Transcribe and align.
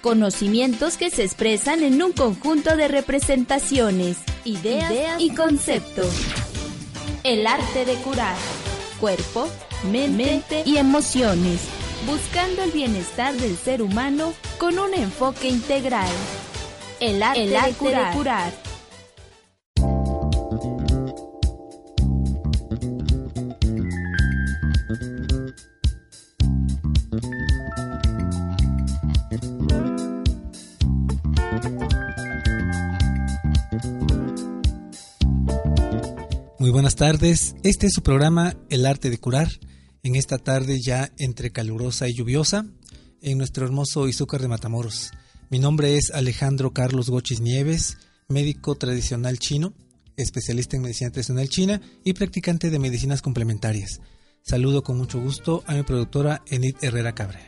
Conocimientos 0.00 0.96
que 0.96 1.10
se 1.10 1.24
expresan 1.24 1.82
en 1.82 2.02
un 2.02 2.12
conjunto 2.12 2.74
de 2.74 2.88
representaciones, 2.88 4.16
ideas, 4.46 5.20
y 5.20 5.34
conceptos. 5.34 6.10
El 7.22 7.46
arte 7.46 7.84
de 7.84 7.96
curar. 7.96 8.34
Cuerpo, 8.98 9.46
mente, 9.92 10.62
y 10.64 10.78
emociones. 10.78 11.60
Buscando 12.06 12.62
el 12.62 12.70
bienestar 12.70 13.34
del 13.34 13.58
ser 13.58 13.82
humano 13.82 14.32
con 14.58 14.78
un 14.78 14.94
enfoque 14.94 15.48
integral. 15.48 16.08
El 16.98 17.22
arte, 17.22 17.46
de 17.46 17.74
curar. 17.78 18.69
Muy 36.60 36.68
buenas 36.68 36.94
tardes, 36.94 37.54
este 37.62 37.86
es 37.86 37.94
su 37.94 38.02
programa 38.02 38.54
El 38.68 38.84
arte 38.84 39.08
de 39.08 39.16
curar, 39.16 39.48
en 40.02 40.14
esta 40.14 40.36
tarde 40.36 40.78
ya 40.78 41.10
entre 41.16 41.52
calurosa 41.52 42.06
y 42.06 42.14
lluviosa, 42.14 42.66
en 43.22 43.38
nuestro 43.38 43.64
hermoso 43.64 44.06
Izúcar 44.08 44.42
de 44.42 44.48
Matamoros. 44.48 45.10
Mi 45.48 45.58
nombre 45.58 45.96
es 45.96 46.10
Alejandro 46.10 46.74
Carlos 46.74 47.08
Gochis 47.08 47.40
Nieves, 47.40 47.96
médico 48.28 48.74
tradicional 48.74 49.38
chino, 49.38 49.72
especialista 50.18 50.76
en 50.76 50.82
medicina 50.82 51.10
tradicional 51.10 51.48
china 51.48 51.80
y 52.04 52.12
practicante 52.12 52.68
de 52.68 52.78
medicinas 52.78 53.22
complementarias. 53.22 54.02
Saludo 54.42 54.82
con 54.82 54.98
mucho 54.98 55.18
gusto 55.18 55.64
a 55.66 55.72
mi 55.72 55.82
productora 55.82 56.42
Enid 56.50 56.76
Herrera 56.82 57.14
Cabre. 57.14 57.40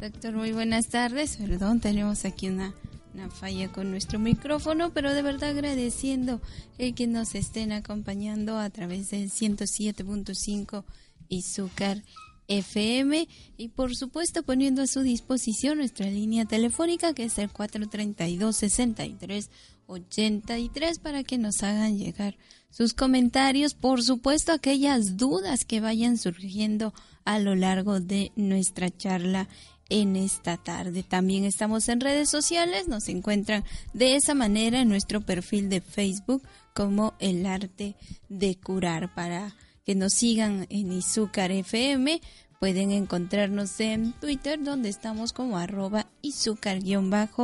Doctor, 0.00 0.34
muy 0.34 0.50
buenas 0.50 0.88
tardes. 0.88 1.36
Perdón, 1.36 1.78
tenemos 1.78 2.24
aquí 2.24 2.48
una 2.48 2.74
una 3.14 3.30
falla 3.30 3.70
con 3.70 3.90
nuestro 3.90 4.18
micrófono, 4.18 4.92
pero 4.92 5.12
de 5.12 5.22
verdad 5.22 5.50
agradeciendo 5.50 6.40
el 6.78 6.94
que 6.94 7.06
nos 7.06 7.34
estén 7.34 7.72
acompañando 7.72 8.58
a 8.58 8.70
través 8.70 9.10
del 9.10 9.30
107.5 9.30 10.84
Izúcar 11.28 12.02
FM 12.48 13.28
y 13.56 13.68
por 13.68 13.94
supuesto 13.94 14.42
poniendo 14.42 14.82
a 14.82 14.86
su 14.86 15.00
disposición 15.00 15.78
nuestra 15.78 16.06
línea 16.06 16.44
telefónica 16.44 17.14
que 17.14 17.24
es 17.24 17.38
el 17.38 17.50
432 17.50 18.56
63 18.56 19.50
83 19.86 20.98
para 20.98 21.22
que 21.22 21.38
nos 21.38 21.62
hagan 21.62 21.98
llegar 21.98 22.36
sus 22.70 22.94
comentarios, 22.94 23.74
por 23.74 24.02
supuesto 24.02 24.52
aquellas 24.52 25.16
dudas 25.18 25.64
que 25.64 25.80
vayan 25.80 26.16
surgiendo 26.16 26.94
a 27.24 27.38
lo 27.38 27.54
largo 27.54 28.00
de 28.00 28.32
nuestra 28.34 28.90
charla 28.90 29.48
en 29.92 30.16
esta 30.16 30.56
tarde. 30.56 31.02
También 31.02 31.44
estamos 31.44 31.90
en 31.90 32.00
redes 32.00 32.30
sociales, 32.30 32.88
nos 32.88 33.10
encuentran 33.10 33.62
de 33.92 34.16
esa 34.16 34.32
manera 34.34 34.80
en 34.80 34.88
nuestro 34.88 35.20
perfil 35.20 35.68
de 35.68 35.82
Facebook 35.82 36.42
como 36.72 37.12
El 37.18 37.44
Arte 37.44 37.94
de 38.30 38.56
Curar. 38.56 39.14
Para 39.14 39.54
que 39.84 39.94
nos 39.94 40.14
sigan 40.14 40.66
en 40.70 40.92
Izúcar 40.92 41.50
FM, 41.50 42.22
pueden 42.58 42.90
encontrarnos 42.90 43.78
en 43.80 44.12
Twitter 44.14 44.62
donde 44.64 44.88
estamos 44.88 45.34
como 45.34 45.58
arroba 45.58 46.06
Izúcar-FM. 46.22 47.36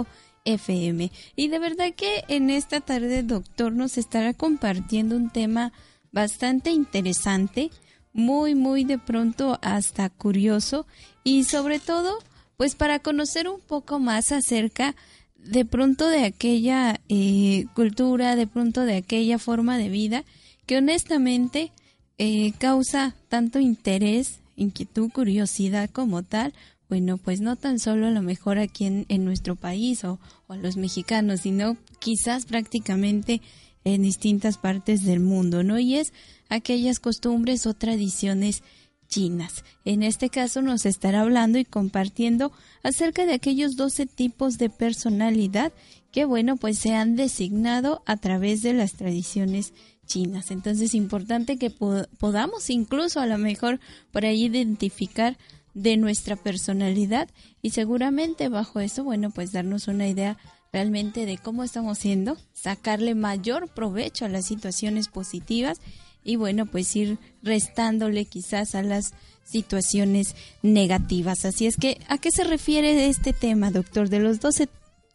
Y 1.37 1.49
de 1.49 1.59
verdad 1.59 1.93
que 1.95 2.25
en 2.29 2.49
esta 2.49 2.81
tarde, 2.81 3.23
doctor, 3.25 3.75
nos 3.75 3.99
estará 3.99 4.33
compartiendo 4.33 5.17
un 5.17 5.29
tema 5.29 5.75
bastante 6.13 6.71
interesante, 6.71 7.71
muy, 8.15 8.55
muy 8.55 8.85
de 8.85 8.97
pronto 8.97 9.59
hasta 9.61 10.09
curioso 10.09 10.87
y 11.25 11.45
sobre 11.45 11.79
todo 11.79 12.19
pues 12.59 12.75
para 12.75 12.99
conocer 12.99 13.49
un 13.49 13.61
poco 13.61 14.01
más 14.01 14.33
acerca 14.33 14.97
de 15.37 15.65
pronto 15.65 16.09
de 16.09 16.25
aquella 16.25 17.01
eh, 17.09 17.67
cultura, 17.75 18.35
de 18.35 18.49
pronto 18.49 18.81
de 18.83 18.97
aquella 18.97 19.39
forma 19.39 19.79
de 19.79 19.89
vida 19.89 20.25
que 20.67 20.77
honestamente 20.77 21.71
eh, 22.19 22.53
causa 22.59 23.15
tanto 23.29 23.61
interés, 23.61 24.41
inquietud, 24.57 25.09
curiosidad 25.13 25.89
como 25.89 26.25
tal. 26.25 26.53
Bueno, 26.89 27.17
pues 27.17 27.41
no 27.41 27.55
tan 27.55 27.79
solo 27.79 28.09
a 28.09 28.11
lo 28.11 28.23
mejor 28.23 28.59
aquí 28.59 28.87
en, 28.87 29.07
en 29.09 29.25
nuestro 29.25 29.55
país 29.55 30.03
o, 30.03 30.19
o 30.49 30.55
a 30.55 30.57
los 30.57 30.77
mexicanos, 30.77 31.43
sino 31.43 31.77
quizás 32.01 32.45
prácticamente 32.45 33.41
en 33.85 34.03
distintas 34.03 34.59
partes 34.59 35.05
del 35.05 35.21
mundo, 35.21 35.63
¿no? 35.63 35.79
Y 35.79 35.95
es 35.95 36.13
aquellas 36.49 36.99
costumbres 36.99 37.67
o 37.67 37.75
tradiciones 37.75 38.65
chinas. 39.09 39.65
En 39.85 40.03
este 40.03 40.29
caso 40.31 40.63
nos 40.63 40.87
estará 40.87 41.23
hablando 41.23 41.59
y 41.59 41.65
compartiendo 41.65 42.53
acerca 42.83 43.27
de 43.27 43.35
aquellos 43.35 43.77
12 43.77 44.07
tipos 44.07 44.59
de 44.59 44.71
personalidad 44.71 45.73
que, 46.13 46.25
bueno, 46.25 46.57
pues 46.57 46.79
se 46.79 46.95
han 46.95 47.17
designado 47.17 48.03
a 48.07 48.17
través 48.17 48.63
de 48.63 48.75
las 48.75 48.93
tradiciones 48.95 49.73
chinas. 50.07 50.51
Entonces, 50.51 50.95
importante 50.95 51.59
que 51.59 51.71
podamos 51.71 52.71
incluso 52.71 53.21
a 53.21 53.27
lo 53.27 53.39
mejor 53.39 53.81
por 54.13 54.25
ahí 54.25 54.45
identificar 54.45 55.37
de 55.75 55.97
nuestra 55.97 56.37
personalidad 56.37 57.29
y 57.63 57.71
seguramente 57.71 58.49
bajo 58.49 58.81
eso, 58.81 59.05
bueno, 59.05 59.31
pues 59.31 59.53
darnos 59.53 59.87
una 59.87 60.09
idea 60.09 60.39
realmente 60.73 61.25
de 61.25 61.39
cómo 61.39 61.63
estamos 61.63 61.99
siendo, 61.99 62.37
sacarle 62.53 63.15
mayor 63.15 63.69
provecho 63.69 64.25
a 64.25 64.29
las 64.29 64.47
situaciones 64.47 65.09
positivas 65.09 65.81
y 66.25 66.37
bueno, 66.37 66.67
pues 66.67 66.95
ir 66.97 67.19
restándole 67.43 68.25
quizás 68.25 68.75
a 68.75 68.83
las 68.83 69.13
situaciones 69.45 70.35
negativas. 70.63 71.45
Así 71.45 71.67
es 71.67 71.77
que, 71.77 72.01
¿a 72.09 72.19
qué 72.19 72.31
se 72.31 72.45
refiere 72.45 73.09
este 73.09 73.33
tema, 73.33 73.71
doctor, 73.71 74.09
de 74.09 74.19
los 74.19 74.41
12 74.41 74.69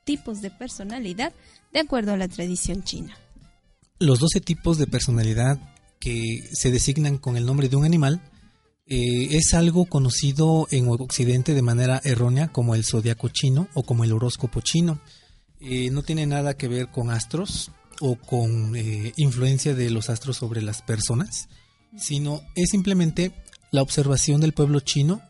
tipos 0.03 0.41
de 0.41 0.49
personalidad 0.49 1.33
de 1.71 1.79
acuerdo 1.79 2.13
a 2.13 2.17
la 2.17 2.27
tradición 2.27 2.83
china? 2.83 3.17
Los 3.99 4.19
12 4.19 4.41
tipos 4.41 4.77
de 4.77 4.87
personalidad 4.87 5.59
que 5.99 6.41
se 6.51 6.71
designan 6.71 7.17
con 7.17 7.37
el 7.37 7.45
nombre 7.45 7.69
de 7.69 7.75
un 7.75 7.85
animal 7.85 8.21
eh, 8.85 9.37
es 9.37 9.53
algo 9.53 9.85
conocido 9.85 10.67
en 10.71 10.89
Occidente 10.89 11.53
de 11.53 11.61
manera 11.61 12.01
errónea 12.03 12.49
como 12.49 12.75
el 12.75 12.83
zodiaco 12.83 13.29
chino 13.29 13.69
o 13.73 13.83
como 13.83 14.03
el 14.03 14.11
horóscopo 14.11 14.59
chino. 14.61 14.99
Eh, 15.61 15.89
no 15.91 16.03
tiene 16.03 16.25
nada 16.25 16.55
que 16.55 16.67
ver 16.67 16.89
con 16.89 17.09
astros, 17.09 17.71
o 18.05 18.17
con 18.17 18.75
eh, 18.75 19.13
influencia 19.15 19.73
de 19.73 19.89
los 19.89 20.09
astros 20.09 20.35
sobre 20.35 20.61
las 20.61 20.81
personas, 20.81 21.47
sino 21.97 22.41
es 22.53 22.71
simplemente 22.71 23.31
la 23.71 23.81
observación 23.81 24.41
del 24.41 24.51
pueblo 24.51 24.81
chino 24.81 25.21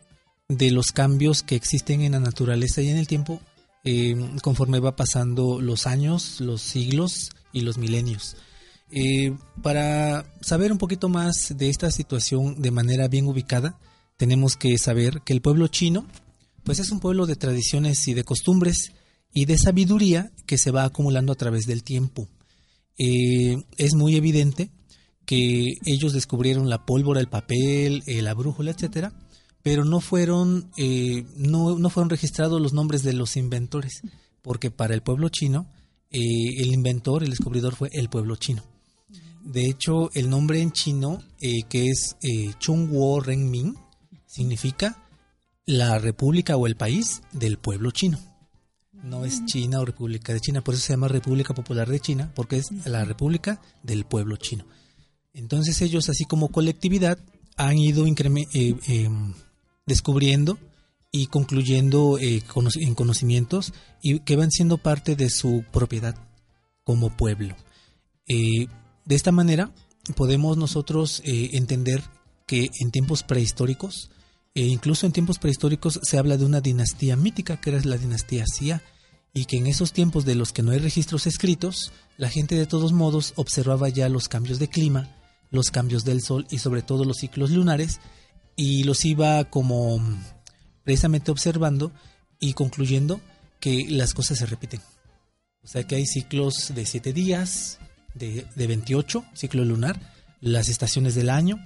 de 0.48 0.72
los 0.72 0.90
cambios 0.90 1.44
que 1.44 1.54
existen 1.54 2.00
en 2.00 2.12
la 2.12 2.20
naturaleza 2.20 2.82
y 2.82 2.88
en 2.88 2.96
el 2.96 3.06
tiempo 3.06 3.40
eh, 3.84 4.16
conforme 4.42 4.80
va 4.80 4.96
pasando 4.96 5.60
los 5.60 5.86
años, 5.86 6.40
los 6.40 6.62
siglos 6.62 7.30
y 7.52 7.60
los 7.60 7.78
milenios. 7.78 8.36
Eh, 8.90 9.36
para 9.62 10.26
saber 10.40 10.72
un 10.72 10.78
poquito 10.78 11.08
más 11.08 11.56
de 11.56 11.68
esta 11.68 11.92
situación 11.92 12.60
de 12.60 12.72
manera 12.72 13.06
bien 13.06 13.28
ubicada, 13.28 13.78
tenemos 14.16 14.56
que 14.56 14.76
saber 14.78 15.20
que 15.24 15.32
el 15.32 15.42
pueblo 15.42 15.68
chino, 15.68 16.08
pues 16.64 16.80
es 16.80 16.90
un 16.90 16.98
pueblo 16.98 17.26
de 17.26 17.36
tradiciones 17.36 18.08
y 18.08 18.14
de 18.14 18.24
costumbres 18.24 18.90
y 19.32 19.44
de 19.44 19.58
sabiduría 19.58 20.32
que 20.44 20.58
se 20.58 20.72
va 20.72 20.82
acumulando 20.82 21.32
a 21.32 21.36
través 21.36 21.66
del 21.66 21.84
tiempo. 21.84 22.28
Eh, 22.98 23.62
es 23.76 23.94
muy 23.94 24.16
evidente 24.16 24.70
que 25.26 25.74
ellos 25.84 26.12
descubrieron 26.12 26.68
la 26.68 26.84
pólvora, 26.84 27.20
el 27.20 27.28
papel, 27.28 28.02
eh, 28.06 28.22
la 28.22 28.34
brújula, 28.34 28.70
etcétera, 28.70 29.12
pero 29.62 29.84
no 29.84 30.00
fueron, 30.00 30.70
eh, 30.76 31.24
no, 31.36 31.78
no, 31.78 31.90
fueron 31.90 32.10
registrados 32.10 32.60
los 32.60 32.72
nombres 32.72 33.02
de 33.02 33.14
los 33.14 33.36
inventores, 33.36 34.02
porque 34.42 34.70
para 34.70 34.94
el 34.94 35.02
pueblo 35.02 35.28
chino, 35.30 35.70
el 36.10 36.72
inventor, 36.72 37.24
el 37.24 37.30
descubridor 37.30 37.74
fue 37.74 37.88
el 37.92 38.08
pueblo 38.08 38.36
chino. 38.36 38.62
De 39.42 39.66
hecho, 39.68 40.10
el 40.14 40.30
nombre 40.30 40.60
en 40.60 40.70
chino, 40.70 41.18
que 41.40 41.88
es 41.88 42.16
Chung 42.60 42.88
Wo 42.92 43.18
Renmin, 43.18 43.74
significa 44.24 45.08
la 45.66 45.98
república 45.98 46.56
o 46.56 46.68
el 46.68 46.76
país 46.76 47.22
del 47.32 47.58
pueblo 47.58 47.90
chino 47.90 48.20
no 49.04 49.24
es 49.24 49.44
China 49.44 49.80
o 49.80 49.84
República 49.84 50.32
de 50.32 50.40
China, 50.40 50.62
por 50.62 50.74
eso 50.74 50.84
se 50.84 50.92
llama 50.92 51.08
República 51.08 51.54
Popular 51.54 51.88
de 51.88 52.00
China, 52.00 52.32
porque 52.34 52.56
es 52.56 52.70
la 52.86 53.04
República 53.04 53.60
del 53.82 54.04
pueblo 54.04 54.36
chino. 54.36 54.64
Entonces 55.32 55.80
ellos, 55.82 56.08
así 56.08 56.24
como 56.24 56.48
colectividad, 56.48 57.18
han 57.56 57.78
ido 57.78 58.06
eh, 58.06 58.76
em, 58.86 59.34
descubriendo 59.86 60.58
y 61.12 61.26
concluyendo 61.26 62.18
eh, 62.18 62.42
en 62.80 62.94
conocimientos 62.94 63.72
y 64.02 64.18
que 64.20 64.36
van 64.36 64.50
siendo 64.50 64.78
parte 64.78 65.14
de 65.14 65.30
su 65.30 65.64
propiedad 65.70 66.16
como 66.82 67.16
pueblo. 67.16 67.56
Eh, 68.26 68.66
de 69.04 69.14
esta 69.14 69.32
manera 69.32 69.70
podemos 70.16 70.56
nosotros 70.56 71.22
eh, 71.24 71.50
entender 71.52 72.02
que 72.46 72.68
en 72.80 72.90
tiempos 72.90 73.22
prehistóricos, 73.22 74.10
e 74.54 74.62
incluso 74.62 75.06
en 75.06 75.12
tiempos 75.12 75.38
prehistóricos 75.38 76.00
se 76.02 76.18
habla 76.18 76.36
de 76.36 76.44
una 76.44 76.60
dinastía 76.60 77.16
mítica 77.16 77.60
que 77.60 77.70
era 77.70 77.80
la 77.84 77.96
dinastía 77.96 78.44
Sia 78.46 78.82
y 79.34 79.46
que 79.46 79.58
en 79.58 79.66
esos 79.66 79.92
tiempos 79.92 80.24
de 80.24 80.36
los 80.36 80.52
que 80.52 80.62
no 80.62 80.70
hay 80.70 80.78
registros 80.78 81.26
escritos, 81.26 81.92
la 82.16 82.30
gente 82.30 82.54
de 82.54 82.66
todos 82.66 82.92
modos 82.92 83.32
observaba 83.34 83.88
ya 83.88 84.08
los 84.08 84.28
cambios 84.28 84.60
de 84.60 84.68
clima, 84.68 85.10
los 85.50 85.70
cambios 85.72 86.04
del 86.04 86.22
sol 86.22 86.46
y 86.50 86.58
sobre 86.58 86.82
todo 86.82 87.04
los 87.04 87.18
ciclos 87.18 87.50
lunares 87.50 88.00
y 88.54 88.84
los 88.84 89.04
iba 89.04 89.44
como 89.50 90.00
precisamente 90.84 91.32
observando 91.32 91.90
y 92.38 92.52
concluyendo 92.52 93.20
que 93.58 93.86
las 93.90 94.14
cosas 94.14 94.38
se 94.38 94.46
repiten. 94.46 94.80
O 95.64 95.66
sea 95.66 95.84
que 95.84 95.96
hay 95.96 96.06
ciclos 96.06 96.72
de 96.72 96.86
7 96.86 97.12
días, 97.12 97.80
de, 98.14 98.46
de 98.54 98.66
28, 98.68 99.24
ciclo 99.34 99.64
lunar, 99.64 99.98
las 100.40 100.68
estaciones 100.68 101.16
del 101.16 101.28
año, 101.28 101.58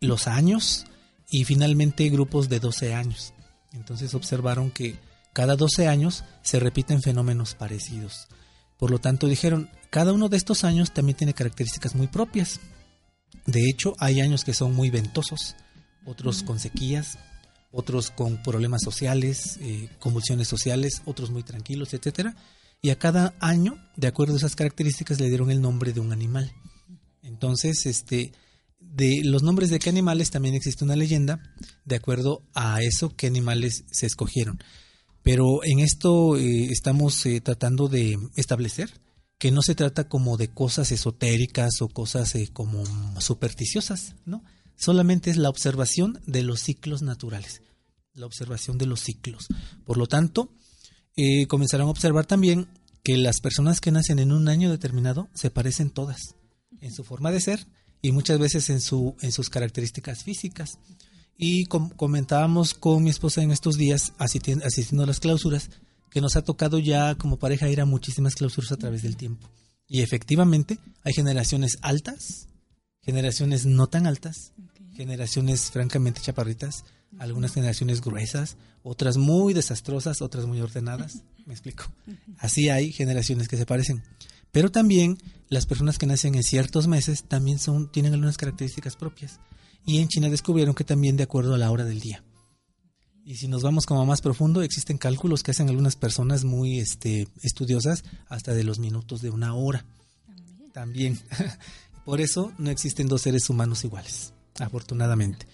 los 0.00 0.26
años 0.26 0.86
y 1.30 1.44
finalmente 1.44 2.08
grupos 2.08 2.48
de 2.48 2.58
12 2.58 2.94
años. 2.94 3.32
Entonces 3.72 4.14
observaron 4.14 4.72
que 4.72 4.96
cada 5.32 5.56
12 5.56 5.88
años 5.88 6.24
se 6.42 6.60
repiten 6.60 7.02
fenómenos 7.02 7.54
parecidos. 7.54 8.28
Por 8.78 8.90
lo 8.90 8.98
tanto 8.98 9.26
dijeron, 9.26 9.70
cada 9.90 10.12
uno 10.12 10.28
de 10.28 10.36
estos 10.36 10.64
años 10.64 10.92
también 10.92 11.16
tiene 11.16 11.34
características 11.34 11.94
muy 11.94 12.06
propias. 12.06 12.60
De 13.46 13.68
hecho, 13.68 13.94
hay 13.98 14.20
años 14.20 14.44
que 14.44 14.54
son 14.54 14.74
muy 14.74 14.90
ventosos, 14.90 15.56
otros 16.04 16.42
con 16.42 16.58
sequías, 16.58 17.18
otros 17.70 18.10
con 18.10 18.42
problemas 18.42 18.82
sociales, 18.82 19.58
eh, 19.60 19.88
convulsiones 19.98 20.48
sociales, 20.48 21.02
otros 21.06 21.30
muy 21.30 21.42
tranquilos, 21.42 21.94
etcétera. 21.94 22.36
Y 22.82 22.90
a 22.90 22.98
cada 22.98 23.34
año, 23.40 23.78
de 23.96 24.08
acuerdo 24.08 24.34
a 24.34 24.38
esas 24.38 24.56
características, 24.56 25.20
le 25.20 25.28
dieron 25.28 25.50
el 25.50 25.62
nombre 25.62 25.92
de 25.92 26.00
un 26.00 26.12
animal. 26.12 26.52
Entonces, 27.22 27.86
este, 27.86 28.32
de 28.80 29.22
los 29.24 29.42
nombres 29.42 29.70
de 29.70 29.78
qué 29.78 29.88
animales 29.88 30.30
también 30.30 30.54
existe 30.54 30.84
una 30.84 30.96
leyenda, 30.96 31.40
de 31.84 31.96
acuerdo 31.96 32.42
a 32.54 32.82
eso, 32.82 33.14
qué 33.16 33.28
animales 33.28 33.84
se 33.90 34.06
escogieron. 34.06 34.58
Pero 35.22 35.64
en 35.64 35.78
esto 35.78 36.36
eh, 36.36 36.66
estamos 36.70 37.24
eh, 37.26 37.40
tratando 37.40 37.88
de 37.88 38.18
establecer 38.36 38.90
que 39.38 39.50
no 39.50 39.62
se 39.62 39.74
trata 39.74 40.08
como 40.08 40.36
de 40.36 40.48
cosas 40.48 40.92
esotéricas 40.92 41.80
o 41.80 41.88
cosas 41.88 42.34
como 42.52 42.84
supersticiosas, 43.20 44.14
¿no? 44.24 44.44
solamente 44.82 45.30
es 45.30 45.36
la 45.36 45.48
observación 45.48 46.20
de 46.26 46.42
los 46.42 46.60
ciclos 46.60 47.02
naturales, 47.02 47.62
la 48.14 48.26
observación 48.26 48.78
de 48.78 48.86
los 48.86 49.00
ciclos. 49.00 49.46
Por 49.84 49.96
lo 49.96 50.08
tanto, 50.08 50.52
eh, 51.16 51.46
comenzaron 51.46 51.86
a 51.86 51.90
observar 51.90 52.26
también 52.26 52.66
que 53.04 53.16
las 53.16 53.40
personas 53.40 53.80
que 53.80 53.92
nacen 53.92 54.18
en 54.18 54.32
un 54.32 54.48
año 54.48 54.70
determinado 54.70 55.28
se 55.34 55.50
parecen 55.50 55.90
todas 55.90 56.34
en 56.80 56.92
su 56.92 57.04
forma 57.04 57.30
de 57.30 57.40
ser 57.40 57.66
y 58.00 58.10
muchas 58.10 58.40
veces 58.40 58.70
en, 58.70 58.80
su, 58.80 59.16
en 59.20 59.30
sus 59.30 59.50
características 59.50 60.24
físicas. 60.24 60.78
Y 61.36 61.66
comentábamos 61.66 62.74
con 62.74 63.02
mi 63.02 63.10
esposa 63.10 63.42
en 63.42 63.50
estos 63.50 63.76
días, 63.76 64.12
asistiendo 64.18 65.02
a 65.02 65.06
las 65.06 65.20
clausuras, 65.20 65.70
que 66.10 66.20
nos 66.20 66.36
ha 66.36 66.42
tocado 66.42 66.78
ya 66.78 67.14
como 67.14 67.38
pareja 67.38 67.68
ir 67.68 67.80
a 67.80 67.86
muchísimas 67.86 68.34
clausuras 68.34 68.72
a 68.72 68.76
través 68.76 69.02
del 69.02 69.16
tiempo. 69.16 69.48
Y 69.88 70.02
efectivamente 70.02 70.78
hay 71.02 71.12
generaciones 71.12 71.78
altas, 71.82 72.48
generaciones 73.02 73.66
no 73.66 73.88
tan 73.88 74.06
altas 74.06 74.52
generaciones 74.94 75.70
francamente 75.70 76.20
chaparritas, 76.20 76.84
algunas 77.18 77.52
generaciones 77.52 78.00
gruesas, 78.00 78.56
otras 78.82 79.16
muy 79.16 79.54
desastrosas, 79.54 80.22
otras 80.22 80.46
muy 80.46 80.60
ordenadas. 80.60 81.22
Me 81.46 81.54
explico. 81.54 81.84
Así 82.38 82.68
hay 82.68 82.92
generaciones 82.92 83.48
que 83.48 83.56
se 83.56 83.66
parecen. 83.66 84.02
Pero 84.52 84.70
también 84.70 85.18
las 85.48 85.66
personas 85.66 85.98
que 85.98 86.06
nacen 86.06 86.34
en 86.34 86.42
ciertos 86.42 86.86
meses 86.86 87.24
también 87.24 87.58
son, 87.58 87.90
tienen 87.90 88.12
algunas 88.12 88.36
características 88.36 88.96
propias. 88.96 89.40
Y 89.84 89.98
en 89.98 90.08
China 90.08 90.28
descubrieron 90.30 90.74
que 90.74 90.84
también 90.84 91.16
de 91.16 91.24
acuerdo 91.24 91.54
a 91.54 91.58
la 91.58 91.70
hora 91.70 91.84
del 91.84 92.00
día. 92.00 92.22
Y 93.24 93.36
si 93.36 93.48
nos 93.48 93.62
vamos 93.62 93.86
como 93.86 94.04
más 94.04 94.20
profundo, 94.20 94.62
existen 94.62 94.98
cálculos 94.98 95.42
que 95.42 95.52
hacen 95.52 95.68
algunas 95.68 95.96
personas 95.96 96.44
muy 96.44 96.80
este, 96.80 97.28
estudiosas 97.42 98.04
hasta 98.28 98.52
de 98.52 98.64
los 98.64 98.78
minutos 98.78 99.22
de 99.22 99.30
una 99.30 99.54
hora. 99.54 99.84
También. 100.72 101.18
Por 102.04 102.20
eso 102.20 102.52
no 102.58 102.70
existen 102.70 103.06
dos 103.06 103.22
seres 103.22 103.48
humanos 103.48 103.84
iguales 103.84 104.32
afortunadamente. 104.58 105.46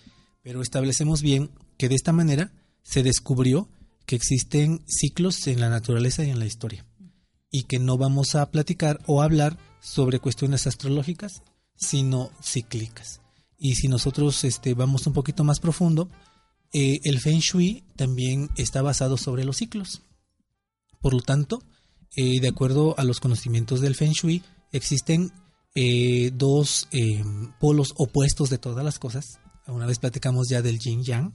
Pero 0.42 0.62
establecemos 0.62 1.22
bien 1.22 1.50
que 1.76 1.88
de 1.88 1.94
esta 1.94 2.12
manera 2.12 2.52
se 2.82 3.02
descubrió 3.02 3.68
que 4.06 4.16
existen 4.16 4.82
ciclos 4.86 5.46
en 5.46 5.60
la 5.60 5.68
naturaleza 5.68 6.24
y 6.24 6.30
en 6.30 6.38
la 6.38 6.46
historia. 6.46 6.86
Y 7.50 7.64
que 7.64 7.78
no 7.78 7.98
vamos 7.98 8.34
a 8.34 8.50
platicar 8.50 9.00
o 9.06 9.22
hablar 9.22 9.58
sobre 9.80 10.20
cuestiones 10.20 10.66
astrológicas, 10.66 11.42
sino 11.76 12.30
cíclicas. 12.42 13.20
Y 13.58 13.74
si 13.74 13.88
nosotros 13.88 14.44
este, 14.44 14.74
vamos 14.74 15.06
un 15.06 15.12
poquito 15.12 15.42
más 15.42 15.58
profundo, 15.58 16.08
eh, 16.72 17.00
el 17.04 17.20
Feng 17.20 17.40
Shui 17.40 17.84
también 17.96 18.50
está 18.56 18.82
basado 18.82 19.16
sobre 19.16 19.44
los 19.44 19.56
ciclos. 19.56 20.02
Por 21.00 21.14
lo 21.14 21.22
tanto, 21.22 21.62
eh, 22.16 22.40
de 22.40 22.48
acuerdo 22.48 22.94
a 22.98 23.04
los 23.04 23.20
conocimientos 23.20 23.80
del 23.80 23.96
Feng 23.96 24.12
Shui, 24.12 24.42
existen 24.72 25.32
eh, 25.74 26.30
dos 26.34 26.88
polos 27.58 27.94
opuestos 27.96 28.50
de 28.50 28.58
todas 28.58 28.84
las 28.84 28.98
cosas. 28.98 29.40
Una 29.66 29.86
vez 29.86 29.98
platicamos 29.98 30.48
ya 30.48 30.62
del 30.62 30.78
yin 30.78 31.02
yang. 31.02 31.32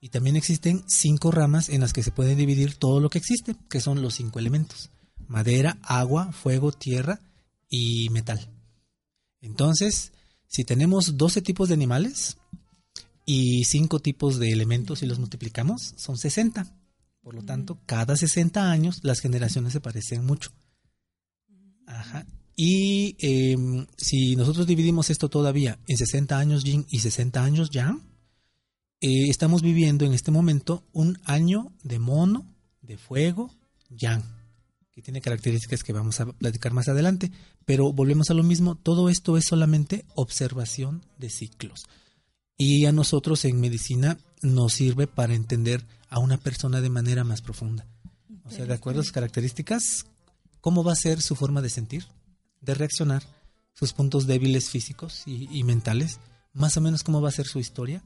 Y 0.00 0.10
también 0.10 0.36
existen 0.36 0.84
cinco 0.86 1.32
ramas 1.32 1.68
en 1.68 1.80
las 1.80 1.92
que 1.92 2.04
se 2.04 2.12
puede 2.12 2.36
dividir 2.36 2.76
todo 2.76 3.00
lo 3.00 3.10
que 3.10 3.18
existe, 3.18 3.56
que 3.68 3.80
son 3.80 4.00
los 4.00 4.14
cinco 4.14 4.38
elementos. 4.38 4.90
Madera, 5.26 5.78
agua, 5.82 6.30
fuego, 6.32 6.70
tierra 6.70 7.20
y 7.68 8.08
metal. 8.10 8.48
Entonces, 9.40 10.12
si 10.48 10.64
tenemos 10.64 11.16
12 11.16 11.42
tipos 11.42 11.68
de 11.68 11.74
animales 11.74 12.38
y 13.24 13.64
cinco 13.64 14.00
tipos 14.00 14.38
de 14.38 14.50
elementos 14.50 15.02
y 15.02 15.06
los 15.06 15.18
multiplicamos, 15.18 15.94
son 15.96 16.16
60. 16.16 16.66
Por 17.20 17.34
lo 17.34 17.42
tanto, 17.42 17.78
cada 17.84 18.16
60 18.16 18.70
años 18.70 19.00
las 19.02 19.20
generaciones 19.20 19.74
se 19.74 19.80
parecen 19.80 20.24
mucho. 20.24 20.50
Ajá. 21.86 22.26
Y 22.56 23.16
em, 23.20 23.86
si 23.96 24.34
nosotros 24.34 24.66
dividimos 24.66 25.10
esto 25.10 25.28
todavía 25.28 25.78
en 25.86 25.96
60 25.96 26.38
años 26.38 26.64
yin 26.64 26.86
y 26.88 27.00
60 27.00 27.44
años 27.44 27.70
yang, 27.70 28.02
eh, 29.00 29.28
estamos 29.28 29.62
viviendo 29.62 30.04
en 30.04 30.12
este 30.12 30.30
momento 30.30 30.82
un 30.92 31.20
año 31.24 31.72
de 31.84 31.98
mono, 31.98 32.46
de 32.82 32.96
fuego, 32.96 33.54
yang, 33.90 34.24
que 34.98 35.02
tiene 35.02 35.20
características 35.20 35.84
que 35.84 35.92
vamos 35.92 36.18
a 36.18 36.26
platicar 36.26 36.72
más 36.72 36.88
adelante. 36.88 37.30
Pero 37.64 37.92
volvemos 37.92 38.30
a 38.30 38.34
lo 38.34 38.42
mismo, 38.42 38.74
todo 38.74 39.08
esto 39.08 39.36
es 39.36 39.44
solamente 39.44 40.04
observación 40.16 41.04
de 41.18 41.30
ciclos. 41.30 41.84
Y 42.56 42.84
a 42.86 42.92
nosotros 42.92 43.44
en 43.44 43.60
medicina 43.60 44.18
nos 44.42 44.72
sirve 44.72 45.06
para 45.06 45.34
entender 45.34 45.86
a 46.08 46.18
una 46.18 46.36
persona 46.38 46.80
de 46.80 46.90
manera 46.90 47.22
más 47.22 47.42
profunda. 47.42 47.86
O 48.44 48.50
sea, 48.50 48.66
de 48.66 48.74
acuerdo 48.74 49.00
a 49.00 49.04
sus 49.04 49.12
características, 49.12 50.06
¿cómo 50.60 50.82
va 50.82 50.92
a 50.92 50.96
ser 50.96 51.22
su 51.22 51.36
forma 51.36 51.62
de 51.62 51.70
sentir? 51.70 52.06
de 52.60 52.74
reaccionar, 52.74 53.22
sus 53.74 53.92
puntos 53.92 54.26
débiles 54.26 54.70
físicos 54.70 55.22
y, 55.26 55.62
mentales, 55.62 56.18
más 56.52 56.76
o 56.76 56.80
menos 56.80 57.04
cómo 57.04 57.20
va 57.20 57.28
a 57.28 57.32
ser 57.32 57.46
su 57.46 57.60
historia, 57.60 58.02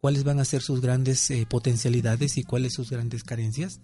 cuáles 0.00 0.24
van 0.24 0.38
a 0.38 0.44
ser 0.44 0.60
sus 0.60 0.82
grandes 0.82 1.30
eh, 1.30 1.46
potencialidades 1.48 2.36
y 2.36 2.42
cuáles 2.42 2.74
sus 2.74 2.90
grandes 2.90 3.24
carencias, 3.24 3.80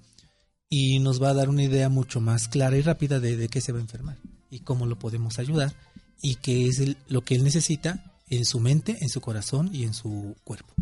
y 0.71 1.01
nos 1.01 1.21
va 1.21 1.31
a 1.31 1.35
dar 1.35 1.49
una 1.49 1.65
idea 1.65 1.89
mucho 1.89 2.21
más 2.21 2.47
clara 2.47 2.79
y 2.79 2.83
rápida 2.83 3.19
de, 3.19 3.37
de 3.37 3.49
qué 3.49 3.61
se 3.61 3.73
va 3.73 3.79
a 3.79 3.83
enfermar 3.83 4.17
y 4.51 4.61
cómo 4.61 4.87
lo 4.87 4.97
podemos 4.99 5.41
ayudar 5.41 5.75
y 6.23 6.37
qué 6.37 6.69
es 6.69 6.97
lo 7.09 7.23
que 7.23 7.35
él 7.35 7.43
necesita 7.43 8.05
en 8.29 8.45
su 8.45 8.61
mente, 8.61 8.97
en 9.01 9.09
su 9.09 9.21
corazón 9.21 9.71
y 9.73 9.83
en 9.83 9.93
su 9.93 10.37
cuerpo. 10.45 10.73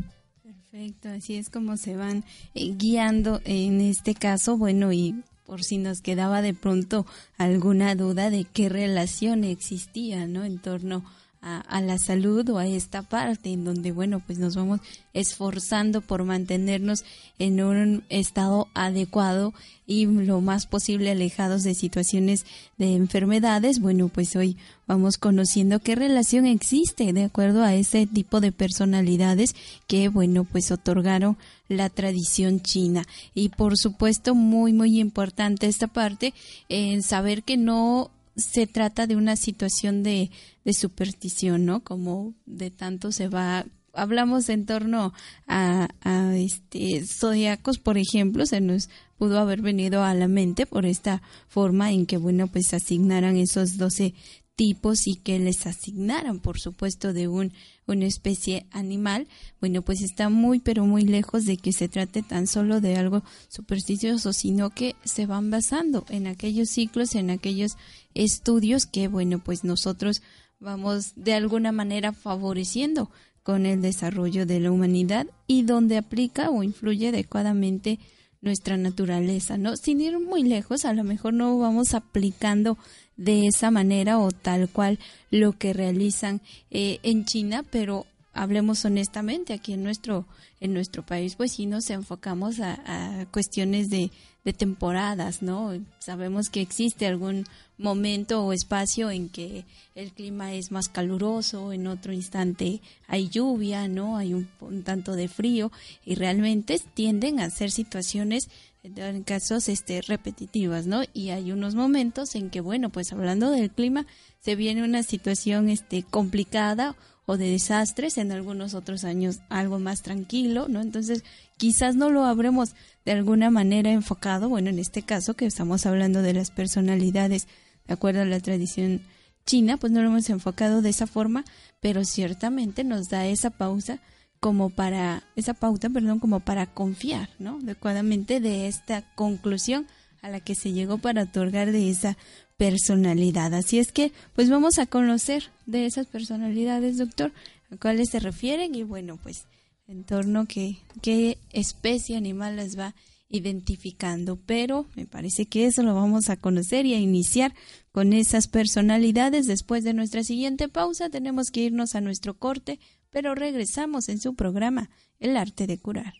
Perfecto, 0.42 1.08
así 1.08 1.36
es 1.36 1.48
como 1.48 1.78
se 1.78 1.96
van 1.96 2.24
eh, 2.54 2.74
guiando 2.76 3.40
en 3.44 3.80
este 3.80 4.14
caso, 4.14 4.58
bueno, 4.58 4.92
y 4.92 5.24
por 5.46 5.64
si 5.64 5.78
nos 5.78 6.02
quedaba 6.02 6.42
de 6.42 6.52
pronto 6.52 7.06
alguna 7.38 7.94
duda 7.94 8.28
de 8.28 8.44
qué 8.44 8.68
relación 8.68 9.44
existía, 9.44 10.26
¿no? 10.26 10.44
En 10.44 10.58
torno 10.58 10.98
a, 10.98 11.17
la 11.40 11.98
salud 11.98 12.48
o 12.50 12.58
a 12.58 12.66
esta 12.66 13.02
parte 13.02 13.50
en 13.50 13.64
donde, 13.64 13.92
bueno, 13.92 14.20
pues 14.24 14.38
nos 14.38 14.56
vamos 14.56 14.80
esforzando 15.14 16.00
por 16.00 16.24
mantenernos 16.24 17.04
en 17.38 17.62
un 17.62 18.04
estado 18.08 18.68
adecuado 18.74 19.54
y 19.86 20.06
lo 20.06 20.40
más 20.40 20.66
posible 20.66 21.10
alejados 21.10 21.62
de 21.62 21.74
situaciones 21.74 22.44
de 22.76 22.94
enfermedades. 22.94 23.80
Bueno, 23.80 24.08
pues 24.08 24.36
hoy 24.36 24.56
vamos 24.86 25.16
conociendo 25.16 25.80
qué 25.80 25.94
relación 25.94 26.44
existe 26.44 27.12
de 27.12 27.24
acuerdo 27.24 27.62
a 27.62 27.74
ese 27.74 28.06
tipo 28.06 28.40
de 28.40 28.52
personalidades 28.52 29.54
que, 29.86 30.08
bueno, 30.08 30.44
pues 30.44 30.70
otorgaron 30.70 31.38
la 31.68 31.88
tradición 31.88 32.60
china. 32.60 33.06
Y 33.34 33.48
por 33.50 33.78
supuesto, 33.78 34.34
muy, 34.34 34.72
muy 34.72 35.00
importante 35.00 35.66
esta 35.66 35.86
parte 35.86 36.34
en 36.68 37.02
saber 37.02 37.42
que 37.42 37.56
no 37.56 38.10
se 38.38 38.66
trata 38.66 39.06
de 39.06 39.16
una 39.16 39.36
situación 39.36 40.02
de, 40.02 40.30
de 40.64 40.72
superstición, 40.72 41.66
¿no? 41.66 41.84
Como 41.84 42.34
de 42.46 42.70
tanto 42.70 43.12
se 43.12 43.28
va 43.28 43.66
hablamos 43.92 44.48
en 44.48 44.64
torno 44.64 45.12
a, 45.46 45.88
a 46.02 46.36
este 46.36 47.04
zodiacos, 47.04 47.78
por 47.78 47.98
ejemplo, 47.98 48.46
se 48.46 48.60
nos 48.60 48.88
pudo 49.18 49.38
haber 49.38 49.60
venido 49.60 50.04
a 50.04 50.14
la 50.14 50.28
mente 50.28 50.66
por 50.66 50.86
esta 50.86 51.20
forma 51.48 51.90
en 51.90 52.06
que, 52.06 52.16
bueno, 52.16 52.46
pues 52.46 52.72
asignaran 52.74 53.36
esos 53.36 53.76
12 53.76 54.14
tipos 54.58 55.06
y 55.06 55.14
que 55.14 55.38
les 55.38 55.68
asignaran, 55.68 56.40
por 56.40 56.58
supuesto, 56.58 57.12
de 57.12 57.28
un, 57.28 57.52
una 57.86 58.06
especie 58.06 58.66
animal, 58.72 59.28
bueno, 59.60 59.82
pues 59.82 60.02
está 60.02 60.30
muy, 60.30 60.58
pero 60.58 60.84
muy 60.84 61.04
lejos 61.04 61.44
de 61.44 61.56
que 61.56 61.72
se 61.72 61.88
trate 61.88 62.24
tan 62.24 62.48
solo 62.48 62.80
de 62.80 62.96
algo 62.96 63.22
supersticioso, 63.48 64.32
sino 64.32 64.70
que 64.70 64.96
se 65.04 65.26
van 65.26 65.52
basando 65.52 66.04
en 66.08 66.26
aquellos 66.26 66.70
ciclos, 66.70 67.14
en 67.14 67.30
aquellos 67.30 67.76
estudios 68.14 68.86
que, 68.86 69.06
bueno, 69.06 69.38
pues 69.38 69.62
nosotros 69.62 70.22
vamos 70.58 71.12
de 71.14 71.34
alguna 71.34 71.70
manera 71.70 72.12
favoreciendo 72.12 73.12
con 73.44 73.64
el 73.64 73.80
desarrollo 73.80 74.44
de 74.44 74.58
la 74.58 74.72
humanidad 74.72 75.28
y 75.46 75.62
donde 75.62 75.98
aplica 75.98 76.50
o 76.50 76.64
influye 76.64 77.08
adecuadamente 77.08 78.00
nuestra 78.40 78.76
naturaleza, 78.76 79.56
¿no? 79.56 79.76
Sin 79.76 80.00
ir 80.00 80.18
muy 80.18 80.42
lejos, 80.42 80.84
a 80.84 80.92
lo 80.94 81.04
mejor 81.04 81.34
no 81.34 81.56
vamos 81.58 81.94
aplicando 81.94 82.76
de 83.18 83.48
esa 83.48 83.70
manera 83.70 84.18
o 84.18 84.30
tal 84.30 84.70
cual 84.70 84.98
lo 85.30 85.52
que 85.52 85.74
realizan 85.74 86.40
eh, 86.70 87.00
en 87.02 87.26
China, 87.26 87.62
pero 87.70 88.06
hablemos 88.32 88.84
honestamente, 88.86 89.52
aquí 89.52 89.74
en 89.74 89.82
nuestro, 89.82 90.24
en 90.60 90.72
nuestro 90.72 91.04
país, 91.04 91.34
pues 91.34 91.52
sí 91.52 91.66
nos 91.66 91.90
enfocamos 91.90 92.60
a, 92.60 93.26
cuestiones 93.30 93.90
de, 93.90 94.10
de 94.44 94.52
temporadas, 94.52 95.42
¿no? 95.42 95.72
Sabemos 95.98 96.48
que 96.48 96.60
existe 96.60 97.06
algún 97.06 97.44
momento 97.78 98.44
o 98.44 98.52
espacio 98.52 99.10
en 99.10 99.28
que 99.28 99.64
el 99.94 100.12
clima 100.12 100.52
es 100.52 100.70
más 100.70 100.88
caluroso, 100.88 101.72
en 101.72 101.86
otro 101.86 102.12
instante 102.12 102.80
hay 103.06 103.28
lluvia, 103.28 103.88
¿no? 103.88 104.16
Hay 104.16 104.34
un, 104.34 104.48
tanto 104.84 105.14
de 105.14 105.28
frío 105.28 105.70
y 106.04 106.16
realmente 106.16 106.80
tienden 106.94 107.40
a 107.40 107.50
ser 107.50 107.70
situaciones 107.70 108.48
en 108.82 109.22
casos 109.22 109.68
este 109.68 110.02
repetitivas, 110.02 110.86
¿no? 110.86 111.02
Y 111.12 111.30
hay 111.30 111.52
unos 111.52 111.74
momentos 111.74 112.34
en 112.34 112.50
que 112.50 112.60
bueno, 112.60 112.90
pues 112.90 113.12
hablando 113.12 113.50
del 113.50 113.70
clima 113.70 114.06
se 114.40 114.56
viene 114.56 114.82
una 114.82 115.02
situación 115.02 115.68
este 115.68 116.02
complicada 116.02 116.96
o 117.26 117.36
de 117.36 117.50
desastres, 117.50 118.16
en 118.16 118.32
algunos 118.32 118.72
otros 118.72 119.04
años 119.04 119.40
algo 119.50 119.78
más 119.78 120.00
tranquilo, 120.00 120.66
¿no? 120.66 120.80
Entonces, 120.80 121.24
quizás 121.58 121.94
no 121.94 122.08
lo 122.08 122.24
habremos 122.24 122.70
de 123.04 123.12
alguna 123.12 123.50
manera 123.50 123.92
enfocado, 123.92 124.48
bueno, 124.48 124.70
en 124.70 124.78
este 124.78 125.02
caso 125.02 125.34
que 125.34 125.44
estamos 125.44 125.84
hablando 125.84 126.22
de 126.22 126.32
las 126.32 126.50
personalidades 126.50 127.46
de 127.86 127.94
acuerdo 127.94 128.22
a 128.22 128.24
la 128.24 128.40
tradición 128.40 129.02
china, 129.44 129.76
pues 129.76 129.92
no 129.92 130.00
lo 130.00 130.08
hemos 130.08 130.30
enfocado 130.30 130.80
de 130.80 130.88
esa 130.88 131.06
forma, 131.06 131.44
pero 131.80 132.04
ciertamente 132.06 132.82
nos 132.82 133.08
da 133.08 133.26
esa 133.26 133.50
pausa 133.50 133.98
como 134.40 134.70
para 134.70 135.24
esa 135.36 135.54
pauta, 135.54 135.90
perdón, 135.90 136.20
como 136.20 136.40
para 136.40 136.66
confiar, 136.66 137.28
¿no? 137.38 137.58
Adecuadamente 137.62 138.40
de 138.40 138.68
esta 138.68 139.02
conclusión 139.14 139.86
a 140.22 140.28
la 140.28 140.40
que 140.40 140.54
se 140.54 140.72
llegó 140.72 140.98
para 140.98 141.24
otorgar 141.24 141.72
de 141.72 141.90
esa 141.90 142.16
personalidad. 142.56 143.54
Así 143.54 143.78
es 143.78 143.92
que, 143.92 144.12
pues 144.34 144.50
vamos 144.50 144.78
a 144.78 144.86
conocer 144.86 145.44
de 145.66 145.86
esas 145.86 146.06
personalidades, 146.06 146.98
doctor, 146.98 147.32
a 147.70 147.76
cuáles 147.76 148.10
se 148.10 148.20
refieren 148.20 148.74
y 148.74 148.82
bueno, 148.82 149.18
pues 149.22 149.46
en 149.86 150.04
torno 150.04 150.40
a 150.40 150.46
qué, 150.46 150.78
qué 151.02 151.38
especie 151.52 152.16
animal 152.16 152.56
las 152.56 152.78
va 152.78 152.94
identificando, 153.30 154.36
pero 154.36 154.86
me 154.96 155.06
parece 155.06 155.46
que 155.46 155.66
eso 155.66 155.82
lo 155.82 155.94
vamos 155.94 156.30
a 156.30 156.36
conocer 156.36 156.86
y 156.86 156.94
a 156.94 157.00
iniciar 157.00 157.54
con 157.92 158.12
esas 158.12 158.48
personalidades. 158.48 159.46
Después 159.46 159.84
de 159.84 159.92
nuestra 159.92 160.24
siguiente 160.24 160.68
pausa 160.68 161.10
tenemos 161.10 161.50
que 161.50 161.60
irnos 161.60 161.94
a 161.94 162.00
nuestro 162.00 162.38
corte, 162.38 162.80
pero 163.10 163.34
regresamos 163.34 164.08
en 164.08 164.20
su 164.20 164.34
programa 164.34 164.90
El 165.18 165.36
arte 165.36 165.66
de 165.66 165.78
curar. 165.78 166.14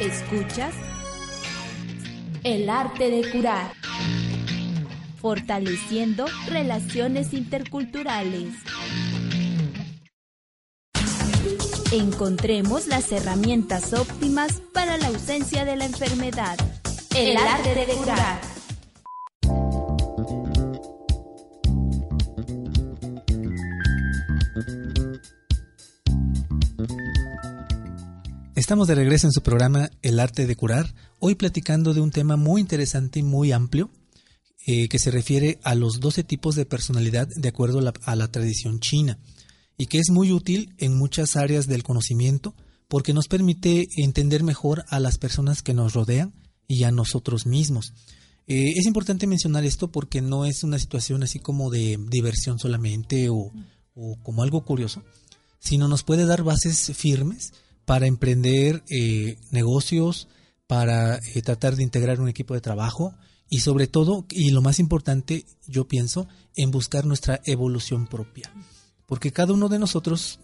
¿Escuchas? 0.00 0.74
El 2.42 2.70
arte 2.70 3.10
de 3.10 3.30
curar 3.30 3.72
fortaleciendo 5.20 6.24
relaciones 6.48 7.34
interculturales. 7.34 8.54
Encontremos 11.92 12.86
las 12.86 13.12
herramientas 13.12 13.92
óptimas 13.92 14.62
para 14.72 14.96
la 14.96 15.08
ausencia 15.08 15.64
de 15.64 15.76
la 15.76 15.84
enfermedad. 15.84 16.56
El, 17.14 17.36
arte 17.36 17.74
de 17.74 17.92
curar. 17.92 18.40
Estamos 28.60 28.88
de 28.88 28.94
regreso 28.94 29.26
en 29.26 29.32
su 29.32 29.40
programa 29.40 29.90
El 30.02 30.20
arte 30.20 30.46
de 30.46 30.54
curar, 30.54 30.94
hoy 31.18 31.34
platicando 31.34 31.94
de 31.94 32.02
un 32.02 32.10
tema 32.10 32.36
muy 32.36 32.60
interesante 32.60 33.18
y 33.18 33.22
muy 33.22 33.52
amplio 33.52 33.88
eh, 34.66 34.86
que 34.88 34.98
se 34.98 35.10
refiere 35.10 35.58
a 35.62 35.74
los 35.74 35.98
12 35.98 36.24
tipos 36.24 36.56
de 36.56 36.66
personalidad 36.66 37.26
de 37.26 37.48
acuerdo 37.48 37.78
a 37.78 38.16
la, 38.16 38.30
tradición 38.30 38.78
china 38.78 39.18
y 39.78 39.86
que 39.86 39.98
es 39.98 40.10
muy 40.10 40.30
útil 40.30 40.74
en 40.76 40.94
muchas 40.94 41.36
áreas 41.36 41.68
del 41.68 41.82
conocimiento 41.82 42.54
porque 42.86 43.14
nos 43.14 43.28
permite 43.28 43.88
entender 43.96 44.42
mejor 44.42 44.84
a 44.90 45.00
las 45.00 45.16
personas 45.16 45.62
que 45.62 45.72
nos 45.72 45.94
rodean 45.94 46.34
y 46.68 46.84
a 46.84 46.90
nosotros 46.90 47.46
mismos. 47.46 47.94
Eh, 48.46 48.74
es 48.76 48.84
importante 48.84 49.26
mencionar 49.26 49.64
esto 49.64 49.90
porque 49.90 50.20
no 50.20 50.44
es 50.44 50.64
una 50.64 50.78
situación 50.78 51.22
así 51.22 51.38
como 51.38 51.70
de 51.70 51.98
diversión 52.10 52.58
solamente 52.58 53.30
o, 53.30 53.52
como 54.22 54.42
algo 54.42 54.66
curioso, 54.66 55.02
sino 55.60 55.88
nos 55.88 56.02
puede 56.02 56.26
dar 56.26 56.42
bases 56.42 56.92
firmes 56.94 57.54
para 57.90 58.06
emprender 58.06 58.84
eh, 58.88 59.36
negocios, 59.50 60.28
para 60.68 61.18
tratar 61.42 61.74
de 61.74 61.82
integrar 61.82 62.20
un 62.20 62.28
equipo 62.28 62.54
de 62.54 62.60
trabajo 62.60 63.16
y 63.48 63.62
sobre 63.62 63.88
todo, 63.88 64.26
y 64.30 64.50
lo 64.50 64.62
más 64.62 64.78
importante, 64.78 65.44
yo 65.66 65.88
pienso, 65.88 66.28
en 66.54 66.70
buscar 66.70 67.04
nuestra 67.04 67.40
evolución 67.46 68.06
propia. 68.06 68.48
Porque 69.06 69.32
cada 69.32 69.54
uno 69.54 69.68
de 69.68 69.80
nosotros, 69.80 70.38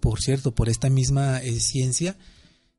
por 0.00 0.20
cierto, 0.20 0.54
por 0.54 0.68
esta 0.68 0.90
misma 0.90 1.38
eh, 1.38 1.60
ciencia, 1.60 2.18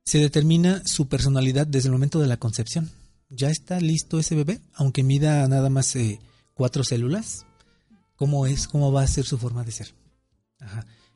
se 0.06 0.20
determina 0.20 0.84
su 0.86 1.08
personalidad 1.08 1.66
desde 1.66 1.88
el 1.88 1.94
momento 1.94 2.20
de 2.20 2.28
la 2.28 2.38
concepción. 2.38 2.92
Ya 3.30 3.50
está 3.50 3.80
listo 3.80 4.20
ese 4.20 4.36
bebé, 4.36 4.62
aunque 4.76 5.02
mida 5.02 5.48
nada 5.48 5.72
más 5.72 5.96
eh, 5.96 6.20
cuatro 6.54 6.84
células. 6.84 7.48
¿Cómo 8.16 8.46
es? 8.46 8.68
¿Cómo 8.68 8.92
va 8.92 9.02
a 9.02 9.08
ser 9.08 9.26
su 9.26 9.40
forma 9.40 9.64
de 9.64 9.72
ser? 9.72 9.96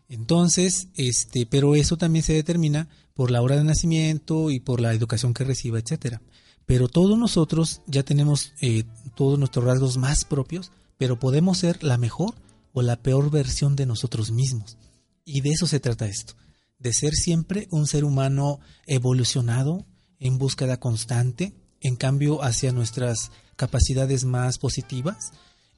Entonces, 0.10 0.88
este, 0.96 1.46
pero 1.46 1.76
eso 1.76 1.98
también 1.98 2.24
se 2.24 2.34
determina 2.34 2.88
por 3.14 3.32
la 3.32 3.42
hora 3.42 3.58
de 3.58 3.64
nacimiento 3.64 4.52
y 4.52 4.60
por 4.60 4.80
la 4.80 4.94
educación 4.94 5.34
que 5.34 5.44
reciba, 5.44 5.80
etcétera. 5.80 6.22
Pero 6.66 6.88
todos 6.88 7.18
nosotros 7.18 7.82
ya 7.88 8.04
tenemos 8.04 8.54
eh, 8.62 8.84
todos 9.16 9.40
nuestros 9.40 9.66
rasgos 9.66 9.98
más 9.98 10.26
propios, 10.26 10.72
pero 10.98 11.20
podemos 11.20 11.58
ser 11.58 11.84
la 11.84 11.98
mejor 11.98 12.36
o 12.74 12.82
la 12.82 12.98
peor 12.98 13.32
versión 13.32 13.76
de 13.76 13.86
nosotros 13.86 14.32
mismos. 14.32 14.78
Y 15.26 15.42
de 15.42 15.50
eso 15.52 15.68
se 15.68 15.80
trata 15.80 16.08
esto, 16.08 16.36
de 16.80 16.94
ser 16.94 17.14
siempre 17.14 17.68
un 17.72 17.88
ser 17.88 18.06
humano 18.06 18.60
evolucionado, 18.86 19.86
en 20.20 20.38
búsqueda 20.38 20.78
constante, 20.80 21.54
en 21.82 21.96
cambio 21.96 22.44
hacia 22.44 22.72
nuestras 22.72 23.32
capacidades 23.56 24.26
más 24.26 24.58
positivas 24.58 25.32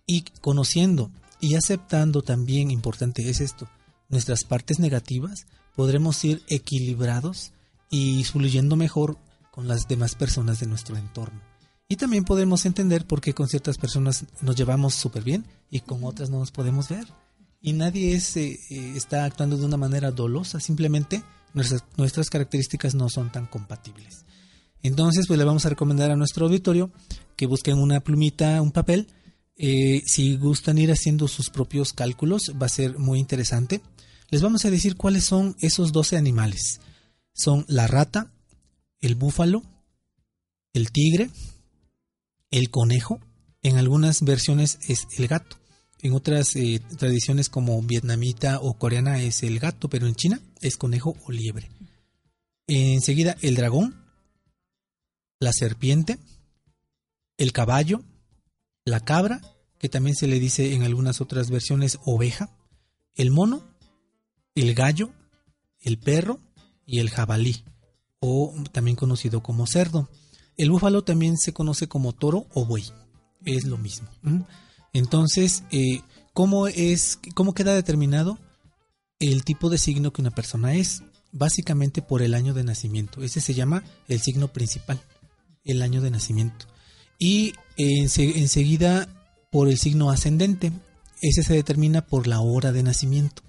y 0.05 0.23
conociendo 0.41 1.11
y 1.39 1.55
aceptando 1.55 2.21
también, 2.21 2.71
importante 2.71 3.29
es 3.29 3.41
esto, 3.41 3.69
nuestras 4.09 4.43
partes 4.43 4.79
negativas, 4.79 5.45
podremos 5.75 6.23
ir 6.25 6.43
equilibrados 6.47 7.53
y 7.89 8.23
fluyendo 8.25 8.75
mejor 8.75 9.17
con 9.51 9.67
las 9.67 9.87
demás 9.87 10.15
personas 10.15 10.59
de 10.59 10.67
nuestro 10.67 10.97
entorno. 10.97 11.41
Y 11.87 11.95
también 11.95 12.23
podemos 12.23 12.65
entender 12.65 13.05
por 13.07 13.21
qué 13.21 13.33
con 13.33 13.47
ciertas 13.47 13.77
personas 13.77 14.25
nos 14.41 14.55
llevamos 14.55 14.93
súper 14.93 15.23
bien 15.23 15.45
y 15.71 15.79
con 15.79 16.03
otras 16.03 16.29
no 16.29 16.39
nos 16.39 16.51
podemos 16.51 16.89
ver. 16.89 17.07
Y 17.61 17.73
nadie 17.73 18.13
es, 18.13 18.37
eh, 18.37 18.59
eh, 18.69 18.93
está 18.95 19.25
actuando 19.25 19.57
de 19.57 19.65
una 19.65 19.77
manera 19.77 20.11
dolosa, 20.11 20.59
simplemente 20.59 21.23
nuestras, 21.53 21.83
nuestras 21.97 22.29
características 22.29 22.93
no 22.93 23.09
son 23.09 23.31
tan 23.31 23.47
compatibles. 23.47 24.25
Entonces, 24.81 25.27
pues 25.27 25.37
le 25.37 25.45
vamos 25.45 25.65
a 25.65 25.69
recomendar 25.69 26.11
a 26.11 26.15
nuestro 26.15 26.45
auditorio 26.45 26.91
que 27.35 27.47
busquen 27.47 27.77
una 27.77 27.99
plumita, 27.99 28.61
un 28.61 28.71
papel. 28.71 29.07
Eh, 29.61 30.03
si 30.05 30.37
gustan 30.37 30.77
ir 30.77 30.89
haciendo 30.89 31.27
sus 31.27 31.49
propios 31.49 31.91
cálculos, 31.91 32.53
va 32.59 32.67
a 32.67 32.69
ser 32.69 32.97
muy 32.97 33.19
interesante. 33.19 33.81
Les 34.29 34.41
vamos 34.41 34.63
a 34.63 34.71
decir 34.71 34.95
cuáles 34.95 35.25
son 35.25 35.57
esos 35.59 35.91
12 35.91 36.15
animales. 36.15 36.79
Son 37.33 37.65
la 37.67 37.85
rata, 37.85 38.31
el 39.01 39.15
búfalo, 39.15 39.61
el 40.71 40.91
tigre, 40.91 41.29
el 42.51 42.69
conejo, 42.69 43.19
en 43.61 43.75
algunas 43.75 44.21
versiones 44.21 44.79
es 44.87 45.07
el 45.17 45.27
gato. 45.27 45.57
En 46.01 46.13
otras 46.13 46.55
eh, 46.55 46.81
tradiciones 46.97 47.49
como 47.49 47.81
vietnamita 47.81 48.61
o 48.61 48.77
coreana 48.77 49.21
es 49.21 49.43
el 49.43 49.59
gato, 49.59 49.89
pero 49.89 50.07
en 50.07 50.15
China 50.15 50.39
es 50.61 50.77
conejo 50.77 51.17
o 51.25 51.31
liebre. 51.33 51.69
Enseguida 52.65 53.35
el 53.41 53.55
dragón, 53.55 54.05
la 55.41 55.51
serpiente, 55.51 56.17
el 57.37 57.51
caballo, 57.51 58.03
la 58.85 58.99
cabra, 59.01 59.41
que 59.77 59.89
también 59.89 60.15
se 60.15 60.27
le 60.27 60.39
dice 60.39 60.73
en 60.73 60.83
algunas 60.83 61.21
otras 61.21 61.49
versiones 61.49 61.99
oveja, 62.05 62.49
el 63.15 63.31
mono, 63.31 63.63
el 64.55 64.73
gallo, 64.73 65.11
el 65.81 65.97
perro 65.97 66.39
y 66.85 66.99
el 66.99 67.09
jabalí, 67.09 67.63
o 68.19 68.53
también 68.71 68.95
conocido 68.95 69.41
como 69.41 69.67
cerdo. 69.67 70.09
El 70.57 70.71
búfalo 70.71 71.03
también 71.03 71.37
se 71.37 71.53
conoce 71.53 71.87
como 71.87 72.13
toro 72.13 72.47
o 72.53 72.65
buey, 72.65 72.85
es 73.45 73.65
lo 73.65 73.77
mismo. 73.77 74.09
Entonces, 74.93 75.63
eh, 75.71 76.01
¿cómo, 76.33 76.67
es, 76.67 77.19
¿cómo 77.33 77.53
queda 77.53 77.73
determinado 77.73 78.37
el 79.19 79.43
tipo 79.43 79.69
de 79.69 79.77
signo 79.77 80.11
que 80.11 80.21
una 80.21 80.31
persona 80.31 80.73
es? 80.75 81.03
Básicamente 81.31 82.01
por 82.01 82.21
el 82.21 82.33
año 82.33 82.53
de 82.53 82.63
nacimiento. 82.63 83.21
Ese 83.23 83.39
se 83.39 83.53
llama 83.53 83.83
el 84.07 84.19
signo 84.19 84.47
principal, 84.49 84.99
el 85.63 85.81
año 85.81 86.01
de 86.01 86.11
nacimiento. 86.11 86.65
Y 87.19 87.53
enseguida 87.77 89.07
por 89.51 89.69
el 89.69 89.77
signo 89.77 90.09
ascendente. 90.09 90.71
Ese 91.21 91.43
se 91.43 91.53
determina 91.53 92.05
por 92.05 92.27
la 92.27 92.39
hora 92.39 92.71
de 92.71 92.83
nacimiento. 92.83 93.41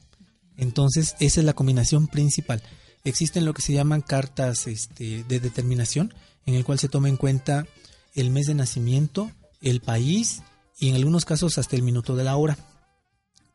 Entonces, 0.57 1.15
esa 1.21 1.41
es 1.41 1.47
la 1.47 1.53
combinación 1.53 2.09
principal. 2.09 2.63
Existen 3.05 3.45
lo 3.45 3.55
que 3.55 3.63
se 3.63 3.73
llaman 3.73 4.03
cartas 4.03 4.67
este, 4.67 5.25
de 5.25 5.41
determinación, 5.41 6.13
en 6.47 6.55
el 6.55 6.65
cual 6.65 6.79
se 6.79 6.89
toma 6.89 7.09
en 7.09 7.17
cuenta 7.17 7.67
el 8.15 8.31
mes 8.31 8.47
de 8.47 8.55
nacimiento, 8.55 9.31
el 9.63 9.81
país 9.81 10.43
y 10.79 10.89
en 10.89 10.97
algunos 10.97 11.25
casos 11.25 11.59
hasta 11.59 11.77
el 11.77 11.83
minuto 11.83 12.17
de 12.17 12.25
la 12.25 12.37
hora. 12.37 12.59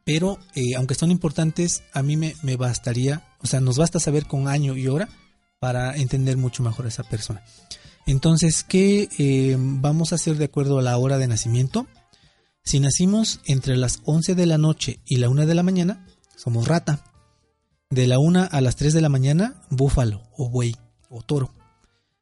Pero, 0.03 0.39
eh, 0.55 0.75
aunque 0.77 0.95
son 0.95 1.11
importantes, 1.11 1.83
a 1.91 2.01
mí 2.01 2.15
me, 2.15 2.55
bastaría, 2.55 3.27
o 3.39 3.47
sea, 3.47 3.59
nos 3.59 3.77
basta 3.77 3.99
saber 3.99 4.27
con 4.27 4.47
año 4.47 4.75
y 4.77 4.87
hora 4.87 5.09
para 5.59 5.95
entender 5.95 6.37
mucho 6.37 6.63
mejor 6.63 6.85
a 6.85 6.89
esa 6.89 7.03
persona. 7.03 7.43
Entonces, 8.05 8.63
¿qué 8.63 9.09
eh, 9.17 9.55
vamos 9.57 10.11
a 10.11 10.15
hacer 10.15 10.37
de 10.37 10.45
acuerdo 10.45 10.77
a 10.77 10.83
la 10.83 10.97
hora 10.97 11.17
de 11.17 11.27
nacimiento? 11.27 11.87
Si 12.63 12.79
nacimos 12.79 13.41
entre 13.45 13.77
las 13.77 13.99
11 14.05 14.35
de 14.35 14.45
la 14.45 14.59
noche 14.59 14.99
y 15.05 15.17
la 15.17 15.29
1 15.29 15.47
de 15.47 15.55
la 15.55 15.63
mañana, 15.63 16.05
somos 16.35 16.67
rata. 16.67 17.03
De 17.89 18.05
la 18.05 18.19
1 18.19 18.49
a 18.51 18.61
las 18.61 18.75
3 18.75 18.93
de 18.93 19.01
la 19.01 19.09
mañana, 19.09 19.61
búfalo 19.71 20.21
o 20.37 20.49
buey 20.49 20.75
o 21.09 21.23
toro. 21.23 21.51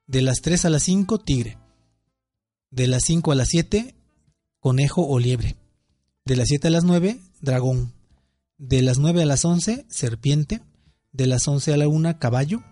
De 0.08 0.22
las 0.22 0.42
3 0.42 0.66
a 0.66 0.70
las 0.70 0.84
5, 0.84 1.20
tigre. 1.20 1.58
De 2.72 2.88
las 2.88 3.04
5 3.04 3.34
a 3.34 3.36
las 3.36 3.50
7, 3.50 3.94
conejo 4.60 5.06
o 5.06 5.20
liebre. 5.20 5.58
De 6.24 6.38
las 6.38 6.48
7 6.48 6.70
a 6.70 6.72
las 6.72 6.86
9, 6.86 7.20
dragón. 7.42 7.94
De 8.58 8.82
las 8.82 9.00
9 9.00 9.24
a 9.24 9.26
las 9.26 9.44
11, 9.44 9.86
serpiente. 9.90 10.62
De 11.12 11.28
las 11.28 11.46
11 11.46 11.74
a 11.74 11.78
la 11.78 11.90
1, 11.90 12.20
caballo. 12.20 12.64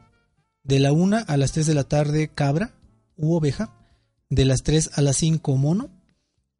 De 0.63 0.80
la 0.80 0.94
1 0.94 1.25
a 1.27 1.38
las 1.38 1.51
3 1.51 1.68
de 1.68 1.74
la 1.74 1.84
tarde, 1.84 2.30
cabra 2.34 2.74
u 3.18 3.36
oveja. 3.36 3.74
De 4.30 4.46
las 4.46 4.63
3 4.63 4.91
a 4.94 5.01
las 5.01 5.18
5, 5.18 5.58
mono 5.58 5.89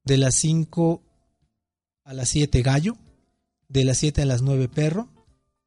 de 0.04 0.18
las 0.18 0.36
5 0.36 1.02
a 2.04 2.14
las 2.14 2.30
7 2.30 2.62
gallo, 2.62 2.98
de 3.70 3.86
las 3.86 4.00
7 4.00 4.24
a 4.24 4.26
las 4.26 4.42
9 4.42 4.68
perro 4.68 5.08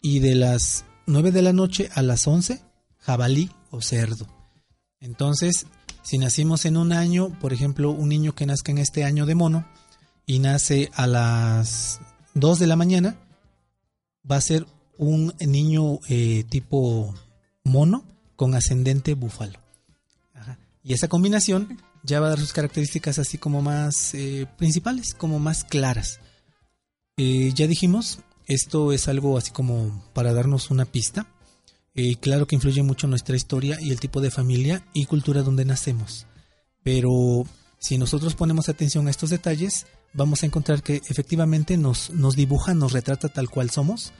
y 0.01 0.19
de 0.19 0.35
las 0.35 0.85
9 1.07 1.33
de 1.33 1.43
la 1.43 1.53
noche 1.53 1.89
a 1.95 2.03
las 2.03 2.27
11 2.27 2.61
jabalí 2.99 3.51
o 3.71 3.81
cerdo. 3.81 4.27
Entonces, 5.01 5.67
si 6.03 6.19
nacimos 6.19 6.65
en 6.65 6.77
un 6.77 6.93
año, 6.93 7.39
por 7.41 7.53
ejemplo, 7.53 7.91
un 7.91 8.09
niño 8.09 8.35
que 8.35 8.47
nazca 8.47 8.73
en 8.73 8.79
este 8.79 9.05
año 9.05 9.27
de 9.27 9.35
mono 9.35 9.67
y 10.27 10.39
nace 10.39 10.91
a 10.95 11.07
las 11.07 12.01
2 12.35 12.59
de 12.59 12.67
la 12.67 12.77
mañana, 12.77 13.17
va 14.31 14.37
a 14.37 14.41
ser 14.41 14.67
un 14.97 15.35
niño 15.41 16.01
eh, 16.09 16.45
tipo 16.49 17.15
mono 17.65 18.05
con 18.37 18.55
ascendente 18.55 19.15
búfalo. 19.15 19.64
Y 20.85 20.93
esa 20.93 21.09
combinación 21.09 21.81
ya 22.03 22.21
va 22.21 22.27
a 22.27 22.31
dar 22.31 22.39
sus 22.39 22.53
características 22.53 23.19
así 23.19 23.39
como 23.39 23.63
más 23.63 24.15
eh, 24.15 24.47
principales, 24.59 25.15
como 25.15 25.39
más 25.39 25.65
claras. 25.65 26.21
Eh, 27.17 27.53
ya 27.55 27.67
dijimos, 27.67 28.19
esto 28.47 28.93
es 28.93 29.09
algo 29.09 29.39
así 29.39 29.51
como 29.51 30.05
para 30.13 30.35
darnos 30.35 30.71
una 30.71 30.85
pista. 30.85 31.27
Eh, 31.95 32.17
claro 32.17 32.47
que 32.47 32.57
influye 32.57 32.83
mucho 32.83 33.07
nuestra 33.07 33.35
historia 33.35 33.79
y 33.81 33.91
el 33.91 34.01
tipo 34.01 34.21
de 34.21 34.31
familia 34.31 34.85
y 34.93 35.07
cultura 35.07 35.43
donde 35.43 35.65
nacemos. 35.65 36.27
Pero 36.83 37.47
si 37.79 37.97
nosotros 37.97 38.35
ponemos 38.35 38.69
atención 38.69 39.07
a 39.07 39.11
estos 39.11 39.31
detalles, 39.31 39.87
vamos 40.13 40.43
a 40.43 40.47
encontrar 40.47 40.83
que 40.83 41.01
efectivamente 41.09 41.79
nos, 41.79 42.11
nos 42.11 42.37
dibuja, 42.37 42.75
nos 42.75 42.93
retrata 42.93 43.31
tal 43.31 43.49
cual 43.49 43.71
somos 43.71 44.13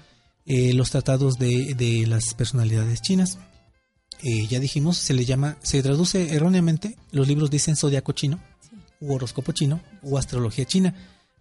los 0.47 0.91
tratados 0.91 1.39
de, 1.39 1.75
de 1.75 2.07
las 2.07 2.35
personalidades 2.35 3.01
chinas. 3.01 3.39
Eh, 4.27 4.47
ya 4.47 4.59
dijimos, 4.59 4.97
se 4.97 5.13
le 5.13 5.27
llama, 5.27 5.59
se 5.63 5.83
traduce 5.83 6.35
erróneamente, 6.35 6.97
los 7.13 7.29
libros 7.29 7.51
dicen 7.51 7.77
zodiaco 7.77 8.13
chino, 8.13 8.41
u 8.99 9.13
horóscopo 9.13 9.53
chino, 9.53 9.83
u 10.03 10.17
astrología 10.17 10.65
china, 10.65 10.95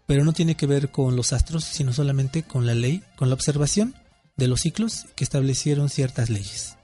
pero 0.06 0.26
no 0.26 0.34
tiene 0.34 0.56
que 0.56 0.65
ver 0.65 0.91
con 0.91 1.15
los 1.15 1.32
astros, 1.32 1.63
sino 1.63 1.93
solamente 1.93 2.43
con 2.43 2.65
la 2.65 2.76
ley, 2.76 3.02
con 3.15 3.30
la 3.30 3.36
observación 3.36 3.96
de 4.36 4.50
los 4.50 4.60
ciclos 4.60 5.06
que 5.15 5.24
establecieron 5.24 5.88
ciertas 5.88 6.30
leyes. 6.30 6.76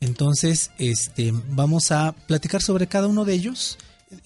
Entonces, 0.00 0.72
este, 0.78 1.32
vamos 1.50 1.92
a 1.92 2.10
platicar 2.26 2.60
sobre 2.60 2.88
cada 2.88 3.06
uno 3.06 3.24
de 3.24 3.34
ellos, 3.34 3.78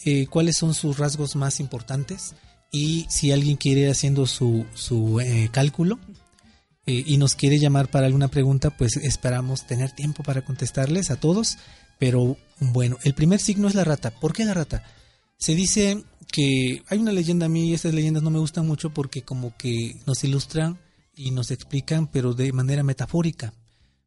eh, 0.07 0.29
cuáles 0.29 0.57
son 0.57 0.73
sus 0.73 0.97
rasgos 0.97 1.37
más 1.37 1.61
importantes 1.61 2.37
y 2.71 3.05
si 3.11 3.33
alguien 3.33 3.59
quiere 3.59 3.83
ir 3.83 3.91
haciendo 3.91 4.25
su, 4.27 4.65
su 4.73 5.21
eh, 5.21 5.51
cálculo, 5.53 5.99
eh, 6.87 7.05
y 7.07 7.17
nos 7.19 7.35
quiere 7.35 7.59
llamar 7.59 7.91
para 7.91 8.07
alguna 8.07 8.29
pregunta, 8.29 8.77
pues 8.77 8.97
esperamos 8.97 9.67
tener 9.67 9.93
tiempo 9.93 10.23
para 10.23 10.45
contestarles 10.45 11.11
a 11.11 11.17
todos. 11.17 11.59
Pero 11.99 12.37
bueno, 12.59 12.99
el 13.05 13.15
primer 13.15 13.41
signo 13.41 13.69
es 13.69 13.75
la 13.75 13.85
rata. 13.85 14.11
¿Por 14.11 14.33
qué 14.33 14.45
la 14.45 14.55
rata? 14.55 14.83
Se 15.39 15.55
dice 15.55 16.03
que 16.33 16.83
hay 16.89 16.99
una 16.99 17.13
leyenda 17.13 17.47
a 17.47 17.49
mí 17.49 17.73
estas 17.73 17.95
leyendas 17.95 18.23
no 18.23 18.31
me 18.31 18.39
gustan 18.39 18.67
mucho 18.67 18.91
porque 18.91 19.23
como 19.23 19.57
que 19.57 19.97
nos 20.07 20.25
ilustran 20.25 20.79
y 21.15 21.31
nos 21.31 21.51
explican, 21.51 22.09
pero 22.09 22.35
de 22.35 22.53
manera 22.53 22.83
metafórica. 22.83 23.53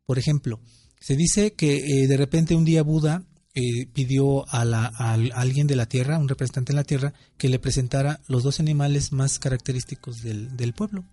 Por 0.05 0.19
ejemplo, 0.19 0.59
se 0.99 1.15
dice 1.15 1.53
que 1.53 1.77
eh, 1.77 2.07
de 2.07 2.17
repente 2.17 2.55
un 2.55 2.65
día 2.65 2.83
Buda 2.83 3.23
eh, 3.53 3.85
pidió 3.93 4.45
a, 4.49 4.65
la, 4.65 4.87
alguien 4.87 5.67
de 5.67 5.77
la 5.77 5.85
tierra, 5.85 6.17
un 6.17 6.27
representante 6.27 6.73
de 6.73 6.77
la 6.77 6.83
tierra, 6.83 7.13
que 7.37 7.47
le 7.47 7.59
presentara 7.59 8.19
los 8.27 8.43
dos 8.43 8.59
animales 8.59 9.13
más 9.13 9.39
característicos 9.39 10.21
del 10.21 10.73
pueblo. 10.73 11.05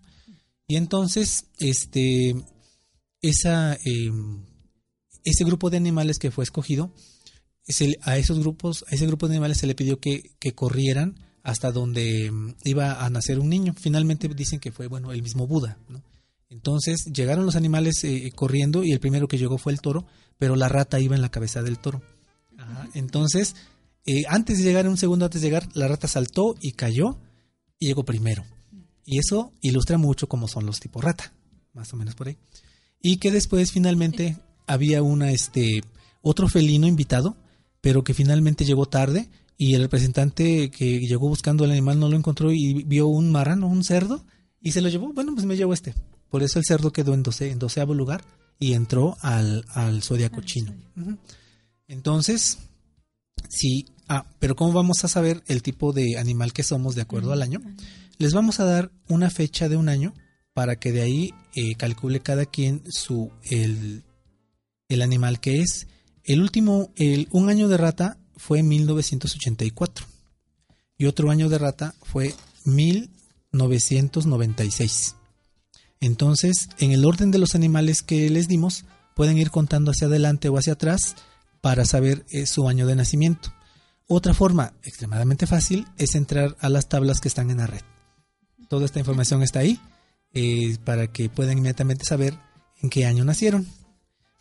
Y 0.72 0.76
entonces, 0.76 1.48
este, 1.58 2.34
esa, 3.20 3.76
em, 3.84 4.42
ese 5.22 5.44
grupo 5.44 5.68
de 5.68 5.76
animales 5.76 6.18
que 6.18 6.30
fue 6.30 6.44
escogido, 6.44 6.94
a 8.00 8.16
esos 8.16 8.38
grupos, 8.38 8.82
a 8.90 8.94
ese 8.94 9.06
grupo 9.06 9.28
de 9.28 9.34
animales 9.34 9.58
se 9.58 9.66
le 9.66 9.74
pidió 9.74 10.00
que, 10.00 10.32
corrieran 10.54 11.16
hasta 11.42 11.72
donde 11.72 12.24
em, 12.24 12.54
iba 12.64 13.04
a 13.04 13.10
nacer 13.10 13.38
un 13.38 13.50
niño. 13.50 13.74
Finalmente 13.78 14.28
dicen 14.28 14.60
que 14.60 14.72
fue, 14.72 14.86
bueno, 14.86 15.12
el 15.12 15.22
mismo 15.22 15.46
Buda, 15.46 15.76
Entonces 16.48 17.04
llegaron 17.12 17.44
los 17.44 17.56
animales 17.56 18.02
eh, 18.04 18.32
corriendo 18.34 18.82
y 18.82 18.92
el 18.92 19.00
primero 19.00 19.28
que 19.28 19.36
llegó 19.36 19.58
fue 19.58 19.72
el 19.72 19.82
toro, 19.82 20.06
pero 20.38 20.56
la 20.56 20.70
rata 20.70 20.98
iba 21.00 21.14
en 21.14 21.20
la 21.20 21.30
cabeza 21.30 21.62
del 21.62 21.80
toro. 21.80 22.00
Entonces, 22.94 23.56
eh, 24.06 24.22
antes 24.26 24.56
de 24.56 24.64
llegar, 24.64 24.88
un 24.88 24.96
segundo 24.96 25.26
antes 25.26 25.42
de 25.42 25.48
llegar, 25.48 25.68
la 25.74 25.86
rata 25.86 26.08
saltó 26.08 26.54
y 26.62 26.72
cayó 26.72 27.18
y 27.78 27.88
llegó 27.88 28.06
primero. 28.06 28.46
Y 29.12 29.18
eso 29.18 29.52
ilustra 29.60 29.98
mucho 29.98 30.26
cómo 30.26 30.48
son 30.48 30.64
los 30.64 30.80
tipos 30.80 31.04
rata, 31.04 31.34
más 31.74 31.92
o 31.92 31.98
menos 31.98 32.14
por 32.14 32.28
ahí. 32.28 32.38
Y 32.98 33.18
que 33.18 33.30
después 33.30 33.70
finalmente 33.70 34.38
había 34.66 35.02
una, 35.02 35.32
este, 35.32 35.82
otro 36.22 36.48
felino 36.48 36.86
invitado, 36.86 37.36
pero 37.82 38.04
que 38.04 38.14
finalmente 38.14 38.64
llegó 38.64 38.86
tarde 38.86 39.28
y 39.58 39.74
el 39.74 39.82
representante 39.82 40.70
que 40.70 40.98
llegó 41.00 41.28
buscando 41.28 41.66
el 41.66 41.72
animal 41.72 42.00
no 42.00 42.08
lo 42.08 42.16
encontró 42.16 42.52
y 42.52 42.84
vio 42.84 43.06
un 43.06 43.30
marrano, 43.30 43.66
un 43.66 43.84
cerdo, 43.84 44.24
y 44.62 44.72
se 44.72 44.80
lo 44.80 44.88
llevó. 44.88 45.12
Bueno, 45.12 45.34
pues 45.34 45.44
me 45.44 45.58
llevó 45.58 45.74
este. 45.74 45.94
Por 46.30 46.42
eso 46.42 46.58
el 46.58 46.64
cerdo 46.64 46.90
quedó 46.90 47.12
en, 47.12 47.22
doce, 47.22 47.50
en 47.50 47.58
doceavo 47.58 47.92
lugar 47.92 48.24
y 48.58 48.72
entró 48.72 49.18
al, 49.20 49.66
al 49.74 50.02
zodiaco 50.02 50.40
chino. 50.40 50.72
Entonces, 51.86 52.60
sí, 53.50 53.84
ah, 54.08 54.24
pero 54.38 54.56
¿cómo 54.56 54.72
vamos 54.72 55.04
a 55.04 55.08
saber 55.08 55.42
el 55.48 55.62
tipo 55.62 55.92
de 55.92 56.16
animal 56.16 56.54
que 56.54 56.62
somos 56.62 56.94
de 56.94 57.02
acuerdo 57.02 57.34
al 57.34 57.42
año? 57.42 57.60
Les 58.22 58.34
vamos 58.34 58.60
a 58.60 58.64
dar 58.64 58.92
una 59.08 59.30
fecha 59.30 59.68
de 59.68 59.76
un 59.76 59.88
año 59.88 60.14
para 60.54 60.76
que 60.76 60.92
de 60.92 61.02
ahí 61.02 61.34
eh, 61.56 61.74
calcule 61.74 62.20
cada 62.20 62.46
quien 62.46 62.84
su 62.88 63.32
el, 63.50 64.04
el, 64.88 65.02
animal 65.02 65.40
que 65.40 65.60
es. 65.60 65.88
El 66.22 66.40
último, 66.40 66.92
el, 66.94 67.26
un 67.32 67.48
año 67.48 67.66
de 67.66 67.78
rata 67.78 68.18
fue 68.36 68.62
1984 68.62 70.06
y 70.98 71.06
otro 71.06 71.32
año 71.32 71.48
de 71.48 71.58
rata 71.58 71.96
fue 72.00 72.32
1996. 72.64 75.16
Entonces, 75.98 76.68
en 76.78 76.92
el 76.92 77.04
orden 77.04 77.32
de 77.32 77.38
los 77.38 77.56
animales 77.56 78.04
que 78.04 78.30
les 78.30 78.46
dimos, 78.46 78.84
pueden 79.16 79.36
ir 79.36 79.50
contando 79.50 79.90
hacia 79.90 80.06
adelante 80.06 80.48
o 80.48 80.58
hacia 80.58 80.74
atrás 80.74 81.16
para 81.60 81.84
saber 81.84 82.24
eh, 82.30 82.46
su 82.46 82.68
año 82.68 82.86
de 82.86 82.94
nacimiento. 82.94 83.52
Otra 84.06 84.32
forma 84.32 84.74
extremadamente 84.84 85.48
fácil 85.48 85.88
es 85.98 86.14
entrar 86.14 86.56
a 86.60 86.68
las 86.68 86.88
tablas 86.88 87.20
que 87.20 87.26
están 87.26 87.50
en 87.50 87.56
la 87.56 87.66
red. 87.66 87.82
Toda 88.72 88.86
esta 88.86 89.00
información 89.00 89.42
está 89.42 89.58
ahí 89.58 89.78
eh, 90.32 90.78
para 90.82 91.06
que 91.06 91.28
puedan 91.28 91.58
inmediatamente 91.58 92.06
saber 92.06 92.38
en 92.80 92.88
qué 92.88 93.04
año 93.04 93.22
nacieron. 93.22 93.66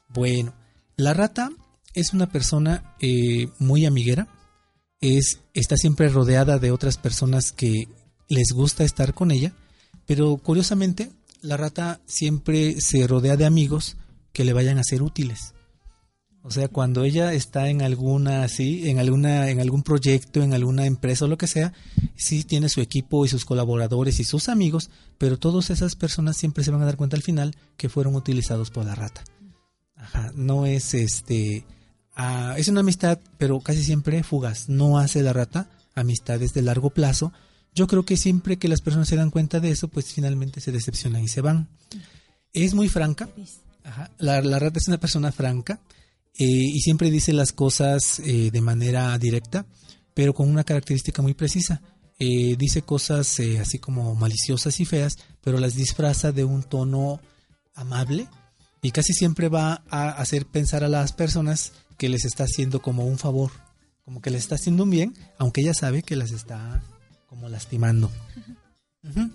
Bueno, 0.07 0.53
la 0.95 1.13
rata 1.13 1.49
es 1.95 2.13
una 2.13 2.29
persona 2.29 2.95
eh, 3.01 3.49
muy 3.59 3.85
amiguera. 3.85 4.29
Es, 5.01 5.41
está 5.53 5.75
siempre 5.75 6.07
rodeada 6.07 6.59
de 6.59 6.71
otras 6.71 6.95
personas 6.95 7.51
que 7.51 7.89
les 8.29 8.53
gusta 8.53 8.85
estar 8.85 9.13
con 9.13 9.31
ella. 9.31 9.51
Pero 10.05 10.37
curiosamente, 10.37 11.11
la 11.41 11.57
rata 11.57 11.99
siempre 12.05 12.79
se 12.79 13.05
rodea 13.07 13.35
de 13.35 13.45
amigos 13.45 13.97
que 14.31 14.45
le 14.45 14.53
vayan 14.53 14.77
a 14.77 14.85
ser 14.85 15.03
útiles. 15.03 15.55
O 16.43 16.49
sea, 16.49 16.67
cuando 16.67 17.03
ella 17.03 17.33
está 17.33 17.69
en 17.69 17.83
alguna 17.83 18.43
así, 18.43 18.89
en 18.89 18.97
alguna 18.97 19.49
en 19.49 19.59
algún 19.59 19.83
proyecto, 19.83 20.41
en 20.41 20.53
alguna 20.53 20.87
empresa 20.87 21.25
o 21.25 21.27
lo 21.27 21.37
que 21.37 21.45
sea, 21.45 21.71
sí 22.15 22.43
tiene 22.43 22.67
su 22.67 22.81
equipo 22.81 23.23
y 23.25 23.29
sus 23.29 23.45
colaboradores 23.45 24.19
y 24.19 24.23
sus 24.23 24.49
amigos, 24.49 24.89
pero 25.19 25.37
todas 25.37 25.69
esas 25.69 25.95
personas 25.95 26.37
siempre 26.37 26.63
se 26.63 26.71
van 26.71 26.81
a 26.81 26.85
dar 26.85 26.97
cuenta 26.97 27.15
al 27.15 27.21
final 27.21 27.55
que 27.77 27.89
fueron 27.89 28.15
utilizados 28.15 28.71
por 28.71 28.85
la 28.85 28.95
rata. 28.95 29.23
Ajá, 29.95 30.31
no 30.33 30.65
es 30.65 30.95
este 30.95 31.63
ah, 32.15 32.55
es 32.57 32.67
una 32.69 32.79
amistad, 32.79 33.19
pero 33.37 33.59
casi 33.59 33.83
siempre 33.83 34.23
fugaz. 34.23 34.67
No 34.67 34.97
hace 34.97 35.21
la 35.21 35.33
rata 35.33 35.69
amistades 35.93 36.55
de 36.55 36.63
largo 36.63 36.89
plazo. 36.89 37.31
Yo 37.75 37.85
creo 37.85 38.03
que 38.03 38.17
siempre 38.17 38.57
que 38.57 38.67
las 38.67 38.81
personas 38.81 39.07
se 39.07 39.15
dan 39.15 39.29
cuenta 39.29 39.59
de 39.59 39.69
eso, 39.69 39.89
pues 39.89 40.11
finalmente 40.11 40.59
se 40.59 40.71
decepcionan 40.71 41.23
y 41.23 41.27
se 41.27 41.41
van. 41.41 41.67
Es 42.51 42.73
muy 42.73 42.89
franca. 42.89 43.29
Ajá, 43.83 44.09
la, 44.17 44.41
la 44.41 44.57
rata 44.57 44.79
es 44.79 44.87
una 44.87 44.99
persona 44.99 45.31
franca 45.31 45.79
y 46.45 46.79
siempre 46.81 47.11
dice 47.11 47.33
las 47.33 47.51
cosas 47.51 48.19
eh, 48.19 48.49
de 48.51 48.61
manera 48.61 49.17
directa, 49.17 49.65
pero 50.13 50.33
con 50.33 50.49
una 50.49 50.63
característica 50.63 51.21
muy 51.21 51.33
precisa. 51.33 51.81
Eh, 52.19 52.55
dice 52.57 52.83
cosas 52.83 53.39
así 53.59 53.79
como 53.79 54.13
maliciosas 54.15 54.79
y 54.79 54.85
feas, 54.85 55.17
pero 55.41 55.57
las 55.57 55.75
disfraza 55.75 56.31
de 56.31 56.43
un 56.43 56.63
tono 56.63 57.19
amable 57.73 58.27
y 58.81 58.91
casi 58.91 59.13
siempre 59.13 59.49
va 59.49 59.83
a 59.89 60.09
hacer 60.09 60.45
pensar 60.45 60.83
a 60.83 60.89
las 60.89 61.13
personas 61.13 61.73
que 61.97 62.09
les 62.09 62.25
está 62.25 62.45
haciendo 62.45 62.81
como 62.81 63.05
un 63.05 63.19
favor, 63.19 63.51
como 64.03 64.21
que 64.21 64.31
les 64.31 64.41
está 64.41 64.55
haciendo 64.55 64.83
un 64.83 64.89
bien, 64.89 65.15
aunque 65.37 65.61
ella 65.61 65.73
sabe 65.73 66.01
que 66.01 66.15
las 66.15 66.31
está 66.31 66.83
como 67.27 67.47
lastimando. 67.49 68.11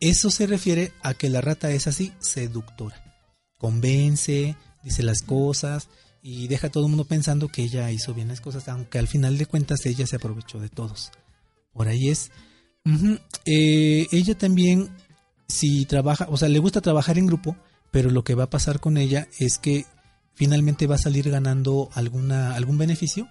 Eso 0.00 0.30
se 0.30 0.46
refiere 0.46 0.92
a 1.02 1.14
que 1.14 1.28
la 1.28 1.40
rata 1.40 1.70
es 1.70 1.86
así, 1.86 2.12
seductora. 2.20 3.02
Convence, 3.56 4.56
dice 4.84 5.02
las 5.02 5.22
cosas, 5.22 5.88
y 6.30 6.46
deja 6.46 6.66
a 6.66 6.70
todo 6.70 6.84
el 6.84 6.90
mundo 6.90 7.06
pensando 7.06 7.48
que 7.48 7.62
ella 7.62 7.90
hizo 7.90 8.12
bien 8.12 8.28
las 8.28 8.42
cosas, 8.42 8.68
aunque 8.68 8.98
al 8.98 9.08
final 9.08 9.38
de 9.38 9.46
cuentas 9.46 9.86
ella 9.86 10.06
se 10.06 10.16
aprovechó 10.16 10.60
de 10.60 10.68
todos. 10.68 11.10
Por 11.72 11.88
ahí 11.88 12.10
es. 12.10 12.30
Eh, 13.46 14.06
ella 14.12 14.36
también, 14.36 14.90
si 15.48 15.86
trabaja, 15.86 16.26
o 16.28 16.36
sea, 16.36 16.50
le 16.50 16.58
gusta 16.58 16.82
trabajar 16.82 17.16
en 17.16 17.24
grupo, 17.24 17.56
pero 17.90 18.10
lo 18.10 18.24
que 18.24 18.34
va 18.34 18.44
a 18.44 18.50
pasar 18.50 18.78
con 18.78 18.98
ella 18.98 19.26
es 19.38 19.56
que 19.56 19.86
finalmente 20.34 20.86
va 20.86 20.96
a 20.96 20.98
salir 20.98 21.30
ganando 21.30 21.88
alguna, 21.94 22.54
algún 22.54 22.76
beneficio 22.76 23.26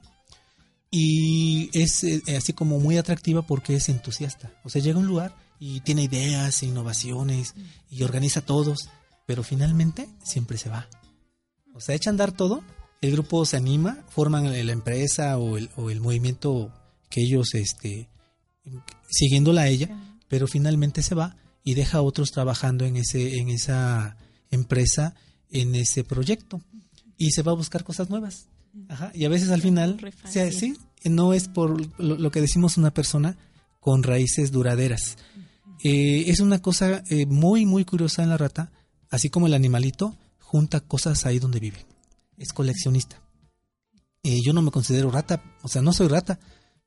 y 0.89 1.69
es 1.73 2.03
eh, 2.03 2.23
así 2.35 2.53
como 2.53 2.79
muy 2.79 2.97
atractiva 2.97 3.43
porque 3.43 3.75
es 3.75 3.89
entusiasta. 3.89 4.51
O 4.63 4.69
sea, 4.69 4.81
llega 4.81 4.97
a 4.97 5.01
un 5.01 5.07
lugar 5.07 5.35
y 5.59 5.81
tiene 5.81 6.01
ideas, 6.01 6.63
e 6.63 6.65
innovaciones 6.65 7.53
y 7.91 8.01
organiza 8.01 8.41
todos, 8.41 8.89
pero 9.27 9.43
finalmente 9.43 10.09
siempre 10.23 10.57
se 10.57 10.69
va. 10.69 10.89
O 11.75 11.79
sea, 11.79 11.93
echa 11.93 12.09
a 12.09 12.13
andar 12.13 12.31
todo 12.31 12.63
el 13.01 13.11
grupo 13.11 13.45
se 13.45 13.57
anima, 13.57 14.03
forman 14.09 14.45
la 14.45 14.71
empresa 14.71 15.37
o 15.37 15.57
el, 15.57 15.69
o 15.75 15.89
el 15.89 16.01
movimiento 16.01 16.71
que 17.09 17.21
ellos, 17.21 17.53
este, 17.53 18.09
siguiéndola 19.09 19.61
a 19.61 19.67
ella, 19.67 19.89
pero 20.27 20.47
finalmente 20.47 21.03
se 21.03 21.15
va 21.15 21.37
y 21.63 21.75
deja 21.75 21.99
a 21.99 22.01
otros 22.01 22.31
trabajando 22.31 22.85
en, 22.85 22.97
ese, 22.97 23.37
en 23.37 23.49
esa 23.49 24.17
empresa, 24.51 25.15
en 25.51 25.75
ese 25.75 26.03
proyecto. 26.03 26.61
Y 27.17 27.31
se 27.31 27.43
va 27.43 27.51
a 27.51 27.55
buscar 27.55 27.83
cosas 27.83 28.09
nuevas. 28.09 28.47
Ajá. 28.89 29.11
Y 29.13 29.25
a 29.25 29.29
veces 29.29 29.49
al 29.49 29.61
final, 29.61 29.99
sí, 30.51 30.75
no 31.03 31.33
es 31.33 31.47
por 31.47 31.99
lo, 31.99 32.31
que 32.31 32.41
decimos 32.41 32.77
una 32.77 32.93
persona 32.93 33.37
con 33.79 34.03
raíces 34.03 34.51
duraderas. 34.51 35.17
Eh, 35.83 36.25
es 36.27 36.39
una 36.39 36.59
cosa 36.59 37.03
eh, 37.09 37.25
muy, 37.25 37.65
muy 37.65 37.85
curiosa 37.85 38.23
en 38.23 38.29
la 38.29 38.37
rata, 38.37 38.71
así 39.09 39.29
como 39.29 39.47
el 39.47 39.53
animalito, 39.53 40.15
junta 40.39 40.79
cosas 40.79 41.25
ahí 41.25 41.39
donde 41.39 41.59
vive 41.59 41.85
es 42.37 42.53
coleccionista. 42.53 43.21
Eh, 44.23 44.41
yo 44.43 44.53
no 44.53 44.61
me 44.61 44.71
considero 44.71 45.11
rata, 45.11 45.41
o 45.61 45.67
sea, 45.67 45.81
no 45.81 45.93
soy 45.93 46.07
rata, 46.07 46.39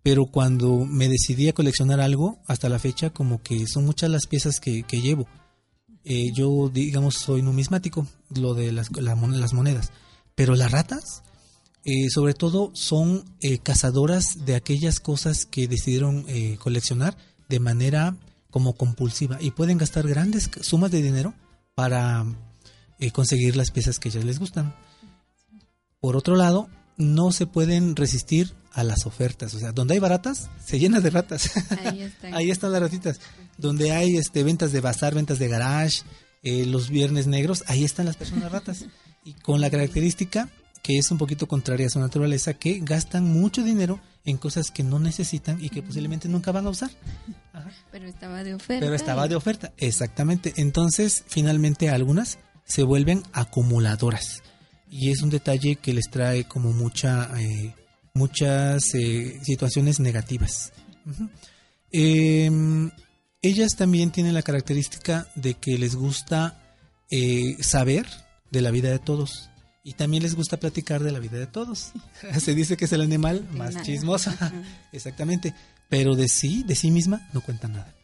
pero 0.03 0.27
cuando 0.27 0.85
me 0.85 1.09
decidí 1.09 1.49
a 1.49 1.53
coleccionar 1.53 2.01
algo, 2.01 2.39
hasta 2.47 2.69
la 2.69 2.79
fecha, 2.79 3.11
como 3.11 3.43
que 3.43 3.67
son 3.67 3.85
muchas 3.85 4.11
las 4.11 4.27
piezas 4.27 4.61
que, 4.61 4.83
llevo. 4.83 5.27
Eh, 6.05 6.33
yo, 6.35 6.71
digamos, 6.73 7.15
soy 7.15 7.43
numismático, 7.43 8.07
lo 8.31 8.55
de 8.55 8.73
las, 8.73 8.91
las 8.97 9.53
monedas. 9.53 9.91
Pero 10.35 10.55
las 10.55 10.71
ratas, 10.71 11.23
eh, 11.85 12.09
sobre 12.11 12.35
todo, 12.35 12.71
son 12.75 13.25
cazadoras 13.63 14.45
de 14.47 14.55
aquellas 14.55 15.01
cosas 15.01 15.45
que 15.45 15.69
decidieron 15.69 16.27
coleccionar 16.59 17.17
de 17.49 17.61
manera 17.61 18.17
como 18.51 18.75
compulsiva 18.75 19.39
y 19.41 19.51
pueden 19.51 19.79
gastar 19.79 20.07
grandes 20.07 20.51
sumas 20.63 20.91
de 20.91 21.03
dinero 21.03 21.35
para 21.75 22.25
conseguir 23.13 23.57
las 23.57 23.71
piezas 23.71 23.99
que 23.99 24.09
ellas 24.09 24.25
les 24.25 24.39
gustan. 24.39 24.75
Por 26.01 26.17
otro 26.17 26.37
lado, 26.37 26.69
no 26.97 27.33
se 27.33 27.47
pueden 27.47 27.97
resistir 27.97 28.55
a 28.73 28.85
las 28.85 29.07
ofertas. 29.07 29.55
O 29.55 29.59
sea, 29.59 29.73
donde 29.73 29.95
hay 29.95 30.01
baratas, 30.01 30.49
se 30.65 30.79
llena 30.79 31.01
de 31.01 31.11
ratas. 31.11 31.51
Ahí 31.85 32.03
están. 32.03 32.35
Ahí 32.35 32.51
están 32.51 32.73
las 32.73 32.83
ratitas. 32.83 33.21
Donde 33.59 33.93
hay 33.93 34.17
este, 34.17 34.43
ventas 34.43 34.73
de 34.73 34.81
bazar, 34.81 35.15
ventas 35.15 35.39
de 35.39 35.49
garage, 35.49 36.03
eh, 36.43 36.65
los 36.67 36.89
viernes 36.89 37.27
negros, 37.27 37.65
ahí 37.67 37.85
están 37.85 38.07
las 38.07 38.17
personas 38.17 38.51
ratas. 38.51 38.87
Y 39.25 39.35
con 39.35 39.61
la 39.61 39.71
característica 39.71 40.49
que 40.83 40.99
es 40.99 41.11
un 41.11 41.19
poquito 41.19 41.47
contraria 41.47 41.87
a 41.87 41.91
su 41.91 42.01
naturaleza, 42.01 42.55
que 42.55 42.81
gastan 42.81 43.25
mucho 43.25 43.63
dinero 43.63 44.01
en 44.25 44.39
cosas 44.39 44.71
que 44.71 44.83
no 44.83 44.99
necesitan 44.99 45.63
y 45.63 45.69
que 45.69 45.83
posiblemente 45.83 46.29
nunca 46.29 46.53
van 46.53 46.67
a 46.67 46.71
usar. 46.71 46.91
Pero 47.93 48.07
estaba 48.07 48.43
de 48.43 48.55
oferta. 48.55 48.81
Pero 48.81 48.95
estaba 48.95 49.29
de 49.29 49.37
oferta, 49.37 49.73
exactamente. 49.77 50.55
Entonces, 50.57 51.25
finalmente 51.29 51.91
algunas 51.91 52.39
se 52.65 52.83
vuelven 52.83 53.23
acumuladoras 53.33 54.43
y 54.91 55.11
es 55.11 55.23
un 55.23 55.31
detalle 55.31 55.77
que 55.77 55.95
les 55.95 56.11
trae 56.11 56.45
como 56.45 56.73
mucha 56.73 57.31
eh, 57.39 57.75
muchas 58.15 58.95
eh, 58.95 59.39
situaciones 59.43 60.01
negativas. 60.01 60.73
Em, 61.93 62.91
ellas 63.43 63.71
también 63.77 64.11
tienen 64.11 64.35
la 64.35 64.43
característica 64.43 65.29
de 65.35 65.55
que 65.55 65.79
les 65.79 65.95
gusta 65.95 66.61
eh, 67.11 67.57
saber 67.61 68.07
de 68.51 68.61
la 68.61 68.71
vida 68.71 68.91
de 68.91 68.99
todos 68.99 69.49
y 69.83 69.95
también 69.95 70.23
les 70.23 70.35
gusta 70.35 70.59
platicar 70.59 71.03
de 71.03 71.13
la 71.13 71.21
vida 71.21 71.39
de 71.39 71.47
todos. 71.47 71.93
Se 72.39 72.55
dice 72.55 72.77
que 72.77 72.85
es 72.85 72.93
el 72.93 73.01
animal 73.01 73.49
más 73.53 73.83
chismoso, 73.83 74.33
exactamente, 74.93 75.55
pero 75.89 76.15
de 76.17 76.29
sí, 76.29 76.65
de 76.65 76.75
sí 76.75 76.91
misma 76.91 77.29
no 77.33 77.41
cuenta 77.41 77.69
nada. 77.69 77.95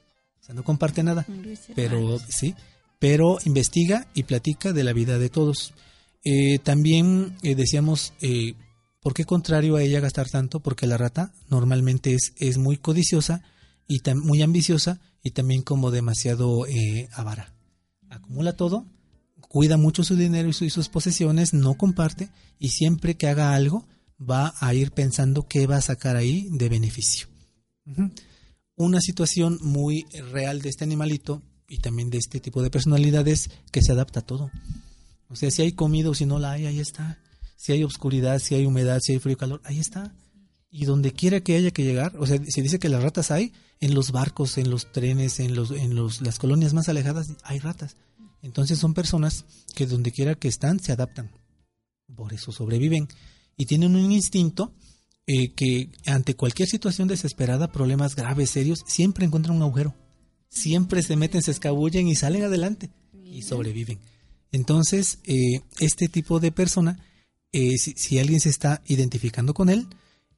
O 0.40 0.44
sea, 0.46 0.54
no 0.54 0.62
comparte 0.62 1.02
nada, 1.02 1.26
pero 1.74 2.20
sí, 2.28 2.54
pero 3.00 3.38
investiga 3.44 4.06
y 4.14 4.22
platica 4.22 4.72
de 4.72 4.84
la 4.84 4.92
vida 4.92 5.18
de 5.18 5.28
todos. 5.28 5.74
Eh, 6.24 6.58
también 6.58 7.36
eh, 7.42 7.54
decíamos, 7.54 8.12
eh, 8.20 8.54
¿por 9.00 9.14
qué 9.14 9.24
contrario 9.24 9.76
a 9.76 9.82
ella 9.82 10.00
gastar 10.00 10.28
tanto? 10.28 10.60
Porque 10.60 10.86
la 10.86 10.96
rata 10.96 11.32
normalmente 11.48 12.14
es, 12.14 12.32
es 12.36 12.58
muy 12.58 12.76
codiciosa 12.76 13.42
y 13.88 14.00
muy 14.14 14.42
ambiciosa 14.42 15.00
y 15.22 15.30
también 15.30 15.62
como 15.62 15.90
demasiado 15.90 16.64
avara. 17.12 17.54
Acumula 18.10 18.56
todo, 18.56 18.86
cuida 19.48 19.76
mucho 19.76 20.02
su 20.02 20.16
dinero 20.16 20.48
y, 20.48 20.70
sus 20.70 20.88
posesiones, 20.88 21.54
no 21.54 21.74
comparte 21.74 22.30
y 22.58 22.70
siempre 22.70 23.16
que 23.16 23.28
haga 23.28 23.54
algo 23.54 23.86
va 24.18 24.54
a 24.58 24.74
ir 24.74 24.90
pensando 24.90 25.46
qué 25.46 25.66
va 25.66 25.76
a 25.76 25.82
sacar 25.82 26.16
ahí 26.16 26.48
de 26.50 26.68
beneficio. 26.68 27.28
Una 28.74 29.00
situación 29.00 29.58
muy 29.62 30.04
real 30.32 30.62
de 30.62 30.70
este 30.70 30.84
animalito 30.84 31.42
y 31.68 31.78
también 31.78 32.10
de 32.10 32.18
este 32.18 32.40
tipo 32.40 32.62
de 32.62 32.70
personalidades 32.70 33.50
que 33.70 33.82
se 33.82 33.92
adapta 33.92 34.20
a 34.20 34.26
todo. 34.26 34.50
O 35.28 35.36
sea, 35.36 35.50
si 35.50 35.62
hay 35.62 35.72
comida 35.72 36.10
o 36.10 36.14
si 36.14 36.26
no 36.26 36.38
la 36.38 36.52
hay, 36.52 36.66
ahí 36.66 36.80
está. 36.80 37.18
Si 37.56 37.72
hay 37.72 37.84
oscuridad, 37.84 38.38
si 38.38 38.54
hay 38.54 38.66
humedad, 38.66 39.00
si 39.02 39.12
hay 39.12 39.18
frío 39.18 39.34
y 39.34 39.36
calor, 39.36 39.60
ahí 39.64 39.78
está. 39.78 40.14
Y 40.70 40.84
donde 40.84 41.12
quiera 41.12 41.40
que 41.40 41.56
haya 41.56 41.70
que 41.70 41.84
llegar, 41.84 42.14
o 42.18 42.26
sea, 42.26 42.38
se 42.46 42.62
dice 42.62 42.78
que 42.78 42.88
las 42.88 43.02
ratas 43.02 43.30
hay 43.30 43.52
en 43.80 43.94
los 43.94 44.12
barcos, 44.12 44.58
en 44.58 44.70
los 44.70 44.92
trenes, 44.92 45.40
en 45.40 45.54
los, 45.54 45.70
en 45.70 45.94
los, 45.94 46.20
las 46.20 46.38
colonias 46.38 46.74
más 46.74 46.88
alejadas, 46.88 47.28
hay 47.44 47.58
ratas. 47.58 47.96
Entonces 48.42 48.78
son 48.78 48.94
personas 48.94 49.44
que 49.74 49.86
donde 49.86 50.12
quiera 50.12 50.34
que 50.34 50.48
están 50.48 50.80
se 50.80 50.92
adaptan. 50.92 51.30
Por 52.14 52.32
eso 52.32 52.52
sobreviven. 52.52 53.08
Y 53.56 53.66
tienen 53.66 53.96
un 53.96 54.12
instinto 54.12 54.74
eh, 55.26 55.52
que 55.54 55.90
ante 56.06 56.36
cualquier 56.36 56.68
situación 56.68 57.08
desesperada, 57.08 57.72
problemas 57.72 58.14
graves, 58.14 58.50
serios, 58.50 58.84
siempre 58.86 59.26
encuentran 59.26 59.56
un 59.56 59.62
agujero. 59.62 59.94
Siempre 60.48 61.02
se 61.02 61.16
meten, 61.16 61.42
se 61.42 61.50
escabullen 61.50 62.06
y 62.06 62.14
salen 62.14 62.44
adelante. 62.44 62.90
Y 63.24 63.42
sobreviven. 63.42 63.98
Entonces, 64.56 65.18
eh, 65.24 65.60
este 65.80 66.08
tipo 66.08 66.40
de 66.40 66.50
persona, 66.50 66.98
eh, 67.52 67.76
si, 67.76 68.18
alguien 68.18 68.40
se 68.40 68.48
está 68.48 68.80
identificando 68.86 69.52
con 69.52 69.68
él, 69.68 69.86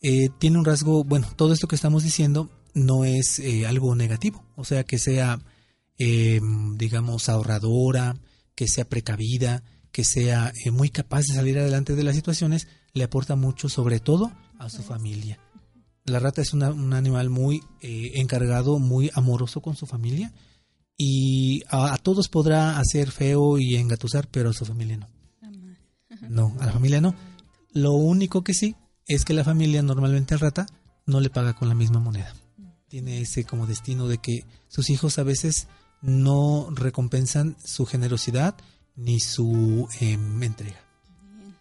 eh, 0.02 0.28
tiene 0.40 0.58
un 0.58 0.64
rasgo, 0.64 1.04
bueno, 1.04 1.28
todo 1.36 1.52
esto 1.52 1.68
que 1.68 1.76
estamos 1.76 2.02
diciendo 2.02 2.50
no 2.74 3.04
es 3.04 3.40
algo 3.66 3.94
negativo, 3.94 4.44
o 4.56 4.64
sea, 4.64 4.82
que 4.82 4.98
sea, 4.98 5.40
digamos, 5.98 7.28
ahorradora, 7.28 8.16
que 8.54 8.66
sea 8.68 8.88
precavida, 8.88 9.62
que 9.92 10.04
sea 10.04 10.52
muy 10.72 10.90
capaz 10.90 11.22
de 11.22 11.34
salir 11.34 11.58
adelante 11.58 11.94
de 11.94 12.04
las 12.04 12.16
situaciones, 12.16 12.66
le 12.94 13.04
aporta 13.04 13.36
mucho, 13.36 13.68
sobre 13.68 14.00
todo, 14.00 14.32
a 14.58 14.68
su 14.68 14.82
familia. 14.82 15.38
La 16.04 16.18
rata 16.18 16.42
es 16.42 16.52
un 16.52 16.92
animal 16.92 17.30
muy 17.30 17.62
encargado, 17.82 18.78
muy 18.78 19.10
amoroso 19.14 19.60
con 19.60 19.76
su 19.76 19.86
familia 19.86 20.32
y 21.00 21.62
a, 21.70 21.96
todos 21.98 22.28
podrá 22.28 22.78
hacer 22.78 23.12
feo 23.12 23.56
y 23.58 23.76
engatusar, 23.76 24.28
pero 24.28 24.50
a 24.50 24.52
su 24.52 24.66
familia 24.66 24.96
no. 24.96 25.08
No, 26.28 26.54
a 26.58 26.66
la 26.66 26.72
familia 26.72 27.00
no. 27.00 27.14
Lo 27.72 27.92
único 27.92 28.42
que 28.42 28.52
sí 28.52 28.74
es 29.06 29.24
que 29.24 29.32
la 29.32 29.44
familia 29.44 29.80
normalmente 29.80 30.34
al 30.34 30.40
rata 30.40 30.66
no 31.06 31.20
le 31.20 31.30
paga 31.30 31.54
con 31.54 31.68
la 31.68 31.76
misma 31.76 32.00
moneda. 32.00 32.34
Tiene 32.88 33.20
ese 33.20 33.44
como 33.44 33.66
destino 33.66 34.08
de 34.08 34.18
que 34.18 34.44
sus 34.66 34.90
hijos 34.90 35.18
a 35.18 35.22
veces 35.22 35.68
no 36.02 36.68
recompensan 36.70 37.56
su 37.64 37.86
generosidad 37.86 38.56
ni 38.96 39.20
su 39.20 39.88
em, 40.00 40.42
entrega. 40.42 40.87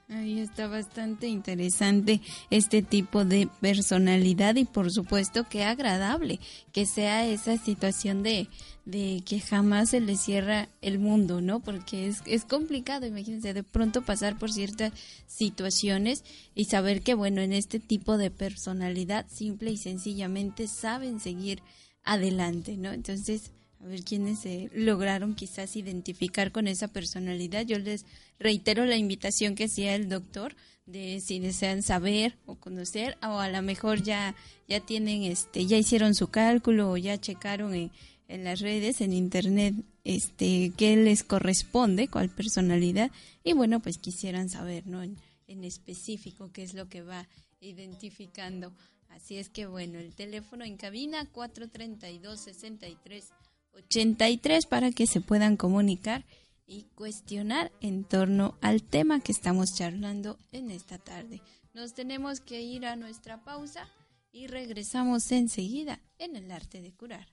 Ahí 0.09 0.39
está 0.39 0.67
bastante 0.67 1.27
interesante 1.27 2.21
este 2.49 2.81
tipo 2.81 3.25
de 3.25 3.49
personalidad 3.59 4.55
y 4.55 4.63
por 4.63 4.89
supuesto 4.89 5.43
que 5.49 5.65
agradable 5.65 6.39
que 6.71 6.85
sea 6.85 7.27
esa 7.27 7.57
situación 7.57 8.23
de, 8.23 8.47
de 8.85 9.21
que 9.25 9.41
jamás 9.41 9.89
se 9.89 9.99
le 9.99 10.15
cierra 10.15 10.69
el 10.81 10.97
mundo, 10.97 11.41
¿no? 11.41 11.59
Porque 11.59 12.07
es, 12.07 12.21
es 12.25 12.45
complicado, 12.45 13.05
imagínense, 13.05 13.53
de 13.53 13.63
pronto 13.63 14.01
pasar 14.01 14.39
por 14.39 14.49
ciertas 14.49 14.93
situaciones 15.25 16.23
y 16.55 16.65
saber 16.65 17.01
que, 17.01 17.13
bueno, 17.13 17.41
en 17.41 17.51
este 17.51 17.81
tipo 17.81 18.17
de 18.17 18.31
personalidad 18.31 19.25
simple 19.27 19.71
y 19.71 19.77
sencillamente 19.77 20.69
saben 20.69 21.19
seguir 21.19 21.61
adelante, 22.05 22.77
¿no? 22.77 22.93
Entonces, 22.93 23.51
a 23.79 23.85
ver 23.85 24.03
quiénes 24.03 24.39
se 24.39 24.69
lograron 24.73 25.35
quizás 25.35 25.75
identificar 25.75 26.51
con 26.51 26.67
esa 26.67 26.87
personalidad. 26.87 27.65
Yo 27.65 27.77
les 27.79 28.05
reitero 28.39 28.85
la 28.85 28.97
invitación 28.97 29.55
que 29.55 29.65
hacía 29.65 29.95
el 29.95 30.09
doctor 30.09 30.55
de 30.87 31.19
si 31.19 31.39
desean 31.39 31.83
saber 31.83 32.37
o 32.45 32.55
conocer 32.55 33.17
o 33.21 33.39
a 33.39 33.49
lo 33.49 33.61
mejor 33.61 34.01
ya 34.01 34.35
ya 34.69 34.79
tienen 34.79 35.23
este 35.23 35.65
ya 35.65 35.77
hicieron 35.77 36.15
su 36.15 36.29
cálculo 36.29 36.89
o 36.91 36.97
ya 36.97 37.19
checaron 37.19 37.75
en, 37.75 37.91
en 38.29 38.45
las 38.45 38.61
redes 38.61 39.01
en 39.01 39.11
internet 39.11 39.75
este 40.05 40.71
qué 40.77 40.95
les 40.95 41.25
corresponde 41.25 42.07
cuál 42.07 42.29
personalidad 42.29 43.11
y 43.43 43.51
bueno 43.51 43.81
pues 43.81 43.97
quisieran 43.97 44.49
saber 44.49 44.87
no 44.87 45.03
en, 45.03 45.17
en 45.47 45.65
específico 45.65 46.51
qué 46.53 46.63
es 46.63 46.73
lo 46.73 46.87
que 46.87 47.01
va 47.01 47.27
identificando 47.59 48.71
así 49.09 49.35
es 49.35 49.49
que 49.49 49.65
bueno 49.65 49.99
el 49.99 50.15
teléfono 50.15 50.63
en 50.63 50.77
cabina 50.77 51.25
432 51.25 52.39
63 52.39 53.33
83 53.77 54.65
para 54.65 54.91
que 54.91 55.07
se 55.07 55.21
puedan 55.21 55.55
comunicar 55.55 56.25
y 56.65 56.83
cuestionar 56.95 57.71
en 57.79 58.03
torno 58.03 58.57
al 58.61 58.83
tema 58.83 59.21
que 59.21 59.31
estamos 59.31 59.75
charlando 59.75 60.37
en 60.51 60.71
esta 60.71 60.97
tarde. 60.97 61.41
Nos 61.73 61.93
tenemos 61.93 62.41
que 62.41 62.61
ir 62.61 62.85
a 62.85 62.95
nuestra 62.95 63.43
pausa 63.43 63.87
y 64.31 64.47
regresamos 64.47 65.31
enseguida 65.31 65.99
en 66.17 66.35
el 66.35 66.51
arte 66.51 66.81
de 66.81 66.91
curar. 66.91 67.27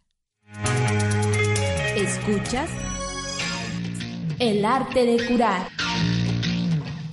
¿Escuchas? 1.96 2.70
El 4.38 4.64
arte 4.64 5.04
de 5.06 5.26
curar. 5.26 5.68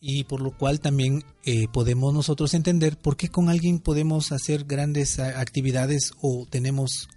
y 0.00 0.24
por 0.24 0.40
lo 0.40 0.56
cual 0.56 0.80
también 0.80 1.24
eh, 1.44 1.66
podemos 1.72 2.14
nosotros 2.14 2.54
entender 2.54 2.96
por 2.96 3.16
qué 3.16 3.28
con 3.28 3.48
alguien 3.48 3.78
podemos 3.78 4.32
hacer 4.32 4.64
grandes 4.64 5.18
actividades 5.18 6.12
o 6.20 6.46
tenemos 6.48 7.08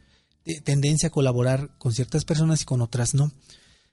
tendencia 0.63 1.07
a 1.07 1.12
colaborar 1.12 1.69
con 1.77 1.93
ciertas 1.93 2.25
personas 2.25 2.62
y 2.62 2.65
con 2.65 2.81
otras 2.81 3.13
no. 3.13 3.31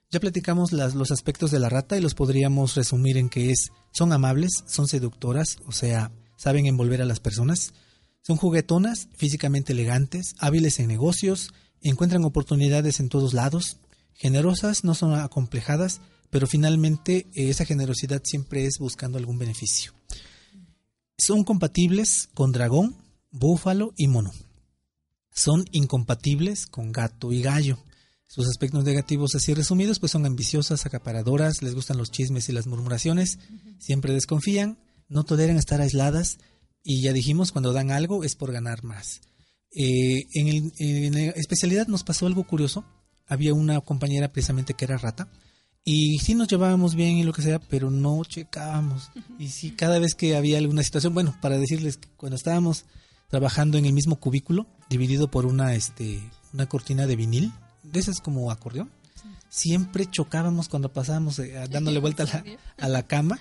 Ya 0.09 0.19
platicamos 0.19 0.71
los 0.71 1.11
aspectos 1.11 1.51
de 1.51 1.59
la 1.59 1.69
rata 1.69 1.97
y 1.97 2.01
los 2.01 2.15
podríamos 2.15 2.75
resumir 2.75 3.17
en 3.17 3.29
que 3.29 3.51
es 3.51 3.71
son 3.91 4.13
amables, 4.13 4.63
son 4.65 4.87
seductoras, 4.87 5.57
o 5.65 5.71
sea, 5.71 6.11
saben 6.37 6.65
envolver 6.65 7.01
a 7.01 7.05
las 7.05 7.19
personas, 7.19 7.73
son 8.21 8.37
juguetonas, 8.37 9.09
físicamente 9.15 9.73
elegantes, 9.73 10.35
hábiles 10.39 10.79
en 10.79 10.87
negocios, 10.87 11.53
encuentran 11.81 12.23
oportunidades 12.23 12.99
en 12.99 13.09
todos 13.09 13.33
lados, 13.33 13.77
generosas, 14.13 14.83
no 14.83 14.95
son 14.95 15.13
acomplejadas, 15.13 15.99
pero 16.29 16.47
finalmente 16.47 17.27
eh, 17.33 17.49
esa 17.49 17.65
generosidad 17.65 18.21
siempre 18.23 18.65
es 18.65 18.77
buscando 18.79 19.17
algún 19.17 19.39
beneficio. 19.39 19.93
Son 21.17 21.43
compatibles 21.43 22.29
con 22.33 22.51
dragón, 22.51 22.95
búfalo 23.31 23.93
y 23.97 24.07
mono 24.07 24.31
son 25.37 25.65
incompatibles 25.71 26.65
con 26.65 26.91
gato 26.91 27.31
y 27.31 27.43
gallo. 27.43 27.77
Sus 28.25 28.47
aspectos 28.47 28.83
negativos 28.83 29.35
así 29.35 29.53
resumidos 29.53 29.99
pues 29.99 30.11
son 30.11 30.25
ambiciosas, 30.25 30.85
acaparadoras, 30.85 31.61
les 31.61 31.75
gustan 31.75 31.97
los 31.97 32.11
chismes 32.11 32.49
y 32.49 32.53
las 32.53 32.65
murmuraciones, 32.65 33.37
siempre 33.79 34.13
desconfían, 34.13 34.79
no 35.07 35.23
toleran 35.23 35.57
estar 35.57 35.79
aisladas 35.79 36.39
y 36.83 37.01
ya 37.01 37.13
dijimos 37.13 37.51
cuando 37.51 37.71
dan 37.71 37.91
algo 37.91 38.23
es 38.23 38.35
por 38.35 38.51
ganar 38.51 38.83
más. 38.83 39.21
Eh, 39.71 40.25
en, 40.33 41.13
la 41.13 41.21
especialidad 41.31 41.87
nos 41.87 42.03
pasó 42.03 42.25
algo 42.25 42.45
curioso, 42.45 42.83
había 43.27 43.53
una 43.53 43.79
compañera 43.81 44.31
precisamente 44.31 44.73
que 44.73 44.85
era 44.85 44.97
rata 44.97 45.31
y 45.83 46.17
sí 46.17 46.33
nos 46.33 46.47
llevábamos 46.47 46.95
bien 46.95 47.17
y 47.17 47.23
lo 47.23 47.31
que 47.31 47.43
sea, 47.43 47.59
pero 47.59 47.91
no 47.91 48.23
checábamos. 48.25 49.11
Y 49.37 49.49
sí, 49.49 49.71
cada 49.71 49.99
vez 49.99 50.15
que 50.15 50.35
había 50.35 50.57
alguna 50.57 50.83
situación, 50.83 51.13
bueno, 51.13 51.37
para 51.41 51.59
decirles 51.59 51.97
que 51.97 52.09
cuando 52.17 52.35
estábamos 52.35 52.85
trabajando 53.27 53.77
en 53.77 53.85
el 53.85 53.93
mismo 53.93 54.19
cubículo, 54.19 54.67
dividido 54.89 55.29
por 55.29 55.45
una, 55.45 55.75
este, 55.75 56.21
una 56.53 56.67
cortina 56.67 57.07
de 57.07 57.15
vinil, 57.15 57.51
de 57.83 57.99
esas 57.99 58.21
como 58.21 58.51
acordeón. 58.51 58.91
Siempre 59.49 60.09
chocábamos 60.09 60.69
cuando 60.69 60.91
pasábamos 60.91 61.39
eh, 61.39 61.53
dándole 61.69 61.99
vuelta 61.99 62.23
a 62.23 62.25
la, 62.25 62.43
a 62.77 62.89
la 62.89 63.07
cama, 63.07 63.39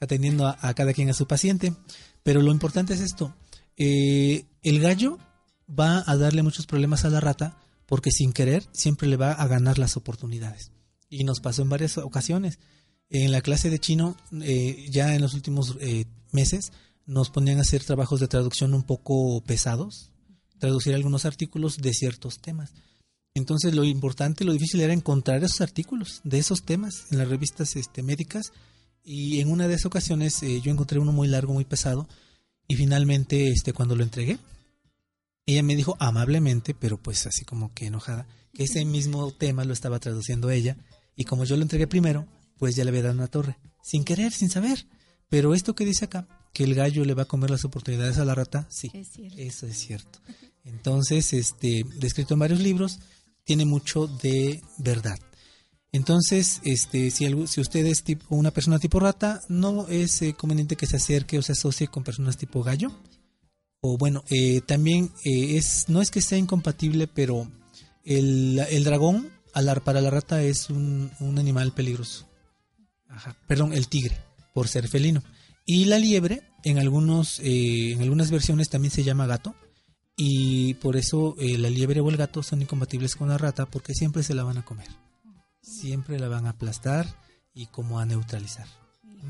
atendiendo 0.00 0.46
a, 0.46 0.74
cada 0.74 0.92
quien 0.92 1.10
a 1.10 1.14
su 1.14 1.26
paciente. 1.26 1.74
Pero 2.22 2.42
lo 2.42 2.52
importante 2.52 2.94
es 2.94 3.00
esto, 3.00 3.34
eh, 3.76 4.46
el 4.62 4.80
gallo 4.80 5.18
va 5.68 6.02
a 6.06 6.16
darle 6.16 6.42
muchos 6.42 6.66
problemas 6.66 7.04
a 7.04 7.10
la 7.10 7.20
rata 7.20 7.58
porque 7.86 8.10
sin 8.10 8.32
querer 8.32 8.66
siempre 8.72 9.08
le 9.08 9.16
va 9.16 9.32
a 9.32 9.46
ganar 9.46 9.78
las 9.78 9.96
oportunidades. 9.96 10.72
Y 11.08 11.24
nos 11.24 11.40
pasó 11.40 11.62
en 11.62 11.70
varias 11.70 11.96
ocasiones. 11.98 12.58
En 13.10 13.32
la 13.32 13.40
clase 13.40 13.70
de 13.70 13.78
chino, 13.78 14.16
eh, 14.42 14.86
ya 14.90 15.14
en 15.14 15.22
los 15.22 15.32
últimos 15.32 15.78
meses, 16.32 16.72
nos 17.08 17.30
ponían 17.30 17.56
a 17.58 17.62
hacer 17.62 17.82
trabajos 17.82 18.20
de 18.20 18.28
traducción 18.28 18.74
un 18.74 18.82
poco 18.82 19.40
pesados, 19.40 20.10
traducir 20.58 20.94
algunos 20.94 21.24
artículos 21.24 21.78
de 21.78 21.94
ciertos 21.94 22.38
temas. 22.38 22.74
Entonces 23.34 23.74
lo 23.74 23.82
importante, 23.82 24.44
lo 24.44 24.52
difícil 24.52 24.82
era 24.82 24.92
encontrar 24.92 25.42
esos 25.42 25.62
artículos 25.62 26.20
de 26.22 26.38
esos 26.38 26.64
temas 26.64 27.06
en 27.10 27.18
las 27.18 27.28
revistas 27.28 27.76
este, 27.76 28.02
médicas 28.02 28.52
y 29.02 29.40
en 29.40 29.50
una 29.50 29.66
de 29.68 29.74
esas 29.74 29.86
ocasiones 29.86 30.42
eh, 30.42 30.60
yo 30.60 30.70
encontré 30.70 30.98
uno 30.98 31.12
muy 31.12 31.28
largo, 31.28 31.54
muy 31.54 31.64
pesado 31.64 32.06
y 32.68 32.76
finalmente 32.76 33.48
este, 33.48 33.72
cuando 33.72 33.96
lo 33.96 34.02
entregué, 34.02 34.38
ella 35.46 35.62
me 35.62 35.76
dijo 35.76 35.96
amablemente, 36.00 36.74
pero 36.74 36.98
pues 36.98 37.26
así 37.26 37.46
como 37.46 37.72
que 37.72 37.86
enojada, 37.86 38.26
que 38.52 38.64
ese 38.64 38.84
mismo 38.84 39.32
tema 39.32 39.64
lo 39.64 39.72
estaba 39.72 39.98
traduciendo 39.98 40.50
ella 40.50 40.76
y 41.16 41.24
como 41.24 41.46
yo 41.46 41.56
lo 41.56 41.62
entregué 41.62 41.86
primero, 41.86 42.26
pues 42.58 42.76
ya 42.76 42.84
le 42.84 42.90
había 42.90 43.04
dado 43.04 43.14
una 43.14 43.28
torre, 43.28 43.56
sin 43.82 44.04
querer, 44.04 44.30
sin 44.32 44.50
saber. 44.50 44.86
Pero 45.30 45.54
esto 45.54 45.74
que 45.74 45.84
dice 45.84 46.06
acá 46.06 46.37
que 46.52 46.64
el 46.64 46.74
gallo 46.74 47.04
le 47.04 47.14
va 47.14 47.22
a 47.22 47.28
comer 47.28 47.50
las 47.50 47.64
oportunidades 47.64 48.18
a 48.18 48.24
la 48.24 48.34
rata, 48.34 48.66
sí, 48.70 48.90
eso 49.36 49.66
es 49.66 49.78
cierto. 49.78 50.20
Entonces, 50.64 51.32
este, 51.32 51.84
descrito 51.96 52.34
en 52.34 52.40
varios 52.40 52.60
libros, 52.60 52.98
tiene 53.44 53.64
mucho 53.64 54.06
de 54.06 54.62
verdad. 54.78 55.18
Entonces, 55.92 56.60
este, 56.64 57.10
si, 57.10 57.46
si 57.46 57.60
usted 57.60 57.86
es 57.86 58.02
tipo, 58.02 58.36
una 58.36 58.50
persona 58.50 58.78
tipo 58.78 59.00
rata, 59.00 59.40
no 59.48 59.88
es 59.88 60.20
eh, 60.20 60.34
conveniente 60.34 60.76
que 60.76 60.86
se 60.86 60.96
acerque 60.96 61.38
o 61.38 61.42
se 61.42 61.52
asocie 61.52 61.88
con 61.88 62.04
personas 62.04 62.36
tipo 62.36 62.62
gallo. 62.62 62.92
O 63.80 63.96
bueno, 63.96 64.24
eh, 64.28 64.60
también 64.60 65.10
eh, 65.24 65.56
es, 65.56 65.88
no 65.88 66.02
es 66.02 66.10
que 66.10 66.20
sea 66.20 66.36
incompatible, 66.36 67.06
pero 67.06 67.50
el, 68.04 68.58
el 68.70 68.84
dragón 68.84 69.30
para 69.84 70.00
la 70.00 70.10
rata 70.10 70.42
es 70.42 70.70
un, 70.70 71.10
un 71.20 71.38
animal 71.38 71.72
peligroso. 71.72 72.28
Ajá, 73.08 73.36
perdón, 73.46 73.72
el 73.72 73.88
tigre, 73.88 74.16
por 74.54 74.68
ser 74.68 74.88
felino. 74.88 75.22
Y 75.70 75.84
la 75.84 75.98
liebre, 75.98 76.40
en, 76.64 76.78
algunos, 76.78 77.40
eh, 77.40 77.92
en 77.92 78.00
algunas 78.00 78.30
versiones 78.30 78.70
también 78.70 78.90
se 78.90 79.04
llama 79.04 79.26
gato. 79.26 79.54
Y 80.16 80.72
por 80.74 80.96
eso 80.96 81.36
eh, 81.38 81.58
la 81.58 81.68
liebre 81.68 82.00
o 82.00 82.08
el 82.08 82.16
gato 82.16 82.42
son 82.42 82.62
incompatibles 82.62 83.14
con 83.16 83.28
la 83.28 83.36
rata 83.36 83.66
porque 83.66 83.92
siempre 83.92 84.22
se 84.22 84.32
la 84.32 84.44
van 84.44 84.56
a 84.56 84.64
comer. 84.64 84.88
Siempre 85.60 86.18
la 86.18 86.28
van 86.28 86.46
a 86.46 86.50
aplastar 86.50 87.06
y 87.52 87.66
como 87.66 88.00
a 88.00 88.06
neutralizar. 88.06 88.66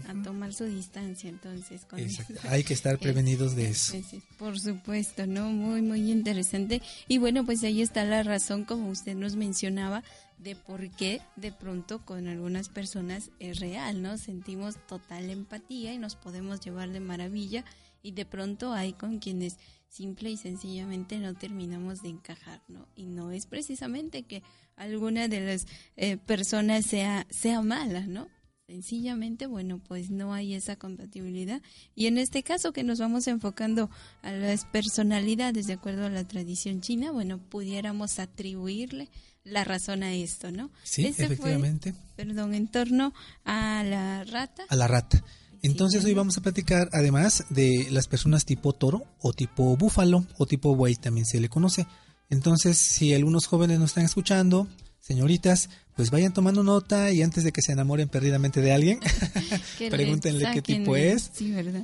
A 0.07 0.23
tomar 0.23 0.53
su 0.53 0.65
distancia 0.65 1.31
entonces. 1.31 1.85
Con 1.85 2.01
Hay 2.49 2.65
que 2.65 2.75
estar 2.75 2.99
prevenidos 2.99 3.57
de 3.57 3.69
eso. 3.71 3.95
Por 4.39 4.59
supuesto, 4.61 5.27
¿no? 5.27 5.51
Muy, 5.51 5.83
muy 5.83 6.11
interesante. 6.11 6.83
Y 7.07 7.19
bueno, 7.19 7.45
pues 7.45 7.63
ahí 7.65 7.83
está 7.83 8.05
la 8.05 8.23
razón, 8.23 8.65
como 8.65 8.91
usted 8.91 9.15
nos 9.15 9.37
mencionaba, 9.37 10.03
de 10.39 10.55
por 10.57 10.91
qué 10.91 11.21
de 11.37 11.53
pronto 11.53 12.05
con 12.05 12.29
algunas 12.29 12.69
personas 12.69 13.31
es 13.39 13.61
real, 13.61 14.03
¿no? 14.03 14.19
Sentimos 14.19 14.77
total 14.87 15.31
empatía 15.31 15.93
y 15.93 15.99
nos 15.99 16.17
podemos 16.17 16.61
llevar 16.61 16.91
de 16.91 17.01
maravilla 17.01 17.65
y 18.03 18.13
de 18.13 18.25
pronto 18.25 18.73
hay 18.73 18.93
con 18.93 19.19
quienes 19.19 19.57
simple 19.89 20.31
y 20.31 20.37
sencillamente 20.37 21.19
no 21.19 21.35
terminamos 21.35 22.03
de 22.03 22.11
encajar, 22.11 22.63
¿no? 22.69 22.87
Y 22.95 23.07
no 23.07 23.33
es 23.33 23.47
precisamente 23.47 24.23
que 24.23 24.43
alguna 24.77 25.29
de 25.29 25.41
las 25.41 25.67
eh, 25.97 26.17
personas 26.19 26.87
sea, 26.87 27.27
sea 27.31 27.63
mala, 27.63 28.07
¿no? 28.07 28.29
Sencillamente, 28.69 29.47
bueno, 29.47 29.81
pues 29.89 30.11
no 30.11 30.35
hay 30.35 30.53
esa 30.53 30.77
compatibilidad. 30.77 31.63
Y 31.95 32.07
en 32.07 32.19
este 32.19 32.43
caso 32.43 32.75
que 32.75 32.85
nos 32.85 32.99
vamos 32.99 33.27
enfocando 33.27 33.89
a 34.21 34.31
las 34.31 34.67
personalidades 34.67 35.67
de 35.67 35.73
acuerdo 35.73 36.05
a 36.05 36.11
la 36.11 36.29
tradición 36.29 36.83
china, 36.83 37.11
bueno, 37.11 37.39
pudiéramos 37.39 38.19
atribuirle 38.19 39.09
la 39.43 39.65
razón 39.65 40.03
a 40.03 40.13
esto, 40.13 40.53
¿no? 40.53 40.71
Sí, 40.83 41.07
efectivamente. 41.07 41.95
perdón, 42.15 42.53
en 42.53 42.69
torno 42.69 43.15
a 43.47 43.83
la 43.85 44.25
rata. 44.25 44.65
A 44.69 44.77
la 44.77 44.87
rata. 44.87 45.25
Entonces 45.63 46.05
hoy 46.05 46.13
vamos 46.13 46.37
a 46.37 46.43
platicar 46.43 46.91
además 46.93 47.47
de 47.49 47.87
las 47.91 48.07
personas 48.07 48.45
tipo 48.45 48.75
toro 48.75 49.05
o 49.19 49.33
tipo 49.33 49.79
búfalo 49.79 50.27
o 50.37 50.45
tipo 50.45 50.77
buey 50.77 50.95
también 50.95 51.25
se 51.25 51.41
le 51.41 51.49
conoce. 51.49 51.87
Entonces 52.29 52.77
si 52.77 53.15
algunos 53.15 53.47
jóvenes 53.47 53.79
nos 53.79 53.93
están 53.93 54.05
escuchando, 54.05 54.69
señoritas, 55.01 55.71
pues 55.97 56.11
vayan 56.11 56.33
tomando 56.33 56.63
nota 56.63 57.11
y 57.11 57.23
antes 57.23 57.45
de 57.45 57.53
que 57.53 57.63
se 57.63 57.73
enamoren 57.73 58.09
perdidamente 58.09 58.61
de 58.61 58.73
alguien, 58.73 59.01
pregúntenle 59.91 60.51
qué 60.53 60.63
tipo 60.63 60.97
es 60.97 61.33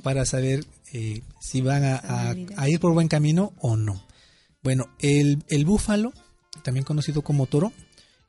para 0.03 0.25
saber 0.25 0.65
eh, 0.93 1.21
si 1.41 1.61
van 1.61 1.83
a, 1.83 2.35
ir 2.67 2.79
por 2.79 2.93
buen 2.93 3.07
camino 3.07 3.53
o 3.59 3.77
no. 3.77 4.05
Bueno, 4.61 4.89
el, 4.99 5.43
el 5.49 5.65
búfalo 5.65 6.13
también 6.63 6.83
conocido 6.83 7.21
como 7.21 7.45
toro, 7.45 7.71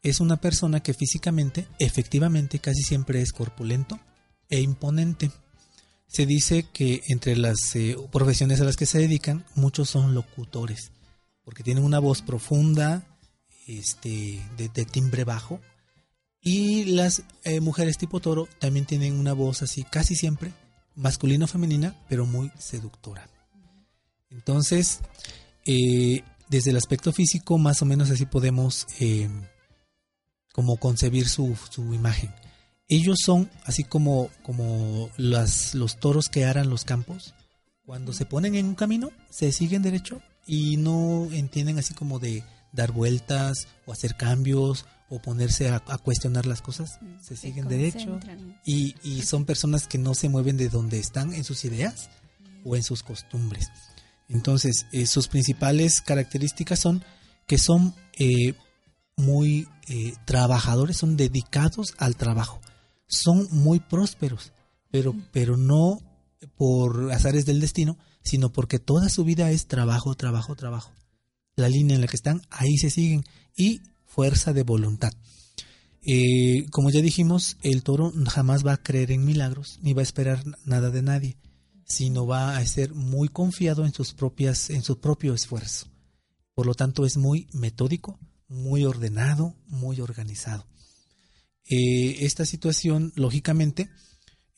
es 0.02 0.20
una 0.20 0.40
persona 0.40 0.80
que 0.80 0.94
físicamente, 0.94 1.66
efectivamente, 1.78 2.58
casi 2.58 2.82
siempre 2.82 3.22
es 3.22 3.32
corpulento 3.32 3.98
e 4.48 4.60
imponente. 4.60 5.30
Se 6.06 6.26
dice 6.26 6.66
que 6.72 7.02
entre 7.08 7.36
las 7.36 7.74
eh, 7.74 7.96
profesiones 8.12 8.60
a 8.60 8.64
las 8.64 8.76
que 8.76 8.86
se 8.86 8.98
dedican, 8.98 9.44
muchos 9.54 9.90
son 9.90 10.14
locutores, 10.14 10.92
porque 11.44 11.64
tienen 11.64 11.82
una 11.82 11.98
voz 11.98 12.22
profunda, 12.22 13.15
este, 13.66 14.42
de, 14.56 14.84
timbre 14.84 15.24
bajo, 15.24 15.60
y 16.40 16.84
las 16.84 17.22
eh, 17.44 17.60
mujeres 17.60 17.98
tipo 17.98 18.20
toro 18.20 18.48
también 18.60 18.86
tienen 18.86 19.18
una 19.18 19.32
voz 19.32 19.62
así, 19.62 19.82
casi 19.84 20.14
siempre, 20.14 20.52
masculina 20.94 21.44
o 21.44 21.48
femenina, 21.48 21.94
pero 22.08 22.26
muy 22.26 22.52
seductora. 22.58 23.28
Entonces, 24.30 25.00
eh, 25.64 26.22
desde 26.48 26.70
el 26.70 26.76
aspecto 26.76 27.12
físico, 27.12 27.58
más 27.58 27.82
o 27.82 27.84
menos 27.84 28.10
así 28.10 28.26
podemos 28.26 28.86
eh, 29.00 29.28
como 30.52 30.76
concebir 30.76 31.28
su, 31.28 31.56
su, 31.70 31.92
imagen. 31.94 32.32
Ellos 32.88 33.18
son 33.24 33.50
así 33.64 33.82
como, 33.82 34.30
como 34.42 35.10
las, 35.16 35.74
los 35.74 35.98
toros 35.98 36.28
que 36.28 36.44
aran 36.44 36.70
los 36.70 36.84
campos. 36.84 37.34
Cuando 37.84 38.12
se 38.12 38.26
ponen 38.26 38.54
en 38.54 38.66
un 38.66 38.74
camino, 38.74 39.10
se 39.30 39.52
siguen 39.52 39.82
derecho 39.82 40.22
y 40.46 40.76
no 40.76 41.28
entienden 41.32 41.78
así 41.78 41.94
como 41.94 42.18
de 42.18 42.44
dar 42.76 42.92
vueltas 42.92 43.66
o 43.86 43.92
hacer 43.92 44.16
cambios 44.16 44.86
o 45.08 45.20
ponerse 45.20 45.68
a, 45.68 45.80
cuestionar 45.98 46.46
las 46.46 46.62
cosas. 46.62 46.98
Mm, 47.00 47.22
se, 47.22 47.36
siguen 47.36 47.68
derecho 47.68 48.20
y, 48.64 48.94
y, 49.02 49.22
son 49.22 49.44
personas 49.44 49.86
que 49.86 49.98
no 49.98 50.14
se 50.14 50.28
mueven 50.28 50.56
de 50.56 50.68
donde 50.68 50.98
están 50.98 51.32
en 51.32 51.44
sus 51.44 51.64
ideas 51.64 52.10
o 52.64 52.76
en 52.76 52.82
sus 52.82 53.02
costumbres. 53.02 53.70
Entonces, 54.28 54.86
eh, 54.92 55.06
sus 55.06 55.28
principales 55.28 56.00
características 56.00 56.80
son 56.80 57.04
que 57.46 57.58
son 57.58 57.94
eh, 58.18 58.54
muy 59.16 59.68
eh, 59.88 60.14
trabajadores, 60.24 60.96
son 60.96 61.16
dedicados 61.16 61.94
al 61.98 62.16
trabajo, 62.16 62.60
son 63.06 63.46
muy 63.50 63.78
prósperos, 63.78 64.52
pero, 64.90 65.14
pero 65.32 65.56
no 65.56 66.00
por 66.56 67.12
azares 67.12 67.46
del 67.46 67.60
destino, 67.60 67.96
sino 68.22 68.52
porque 68.52 68.80
toda 68.80 69.08
su 69.08 69.24
vida 69.24 69.50
es 69.52 69.66
trabajo, 69.68 70.16
trabajo, 70.16 70.56
trabajo. 70.56 70.92
La 71.56 71.68
línea 71.68 71.96
en 71.96 72.02
la 72.02 72.06
que 72.06 72.16
están, 72.16 72.42
ahí 72.50 72.76
se 72.76 72.90
siguen, 72.90 73.24
y 73.56 73.80
fuerza 74.04 74.52
de 74.52 74.62
voluntad. 74.62 75.12
como 76.70 76.90
ya 76.90 77.00
dijimos, 77.00 77.56
el 77.62 77.82
toro 77.82 78.12
jamás 78.28 78.64
va 78.64 78.74
a 78.74 78.82
creer 78.82 79.10
en 79.10 79.24
milagros, 79.24 79.78
ni 79.82 79.92
va 79.92 80.02
a 80.02 80.04
esperar 80.04 80.44
nada 80.64 80.90
de 80.90 81.02
nadie 81.02 81.36
sino 81.86 82.26
va 82.26 82.56
a 82.56 82.66
ser 82.66 82.94
muy 82.94 83.28
confiado 83.28 83.84
en 83.84 83.94
sus 83.94 84.12
propias, 84.12 84.70
en 84.70 84.82
su 84.82 84.98
propio 84.98 85.34
esfuerzo. 85.34 85.86
Por 86.54 86.66
lo 86.66 86.74
tanto, 86.74 87.06
es 87.06 87.16
muy 87.16 87.48
metódico, 87.52 88.18
muy 88.48 88.84
ordenado, 88.84 89.54
muy 89.66 90.00
organizado. 90.00 90.66
Eh, 91.64 92.24
esta 92.24 92.44
situación, 92.44 93.12
lógicamente, 93.14 93.88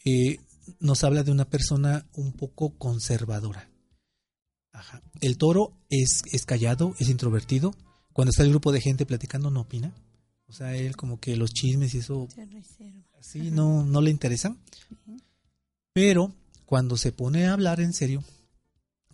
eh, 0.04 0.38
nos 0.80 1.04
habla 1.04 1.22
de 1.22 1.32
una 1.32 1.48
persona 1.48 2.06
un 2.14 2.32
poco 2.32 2.76
conservadora. 2.78 3.70
El 5.20 5.38
toro 5.38 5.72
es, 5.90 6.22
es, 6.32 6.44
callado, 6.44 6.94
es 6.98 7.08
introvertido. 7.08 7.74
Cuando 8.12 8.30
está 8.30 8.42
el 8.42 8.50
grupo 8.50 8.72
de 8.72 8.80
gente 8.80 9.06
platicando, 9.06 9.50
no 9.50 9.60
opina. 9.60 9.94
O 10.46 10.52
sea, 10.52 10.74
él 10.74 10.96
como 10.96 11.20
que 11.20 11.36
los 11.36 11.50
chismes 11.50 11.94
y 11.94 11.98
eso... 11.98 12.26
Sí, 13.20 13.50
no, 13.50 13.84
no 13.84 14.00
le 14.00 14.10
interesan. 14.10 14.58
Pero 15.92 16.32
cuando 16.64 16.96
se 16.96 17.12
pone 17.12 17.46
a 17.46 17.52
hablar 17.52 17.80
en 17.80 17.92
serio, 17.92 18.22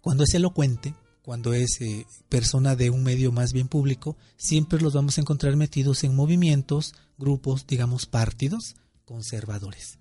cuando 0.00 0.24
es 0.24 0.35
elocuente, 0.35 0.94
cuando 1.22 1.55
es 1.55 1.81
eh, 1.81 2.07
persona 2.29 2.77
de 2.77 2.90
un 2.90 3.03
medio 3.03 3.33
más 3.33 3.53
bien 3.53 3.68
público, 3.68 4.16
siempre 4.37 4.81
los 4.81 4.92
vamos 4.92 5.16
a 5.16 5.22
encontrar 5.22 5.57
metidos 5.57 6.05
en 6.05 6.14
movimientos, 6.14 6.94
grupos, 7.16 7.66
digamos, 7.66 8.07
partidos 8.07 8.77
conservadores. 9.05 9.98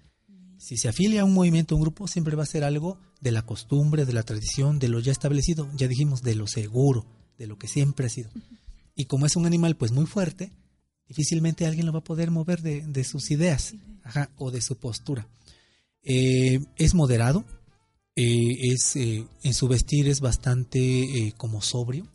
Si 0.64 0.78
se 0.78 0.88
afilia 0.88 1.22
a 1.22 1.26
un 1.26 1.34
movimiento, 1.34 1.76
un 1.76 1.82
grupo, 1.82 2.08
siempre 2.08 2.38
va 2.38 2.44
a 2.44 2.46
ser 2.46 2.64
algo 2.64 2.98
de 3.20 3.34
la 3.34 3.42
costumbre, 3.42 4.06
de 4.06 4.14
la 4.14 4.24
tradición, 4.24 4.80
de 4.80 4.88
lo 4.88 5.02
ya 5.02 5.12
establecido, 5.12 5.70
ya 5.76 5.90
dijimos, 5.90 6.22
de 6.22 6.36
lo 6.36 6.48
seguro, 6.48 7.06
de 7.38 7.48
lo 7.48 7.58
que 7.58 7.68
siempre 7.68 8.06
ha 8.06 8.10
sido. 8.10 8.30
Y 8.96 9.04
como 9.04 9.26
es 9.26 9.36
un 9.36 9.46
animal 9.46 9.76
pues 9.76 9.92
muy 9.92 10.06
fuerte, 10.06 10.54
difícilmente 11.06 11.66
alguien 11.66 11.86
lo 11.86 11.92
va 11.92 12.00
a 12.00 12.06
poder 12.06 12.32
mover 12.32 12.62
de, 12.62 13.04
sus 13.04 13.30
ideas 13.30 13.76
o 14.38 14.52
de 14.52 14.62
su 14.62 14.78
postura. 14.78 15.28
Eh, 16.02 16.62
es 16.78 16.94
moderado, 16.94 17.44
eh, 18.16 18.72
es, 18.72 18.96
eh, 18.96 19.26
en 19.44 19.54
su 19.54 19.68
vestir 19.68 20.08
es 20.08 20.22
bastante 20.22 21.34
como 21.36 21.62
sobrio, 21.62 22.08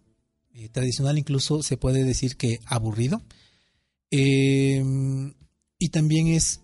tradicional 0.73 1.19
incluso 1.19 1.63
se 1.63 1.77
puede 1.77 2.03
decir 2.03 2.37
que 2.37 2.61
aburrido, 2.65 3.21
y 4.11 5.89
también 5.91 6.29
es 6.29 6.61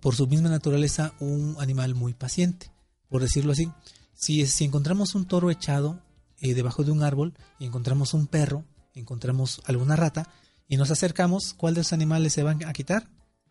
por 0.00 0.14
su 0.14 0.26
misma 0.26 0.48
naturaleza 0.48 1.14
un 1.20 1.56
animal 1.58 1.94
muy 1.94 2.14
paciente, 2.14 2.70
por 3.08 3.22
decirlo 3.22 3.52
así. 3.52 3.70
Si, 4.14 4.46
si 4.46 4.64
encontramos 4.64 5.14
un 5.14 5.26
toro 5.26 5.50
echado 5.50 6.00
debajo 6.40 6.84
de 6.84 6.92
un 6.92 7.02
árbol 7.02 7.34
y 7.58 7.66
encontramos 7.66 8.12
un 8.12 8.26
perro, 8.26 8.64
encontramos 8.94 9.62
alguna 9.64 9.96
rata 9.96 10.28
y 10.68 10.76
nos 10.76 10.90
acercamos, 10.90 11.54
¿cuál 11.54 11.74
de 11.74 11.82
esos 11.82 11.92
animales 11.92 12.32
se 12.32 12.42
van 12.42 12.64
a 12.64 12.72
quitar? 12.72 13.08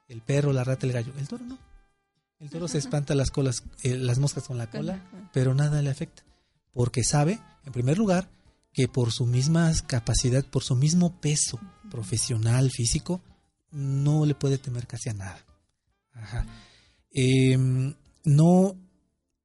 El 0.08 0.22
perro, 0.22 0.54
la 0.54 0.64
rata, 0.64 0.86
el 0.86 0.94
gallo. 0.94 1.14
El 1.18 1.28
toro 1.28 1.46
no. 1.46 1.58
El 2.40 2.50
toro 2.50 2.68
se 2.68 2.78
espanta 2.78 3.16
las 3.16 3.32
colas, 3.32 3.64
eh, 3.84 3.96
las 3.96 4.20
moscas 4.20 4.44
con 4.44 4.58
la 4.58 4.70
cola, 4.70 5.02
pero 5.32 5.54
nada 5.54 5.82
le 5.82 5.90
afecta, 5.90 6.24
porque 6.74 7.04
sabe, 7.04 7.40
en 7.64 7.72
primer 7.72 7.98
lugar, 7.98 8.30
que 8.74 8.88
por 8.88 9.12
su 9.12 9.26
misma 9.26 9.72
capacidad, 9.88 10.44
por 10.46 10.64
su 10.64 10.76
mismo 10.76 11.22
peso 11.22 11.60
profesional, 11.90 12.70
físico, 12.70 13.22
no 13.72 14.26
le 14.26 14.36
puede 14.36 14.58
temer 14.58 14.88
casi 14.88 15.10
a 15.10 15.14
nada. 15.14 15.46
Em, 17.12 17.96
no, 18.24 18.76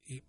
eh, 0.06 0.22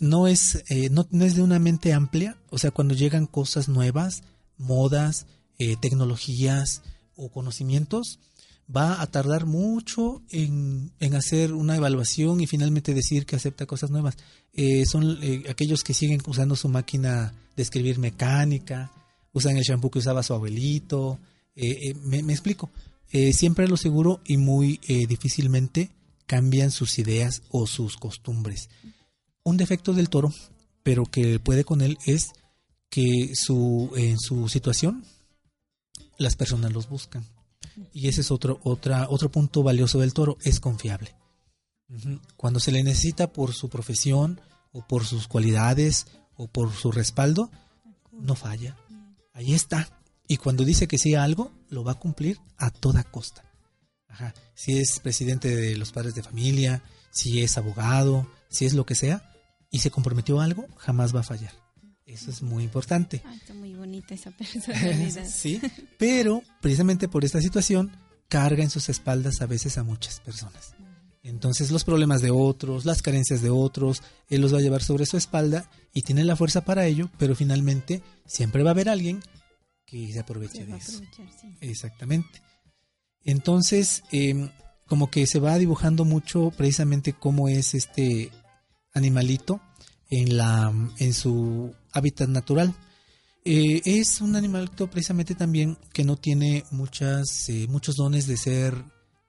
no, 0.00 0.26
es, 0.26 0.64
eh, 0.68 0.88
no, 0.90 1.06
es 1.24 1.36
de 1.36 1.42
una 1.42 1.58
mente 1.58 1.92
amplia, 1.92 2.36
o 2.50 2.58
sea, 2.58 2.70
cuando 2.70 2.94
llegan 2.94 3.26
cosas 3.26 3.68
nuevas, 3.68 4.22
modas, 4.56 5.26
tecnologías 5.80 6.82
o 7.14 7.30
conocimientos, 7.30 8.18
va 8.74 9.00
a 9.00 9.06
tardar 9.06 9.46
mucho 9.46 10.22
en, 10.30 10.92
hacer 11.14 11.52
una 11.52 11.76
evaluación 11.76 12.40
y 12.40 12.46
finalmente 12.46 12.94
decir 12.94 13.26
que 13.26 13.36
acepta 13.36 13.66
cosas 13.66 13.90
nuevas. 13.90 14.16
Eh, 14.52 14.84
son 14.86 15.18
eh, 15.22 15.44
aquellos 15.48 15.82
que 15.82 15.94
siguen 15.94 16.20
usando 16.26 16.56
su 16.56 16.68
máquina 16.68 17.34
de 17.56 17.62
escribir 17.62 17.98
mecánica, 17.98 18.90
usan 19.32 19.56
el 19.56 19.62
shampoo 19.62 19.90
que 19.90 20.00
usaba 20.00 20.22
su 20.22 20.34
abuelito. 20.34 21.18
Eh, 21.54 21.94
me, 22.02 22.32
explico. 22.32 22.70
Siempre 23.32 23.68
lo 23.68 23.76
seguro 23.76 24.20
y 24.24 24.36
muy 24.36 24.78
difícilmente 25.08 25.90
cambian 26.26 26.70
sus 26.70 26.98
ideas 26.98 27.42
o 27.50 27.66
sus 27.66 27.96
costumbres. 27.96 28.68
Un 29.42 29.56
defecto 29.56 29.92
del 29.92 30.10
toro, 30.10 30.32
pero 30.82 31.06
que 31.06 31.38
puede 31.38 31.64
con 31.64 31.80
él, 31.80 31.98
es 32.04 32.32
que 32.90 33.32
su, 33.34 33.92
en 33.96 34.18
su 34.18 34.48
situación 34.48 35.04
las 36.18 36.36
personas 36.36 36.72
los 36.72 36.88
buscan. 36.88 37.24
Y 37.92 38.08
ese 38.08 38.22
es 38.22 38.30
otro, 38.30 38.58
otra, 38.62 39.06
otro 39.08 39.30
punto 39.30 39.62
valioso 39.62 40.00
del 40.00 40.14
toro, 40.14 40.38
es 40.42 40.60
confiable. 40.60 41.14
Cuando 42.36 42.58
se 42.58 42.72
le 42.72 42.82
necesita 42.82 43.32
por 43.32 43.52
su 43.52 43.68
profesión 43.68 44.40
o 44.72 44.86
por 44.86 45.04
sus 45.04 45.28
cualidades 45.28 46.06
o 46.34 46.48
por 46.48 46.72
su 46.72 46.90
respaldo, 46.90 47.50
no 48.12 48.34
falla. 48.34 48.76
Ahí 49.32 49.54
está. 49.54 49.88
Y 50.26 50.38
cuando 50.38 50.64
dice 50.64 50.88
que 50.88 50.98
sí 50.98 51.14
a 51.14 51.22
algo, 51.22 51.52
lo 51.68 51.84
va 51.84 51.92
a 51.92 51.98
cumplir 51.98 52.38
a 52.58 52.70
toda 52.70 53.04
costa. 53.04 53.44
Si 54.54 54.78
es 54.78 55.00
presidente 55.00 55.54
de 55.54 55.76
los 55.76 55.92
padres 55.92 56.14
de 56.14 56.22
familia, 56.22 56.82
si 57.10 57.42
es 57.42 57.58
abogado, 57.58 58.26
si 58.48 58.64
es 58.64 58.72
lo 58.72 58.86
que 58.86 58.94
sea, 58.94 59.30
y 59.70 59.80
se 59.80 59.90
comprometió 59.90 60.40
a 60.40 60.44
algo, 60.44 60.66
jamás 60.78 61.14
va 61.14 61.20
a 61.20 61.24
fallar. 61.24 61.52
Eso 62.06 62.30
es 62.30 62.40
muy 62.40 62.64
importante. 62.64 63.20
Ah, 63.24 63.34
está 63.34 63.52
muy 63.52 63.74
bonita 63.74 64.14
esa 64.14 64.30
personalidad. 64.38 65.28
sí, 65.28 65.60
pero 65.98 66.42
precisamente 66.62 67.08
por 67.08 67.24
esta 67.24 67.40
situación 67.40 67.90
carga 68.28 68.62
en 68.62 68.70
sus 68.70 68.88
espaldas 68.88 69.40
a 69.40 69.46
veces 69.46 69.76
a 69.76 69.84
muchas 69.84 70.20
personas. 70.20 70.74
Entonces 71.22 71.72
los 71.72 71.82
problemas 71.82 72.22
de 72.22 72.30
otros, 72.30 72.84
las 72.84 73.02
carencias 73.02 73.42
de 73.42 73.50
otros, 73.50 74.02
él 74.28 74.40
los 74.40 74.54
va 74.54 74.58
a 74.58 74.62
llevar 74.62 74.82
sobre 74.82 75.06
su 75.06 75.16
espalda 75.16 75.68
y 75.92 76.02
tiene 76.02 76.22
la 76.22 76.36
fuerza 76.36 76.64
para 76.64 76.86
ello, 76.86 77.10
pero 77.18 77.34
finalmente 77.34 78.02
siempre 78.24 78.62
va 78.62 78.70
a 78.70 78.72
haber 78.74 78.88
alguien 78.88 79.20
que 79.86 80.12
se 80.12 80.18
aproveche 80.18 80.66
de 80.66 80.76
eso. 80.76 81.00
Exactamente. 81.60 82.42
Entonces, 83.22 84.02
em, 84.12 84.50
como 84.86 85.10
que 85.10 85.26
se 85.26 85.40
va 85.40 85.58
dibujando 85.58 86.04
mucho 86.04 86.50
precisamente 86.50 87.12
cómo 87.12 87.48
es 87.48 87.74
este 87.74 88.30
animalito 88.92 89.60
en, 90.10 90.36
la, 90.36 90.72
en 90.98 91.14
su 91.14 91.74
hábitat 91.92 92.28
natural. 92.28 92.74
Eh, 93.44 93.82
es 93.84 94.20
un 94.20 94.34
animalito 94.34 94.90
precisamente 94.90 95.34
también 95.34 95.78
que 95.92 96.04
no 96.04 96.16
tiene 96.16 96.64
muchas, 96.72 97.48
eh, 97.48 97.66
muchos 97.68 97.96
dones 97.96 98.26
de 98.26 98.36
ser, 98.36 98.74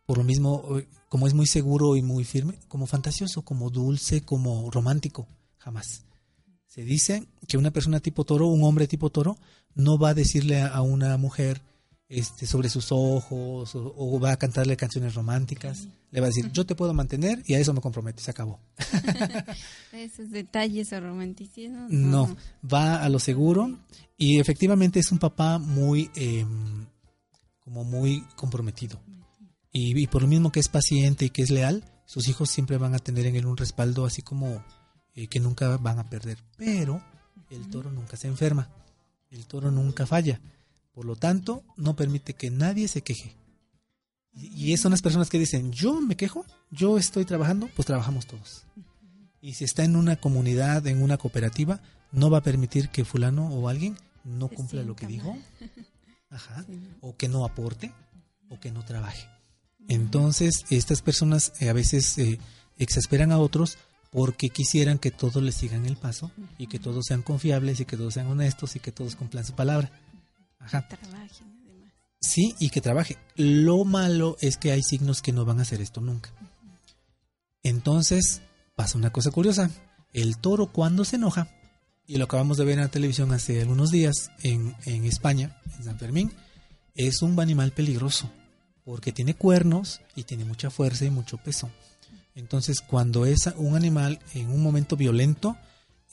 por 0.05 0.17
lo 0.17 0.23
mismo, 0.23 0.79
eh, 0.79 0.87
como 1.07 1.27
es 1.27 1.33
muy 1.33 1.45
seguro 1.45 1.95
y 1.95 2.01
muy 2.01 2.23
firme, 2.23 2.59
como 2.67 2.87
fantasioso, 2.87 3.43
como 3.43 3.69
dulce, 3.69 4.21
como 4.21 4.71
romántico, 4.71 5.27
jamás. 5.59 6.06
Se 6.77 6.83
dice 6.83 7.23
que 7.47 7.57
una 7.57 7.71
persona 7.71 7.99
tipo 7.99 8.23
toro, 8.23 8.45
un 8.45 8.63
hombre 8.63 8.85
tipo 8.85 9.09
toro, 9.09 9.35
no 9.73 9.97
va 9.97 10.09
a 10.09 10.13
decirle 10.13 10.61
a 10.61 10.79
una 10.83 11.17
mujer, 11.17 11.63
este, 12.07 12.45
sobre 12.45 12.69
sus 12.69 12.91
ojos 12.91 13.71
o, 13.73 14.19
va 14.19 14.33
a 14.33 14.37
cantarle 14.37 14.77
canciones 14.77 15.15
románticas. 15.15 15.87
Le 16.11 16.21
va 16.21 16.27
a 16.27 16.29
decir, 16.29 16.51
yo 16.51 16.67
te 16.67 16.75
puedo 16.75 16.93
mantener 16.93 17.41
y 17.47 17.55
a 17.55 17.59
eso 17.59 17.73
me 17.73 17.81
comprometo, 17.81 18.21
se 18.21 18.29
acabó. 18.29 18.59
Esos 19.91 20.29
detalles 20.29 20.93
o 20.93 20.99
romanticismo. 20.99 21.87
No, 21.89 22.37
va 22.63 23.01
a 23.01 23.09
lo 23.09 23.17
seguro 23.17 23.79
y 24.15 24.39
efectivamente 24.39 24.99
es 24.99 25.11
un 25.11 25.17
papá 25.17 25.57
muy, 25.57 26.11
em, 26.13 26.85
como 27.57 27.85
muy 27.85 28.21
comprometido. 28.35 28.99
Y, 29.71 30.05
por 30.05 30.21
lo 30.21 30.27
mismo 30.27 30.51
que 30.51 30.59
es 30.59 30.69
paciente 30.69 31.25
y 31.25 31.31
que 31.31 31.41
es 31.41 31.49
leal, 31.49 31.83
sus 32.05 32.27
hijos 32.27 32.51
siempre 32.51 32.77
van 32.77 32.93
a 32.93 32.99
tener 32.99 33.25
en 33.25 33.35
él 33.35 33.47
un 33.47 33.57
respaldo 33.57 34.05
así 34.05 34.21
como 34.21 34.63
eh, 35.17 35.27
que 35.27 35.41
nunca 35.41 35.75
van 35.75 35.99
a 35.99 36.09
perder. 36.09 36.37
Pero 36.55 37.03
el 37.49 37.69
toro 37.69 37.91
nunca 37.91 38.15
se 38.15 38.29
enferma, 38.29 38.69
el 39.29 39.45
toro 39.45 39.69
nunca 39.71 40.05
falla 40.05 40.39
por 40.97 41.05
lo 41.05 41.15
tanto, 41.15 41.63
no 41.75 41.95
permite 41.95 42.33
que 42.33 42.49
nadie 42.49 42.87
se 42.87 43.03
queje. 43.03 43.35
Y, 44.33 44.75
son 44.77 44.89
las 44.89 45.03
personas 45.03 45.29
que 45.29 45.37
dicen, 45.37 45.71
yo 45.71 46.01
me 46.01 46.17
quejo, 46.17 46.43
yo 46.71 46.97
estoy 46.97 47.23
trabajando, 47.23 47.69
pues 47.75 47.85
trabajamos 47.85 48.25
todos. 48.25 48.65
Y 49.39 49.53
si 49.53 49.63
está 49.63 49.83
en 49.83 49.95
una 49.95 50.15
comunidad, 50.15 50.87
en 50.87 51.03
una 51.03 51.19
cooperativa, 51.19 51.81
no 52.11 52.31
va 52.31 52.39
a 52.39 52.43
permitir 52.43 52.89
que 52.89 53.05
fulano 53.05 53.47
o 53.47 53.69
alguien 53.69 53.95
no 54.23 54.47
cumpla 54.47 54.81
lo 54.81 54.95
que 54.95 55.05
dijo, 55.05 55.37
o 57.01 57.15
que 57.15 57.29
no 57.29 57.45
aporte, 57.45 57.93
o 58.49 58.59
que 58.59 58.71
no 58.71 58.83
trabaje. 58.83 59.29
Entonces, 59.87 60.65
estas 60.71 61.03
personas 61.03 61.53
eh, 61.59 61.69
a 61.69 61.73
veces 61.73 62.17
eh, 62.17 62.39
exasperan 62.79 63.31
a 63.31 63.37
otros 63.37 63.77
porque 64.11 64.49
quisieran 64.49 64.99
que 64.99 65.11
todos 65.11 65.41
les 65.43 65.55
sigan 65.55 65.85
el 65.85 65.97
paso 65.97 66.31
y 66.57 66.67
que 66.67 66.79
todos 66.79 67.05
sean 67.07 67.21
confiables 67.21 67.79
y 67.79 67.85
que 67.85 67.97
todos 67.97 68.13
sean 68.13 68.27
honestos 68.27 68.75
y 68.75 68.79
que 68.79 68.91
todos 68.91 69.15
cumplan 69.15 69.45
su 69.45 69.53
palabra. 69.53 69.91
Sí, 72.19 72.55
y 72.59 72.69
que 72.69 72.81
trabaje. 72.81 73.17
Lo 73.35 73.85
malo 73.85 74.37
es 74.41 74.57
que 74.57 74.71
hay 74.71 74.81
signos 74.81 75.21
que 75.21 75.31
no 75.31 75.45
van 75.45 75.59
a 75.59 75.61
hacer 75.61 75.81
esto 75.81 76.01
nunca. 76.01 76.31
Entonces, 77.63 78.41
pasa 78.75 78.97
una 78.97 79.11
cosa 79.11 79.31
curiosa. 79.31 79.69
El 80.13 80.37
toro 80.37 80.71
cuando 80.71 81.05
se 81.05 81.17
enoja, 81.17 81.49
y 82.05 82.17
lo 82.17 82.25
acabamos 82.25 82.57
de 82.57 82.65
ver 82.65 82.75
en 82.75 82.85
la 82.85 82.89
televisión 82.89 83.33
hace 83.33 83.61
algunos 83.61 83.91
días 83.91 84.31
en, 84.41 84.75
en 84.85 85.05
España, 85.05 85.61
en 85.77 85.83
San 85.83 85.99
Fermín, 85.99 86.31
es 86.95 87.21
un 87.21 87.39
animal 87.39 87.71
peligroso, 87.71 88.31
porque 88.83 89.11
tiene 89.11 89.35
cuernos 89.35 90.01
y 90.15 90.23
tiene 90.23 90.45
mucha 90.45 90.69
fuerza 90.69 91.05
y 91.05 91.11
mucho 91.11 91.37
peso. 91.37 91.69
Entonces, 92.37 92.81
cuando 92.81 93.25
es 93.25 93.47
un 93.57 93.75
animal 93.75 94.19
en 94.35 94.51
un 94.51 94.61
momento 94.61 94.95
violento, 94.95 95.57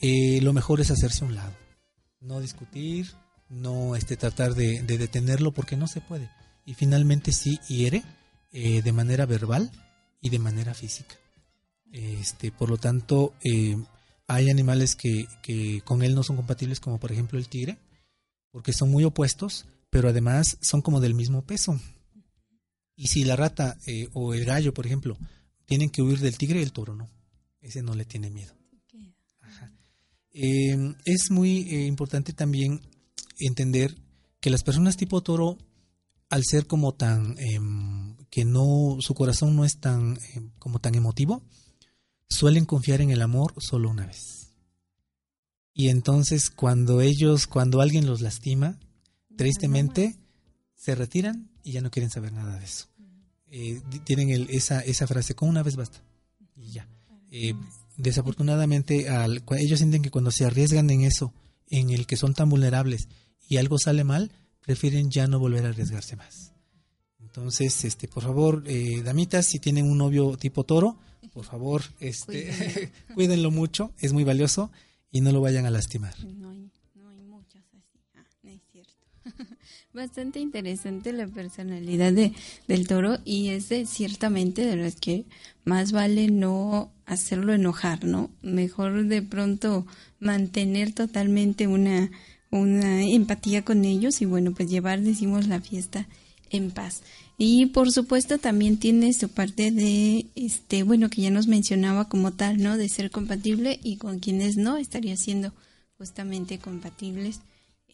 eh, 0.01 0.41
lo 0.41 0.53
mejor 0.53 0.81
es 0.81 0.89
hacerse 0.89 1.23
a 1.23 1.27
un 1.27 1.35
lado. 1.35 1.53
No 2.19 2.39
discutir, 2.41 3.11
no 3.47 3.95
este, 3.95 4.17
tratar 4.17 4.55
de, 4.55 4.81
detenerlo 4.81 5.53
porque 5.53 5.77
no 5.77 5.87
se 5.87 6.01
puede. 6.01 6.31
Y 6.65 6.73
finalmente 6.73 7.31
sí 7.31 7.59
hiere 7.67 8.03
eh, 8.51 8.81
de 8.81 8.91
manera 8.91 9.27
verbal 9.27 9.71
y 10.19 10.31
de 10.31 10.39
manera 10.39 10.73
física. 10.73 11.15
Este, 11.91 12.51
por 12.51 12.71
lo 12.71 12.77
tanto, 12.77 13.35
eh, 13.43 13.77
hay 14.25 14.49
animales 14.49 14.95
que, 14.95 15.27
que, 15.43 15.81
con 15.85 16.01
él 16.01 16.15
no 16.15 16.23
son 16.23 16.37
compatibles, 16.37 16.79
como 16.79 16.99
por 16.99 17.11
ejemplo 17.11 17.37
el 17.37 17.47
tigre, 17.47 17.77
porque 18.49 18.73
son 18.73 18.89
muy 18.89 19.03
opuestos, 19.03 19.67
pero 19.91 20.09
además 20.09 20.57
son 20.59 20.81
como 20.81 21.01
del 21.01 21.13
mismo 21.13 21.43
peso. 21.43 21.79
Y 22.95 23.09
si 23.09 23.25
la 23.25 23.35
rata 23.35 23.77
eh, 23.85 24.09
o 24.13 24.33
el 24.33 24.43
gallo, 24.43 24.73
por 24.73 24.87
ejemplo, 24.87 25.19
tienen 25.65 25.89
que 25.89 26.01
huir 26.01 26.19
del 26.19 26.37
tigre, 26.37 26.61
el 26.61 26.71
toro 26.71 26.95
no. 26.95 27.09
Ese 27.61 27.81
no 27.81 27.95
le 27.95 28.05
tiene 28.05 28.29
miedo. 28.29 28.53
es 30.37 31.31
muy 31.31 31.59
importante 31.85 32.33
también 32.33 32.81
entender 33.39 33.95
que 34.41 34.49
las 34.49 34.63
personas 34.63 34.97
tipo 34.97 35.23
toro, 35.23 35.57
al 36.29 36.43
ser 36.43 36.67
como 36.67 36.93
tan, 36.93 37.35
em, 37.39 38.17
que 38.29 38.45
no, 38.45 38.97
su 38.99 39.13
corazón 39.13 39.55
no 39.55 39.65
es 39.65 39.79
tan, 39.79 40.17
em, 40.33 40.51
como 40.59 40.79
tan 40.79 40.93
emotivo, 40.95 41.41
suelen 42.29 42.65
confiar 42.65 43.01
en 43.01 43.11
el 43.11 43.21
amor 43.21 43.53
solo 43.57 43.89
una 43.89 44.05
vez. 44.05 44.51
Y 45.73 45.89
entonces 45.89 46.49
cuando 46.49 47.01
ellos, 47.01 47.47
cuando 47.47 47.81
alguien 47.81 48.05
los 48.05 48.21
lastima, 48.21 48.79
tristemente 49.35 50.15
se 50.75 50.95
retiran 50.95 51.49
y 51.63 51.71
ya 51.73 51.81
no 51.81 51.91
quieren 51.91 52.09
saber 52.09 52.31
nada 52.31 52.59
de 52.59 52.65
eso. 52.65 52.87
Eh, 53.57 53.81
tienen 54.03 54.47
esa, 54.49 54.81
esa 54.81 55.07
frase, 55.07 55.33
con 55.33 55.47
una 55.47 55.63
vez 55.63 55.77
basta. 55.77 56.03
Y 56.57 56.73
ya. 56.73 56.89
Eh, 57.31 57.53
desafortunadamente, 57.95 59.07
al, 59.07 59.45
ellos 59.57 59.79
sienten 59.79 60.01
que 60.01 60.11
cuando 60.11 60.29
se 60.29 60.43
arriesgan 60.43 60.89
en 60.89 61.03
eso, 61.03 61.33
en 61.69 61.89
el 61.89 62.05
que 62.05 62.17
son 62.17 62.33
tan 62.33 62.49
vulnerables 62.49 63.07
y 63.47 63.55
algo 63.55 63.77
sale 63.79 64.03
mal, 64.03 64.29
prefieren 64.59 65.09
ya 65.09 65.27
no 65.27 65.39
volver 65.39 65.65
a 65.65 65.69
arriesgarse 65.69 66.17
más. 66.17 66.51
Entonces, 67.21 67.85
este, 67.85 68.09
por 68.09 68.23
favor, 68.23 68.65
eh, 68.67 69.01
damitas, 69.03 69.45
si 69.45 69.59
tienen 69.59 69.89
un 69.89 69.99
novio 69.99 70.35
tipo 70.35 70.65
toro, 70.65 70.97
por 71.31 71.45
favor, 71.45 71.81
este, 72.01 72.91
cuídenlo 73.13 73.51
mucho, 73.51 73.93
es 73.99 74.11
muy 74.11 74.25
valioso 74.25 74.69
y 75.11 75.21
no 75.21 75.31
lo 75.31 75.39
vayan 75.39 75.65
a 75.65 75.69
lastimar. 75.69 76.13
No 76.25 76.49
hay 76.49 76.69
muchas 77.21 77.63
así, 77.73 78.01
ah, 78.15 78.25
no 78.43 78.49
es 78.49 78.61
cierto. 78.69 79.05
Bastante 79.95 80.41
interesante 80.41 81.13
la 81.13 81.25
personalidad 81.25 82.11
de, 82.11 82.33
del 82.67 82.85
toro 82.85 83.19
y 83.23 83.51
es 83.51 83.69
de, 83.69 83.85
ciertamente 83.85 84.65
de 84.65 84.75
las 84.75 84.97
que 84.97 85.23
más 85.63 85.93
vale 85.93 86.29
no 86.29 86.91
hacerlo 87.05 87.53
enojar, 87.53 88.03
¿no? 88.03 88.29
Mejor 88.41 89.05
de 89.05 89.21
pronto 89.21 89.87
mantener 90.19 90.91
totalmente 90.91 91.67
una 91.67 92.11
una 92.51 93.03
empatía 93.03 93.63
con 93.63 93.85
ellos 93.85 94.21
y 94.21 94.25
bueno, 94.25 94.53
pues 94.53 94.69
llevar, 94.69 95.01
decimos, 95.01 95.47
la 95.47 95.61
fiesta 95.61 96.09
en 96.49 96.71
paz. 96.71 97.01
Y 97.37 97.67
por 97.67 97.89
supuesto 97.89 98.37
también 98.37 98.77
tiene 98.77 99.13
su 99.13 99.29
parte 99.29 99.71
de, 99.71 100.27
este, 100.35 100.83
bueno, 100.83 101.09
que 101.09 101.21
ya 101.21 101.31
nos 101.31 101.47
mencionaba 101.47 102.09
como 102.09 102.33
tal, 102.33 102.61
¿no? 102.61 102.77
De 102.77 102.89
ser 102.89 103.11
compatible 103.11 103.79
y 103.81 103.95
con 103.95 104.19
quienes 104.19 104.57
no 104.57 104.75
estaría 104.75 105.15
siendo 105.15 105.53
justamente 105.97 106.59
compatibles 106.59 107.39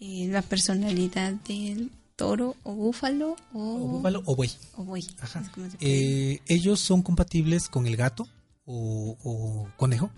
eh, 0.02 0.28
la 0.28 0.41
personalidad 0.41 1.32
del 1.47 1.91
toro 2.16 2.56
o 2.64 2.74
búfalo 2.74 3.36
o, 3.54 3.78
búfalo 3.78 4.24
o 4.26 4.36
buey. 4.36 4.52
O 4.76 4.84
buey. 4.84 5.08
Eh, 5.80 6.39
ellos 6.47 6.80
son 6.80 7.04
compatibles 7.04 7.70
con 7.70 7.86
el 7.86 7.95
gato 7.95 8.28
o, 8.66 9.16
o 9.24 9.70
conejo, 9.78 10.12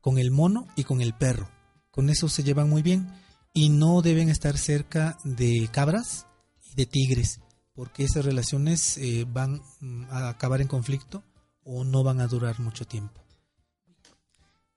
con 0.00 0.18
el 0.18 0.30
mono 0.30 0.68
y 0.76 0.84
con 0.84 1.00
el 1.00 1.14
perro. 1.14 1.48
Con 1.90 2.10
eso 2.10 2.28
se 2.28 2.42
llevan 2.42 2.68
muy 2.68 2.82
bien 2.82 3.08
y 3.54 3.70
no 3.70 4.02
deben 4.02 4.28
estar 4.28 4.56
cerca 4.58 5.18
de 5.24 5.68
cabras 5.72 6.26
y 6.70 6.74
de 6.74 6.86
tigres, 6.86 7.40
porque 7.74 8.04
esas 8.04 8.24
relaciones 8.24 8.98
eh, 8.98 9.26
van 9.26 9.62
mm, 9.80 10.04
a 10.10 10.28
acabar 10.28 10.60
en 10.60 10.68
conflicto 10.68 11.24
o 11.64 11.84
no 11.84 12.04
van 12.04 12.20
a 12.20 12.26
durar 12.26 12.60
mucho 12.60 12.86
tiempo. 12.86 13.22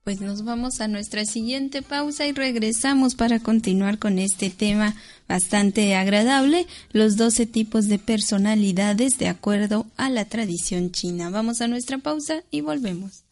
Pues 0.04 0.20
nos 0.20 0.44
vamos 0.44 0.82
a 0.82 0.90
nuestra 0.90 1.24
siguiente 1.24 1.82
pausa 1.82 2.28
y 2.28 2.34
regresamos 2.34 3.16
para 3.16 3.40
continuar 3.40 4.00
con 4.00 4.20
este 4.20 4.50
tema 4.50 4.96
bastante 5.30 5.96
agradable, 5.96 6.68
los 6.92 7.16
12 7.16 7.46
tipos 7.46 7.88
de 7.88 8.00
personalidades 8.00 9.18
de 9.18 9.30
acuerdo 9.30 9.86
a 9.96 10.10
la 10.10 10.26
tradición 10.26 10.92
china. 10.92 11.30
Vamos 11.30 11.62
a 11.62 11.70
nuestra 11.70 12.00
pausa 12.00 12.44
y 12.52 12.60
volvemos. 12.60 13.24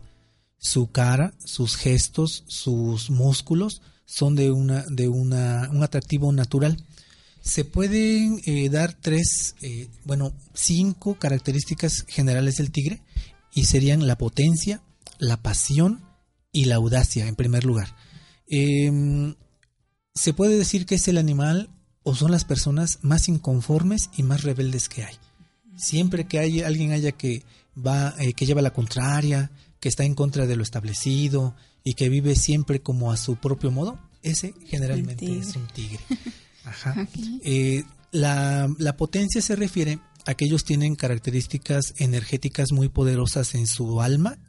Su 0.57 0.87
cara, 0.87 1.33
sus 1.43 1.75
gestos, 1.75 2.45
sus 2.47 3.09
músculos 3.09 3.81
son 4.05 4.35
de, 4.35 4.51
una, 4.51 4.83
de 4.83 5.07
una, 5.07 5.69
un 5.71 5.83
atractivo 5.83 6.31
natural. 6.31 6.83
Se 7.41 7.65
pueden 7.65 8.41
eh, 8.45 8.69
dar 8.69 8.93
tres, 8.93 9.55
eh, 9.61 9.87
bueno, 10.03 10.33
cinco 10.53 11.19
características 11.19 12.05
generales 12.07 12.55
del 12.55 12.71
tigre 12.71 13.01
y 13.53 13.65
serían 13.65 14.07
la 14.07 14.17
potencia, 14.17 14.81
la 15.19 15.37
pasión 15.37 16.03
y 16.51 16.65
la 16.65 16.75
audacia 16.75 17.27
en 17.27 17.35
primer 17.35 17.65
lugar. 17.65 17.95
Eh, 18.47 19.35
se 20.15 20.33
puede 20.33 20.57
decir 20.57 20.85
que 20.85 20.95
es 20.95 21.07
el 21.07 21.17
animal 21.17 21.69
o 22.03 22.15
son 22.15 22.31
las 22.31 22.45
personas 22.45 22.99
más 23.01 23.27
inconformes 23.27 24.09
y 24.15 24.23
más 24.23 24.43
rebeldes 24.43 24.87
que 24.87 25.03
hay. 25.03 25.15
Siempre 25.75 26.25
que 26.25 26.39
hay 26.39 26.61
alguien 26.61 26.91
haya 26.91 27.11
que 27.11 27.43
va, 27.75 28.15
eh, 28.19 28.33
que 28.33 28.45
lleva 28.45 28.61
la 28.61 28.71
contraria, 28.71 29.51
que 29.79 29.89
está 29.89 30.03
en 30.03 30.15
contra 30.15 30.47
de 30.47 30.55
lo 30.55 30.63
establecido 30.63 31.55
y 31.83 31.93
que 31.93 32.09
vive 32.09 32.35
siempre 32.35 32.81
como 32.81 33.11
a 33.11 33.17
su 33.17 33.35
propio 33.35 33.71
modo, 33.71 33.99
ese 34.21 34.53
generalmente 34.65 35.37
es 35.37 35.55
un 35.55 35.67
tigre. 35.67 35.99
Ajá. 36.63 37.07
Eh, 37.43 37.83
la, 38.11 38.73
la 38.79 38.97
potencia 38.97 39.41
se 39.41 39.55
refiere 39.55 39.99
a 40.25 40.33
que 40.33 40.45
ellos 40.45 40.63
tienen 40.63 40.95
características 40.95 41.93
energéticas 41.97 42.71
muy 42.71 42.89
poderosas 42.89 43.53
en 43.53 43.67
su 43.67 44.01
alma 44.01 44.39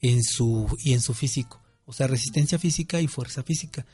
en 0.00 0.22
su, 0.22 0.66
y 0.84 0.92
en 0.92 1.00
su 1.00 1.14
físico, 1.14 1.62
o 1.84 1.92
sea, 1.92 2.06
resistencia 2.06 2.58
física 2.58 3.00
y 3.00 3.06
fuerza 3.06 3.42
física. 3.42 3.86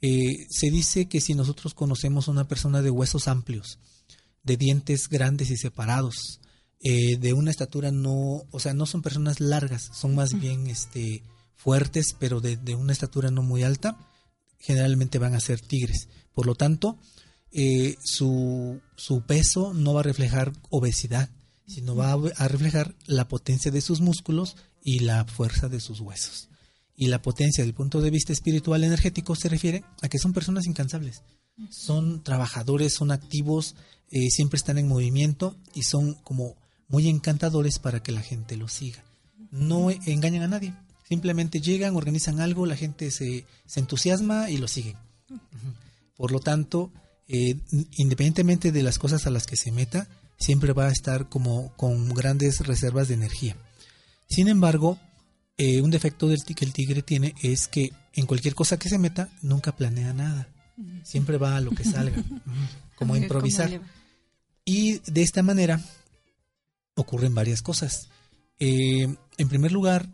Eh, 0.00 0.46
se 0.48 0.70
dice 0.70 1.06
que 1.06 1.20
si 1.20 1.34
nosotros 1.34 1.74
conocemos 1.74 2.28
a 2.28 2.30
una 2.30 2.46
persona 2.46 2.82
de 2.82 2.90
huesos 2.90 3.28
amplios, 3.28 3.78
de 4.44 4.56
dientes 4.56 5.08
grandes 5.08 5.50
y 5.50 5.56
separados, 5.56 6.40
eh, 6.80 7.16
de 7.16 7.32
una 7.32 7.50
estatura 7.50 7.90
no, 7.90 8.44
o 8.50 8.60
sea, 8.60 8.72
no 8.74 8.86
son 8.86 9.02
personas 9.02 9.40
largas, 9.40 9.90
son 9.92 10.14
más 10.14 10.38
bien 10.38 10.68
este, 10.68 11.22
fuertes, 11.54 12.14
pero 12.18 12.40
de, 12.40 12.56
de, 12.56 12.76
una 12.76 12.92
estatura 12.92 13.30
no 13.30 13.42
muy 13.42 13.64
alta, 13.64 13.98
generalmente 14.58 15.18
van 15.18 15.34
a 15.34 15.40
ser 15.40 15.60
tigres. 15.60 16.08
Por 16.32 16.46
lo 16.46 16.54
tanto, 16.54 16.98
eh, 17.50 17.96
su, 18.04 18.80
su 18.96 19.22
peso 19.22 19.74
no 19.74 19.94
va 19.94 20.00
a 20.00 20.04
reflejar 20.04 20.52
obesidad, 20.70 21.30
sino 21.66 21.96
va 21.96 22.12
a, 22.12 22.18
a 22.36 22.48
reflejar 22.48 22.94
la 23.06 23.26
potencia 23.26 23.70
de 23.70 23.80
sus 23.80 24.00
músculos 24.00 24.56
y 24.82 25.00
la 25.00 25.24
fuerza 25.24 25.68
de 25.68 25.80
sus 25.80 26.00
huesos. 26.00 26.48
Y 26.94 27.08
la 27.08 27.22
potencia 27.22 27.64
del 27.64 27.74
punto 27.74 28.00
de 28.00 28.10
vista 28.10 28.32
espiritual 28.32 28.84
energético 28.84 29.34
se 29.34 29.48
refiere 29.48 29.84
a 30.02 30.08
que 30.08 30.18
son 30.18 30.32
personas 30.32 30.66
incansables. 30.66 31.22
Son 31.70 32.22
trabajadores, 32.22 32.94
son 32.94 33.10
activos, 33.10 33.74
eh, 34.10 34.30
siempre 34.30 34.56
están 34.56 34.78
en 34.78 34.88
movimiento 34.88 35.56
y 35.74 35.82
son 35.82 36.14
como 36.14 36.56
muy 36.88 37.08
encantadores 37.08 37.78
para 37.78 38.02
que 38.02 38.12
la 38.12 38.22
gente 38.22 38.56
los 38.56 38.72
siga. 38.72 39.04
No 39.50 39.90
engañan 39.90 40.42
a 40.42 40.48
nadie. 40.48 40.74
Simplemente 41.08 41.60
llegan, 41.60 41.96
organizan 41.96 42.40
algo, 42.40 42.66
la 42.66 42.76
gente 42.76 43.10
se, 43.10 43.44
se 43.66 43.80
entusiasma 43.80 44.50
y 44.50 44.58
lo 44.58 44.68
siguen. 44.68 44.96
Por 46.16 46.32
lo 46.32 46.40
tanto, 46.40 46.90
eh, 47.28 47.56
independientemente 47.96 48.72
de 48.72 48.82
las 48.82 48.98
cosas 48.98 49.26
a 49.26 49.30
las 49.30 49.46
que 49.46 49.56
se 49.56 49.70
meta, 49.70 50.08
siempre 50.38 50.72
va 50.72 50.88
a 50.88 50.92
estar 50.92 51.28
como 51.28 51.72
con 51.76 52.08
grandes 52.10 52.66
reservas 52.66 53.08
de 53.08 53.14
energía. 53.14 53.56
Sin 54.28 54.48
embargo, 54.48 54.98
eh, 55.56 55.80
un 55.80 55.90
defecto 55.90 56.28
del 56.28 56.42
que 56.42 56.64
el 56.64 56.72
tigre 56.72 57.02
tiene 57.02 57.34
es 57.42 57.68
que 57.68 57.92
en 58.14 58.26
cualquier 58.26 58.54
cosa 58.54 58.78
que 58.78 58.88
se 58.88 58.98
meta 58.98 59.28
nunca 59.42 59.76
planea 59.76 60.12
nada. 60.12 60.48
Siempre 61.02 61.38
va 61.38 61.56
a 61.56 61.60
lo 61.60 61.72
que 61.72 61.84
salga, 61.84 62.22
como 62.96 63.14
a 63.14 63.18
improvisar. 63.18 63.80
Y 64.64 65.00
de 65.10 65.22
esta 65.22 65.42
manera 65.42 65.80
ocurren 66.98 67.34
varias 67.34 67.62
cosas. 67.62 68.08
Eh, 68.58 69.16
en 69.36 69.48
primer 69.48 69.72
lugar, 69.72 70.10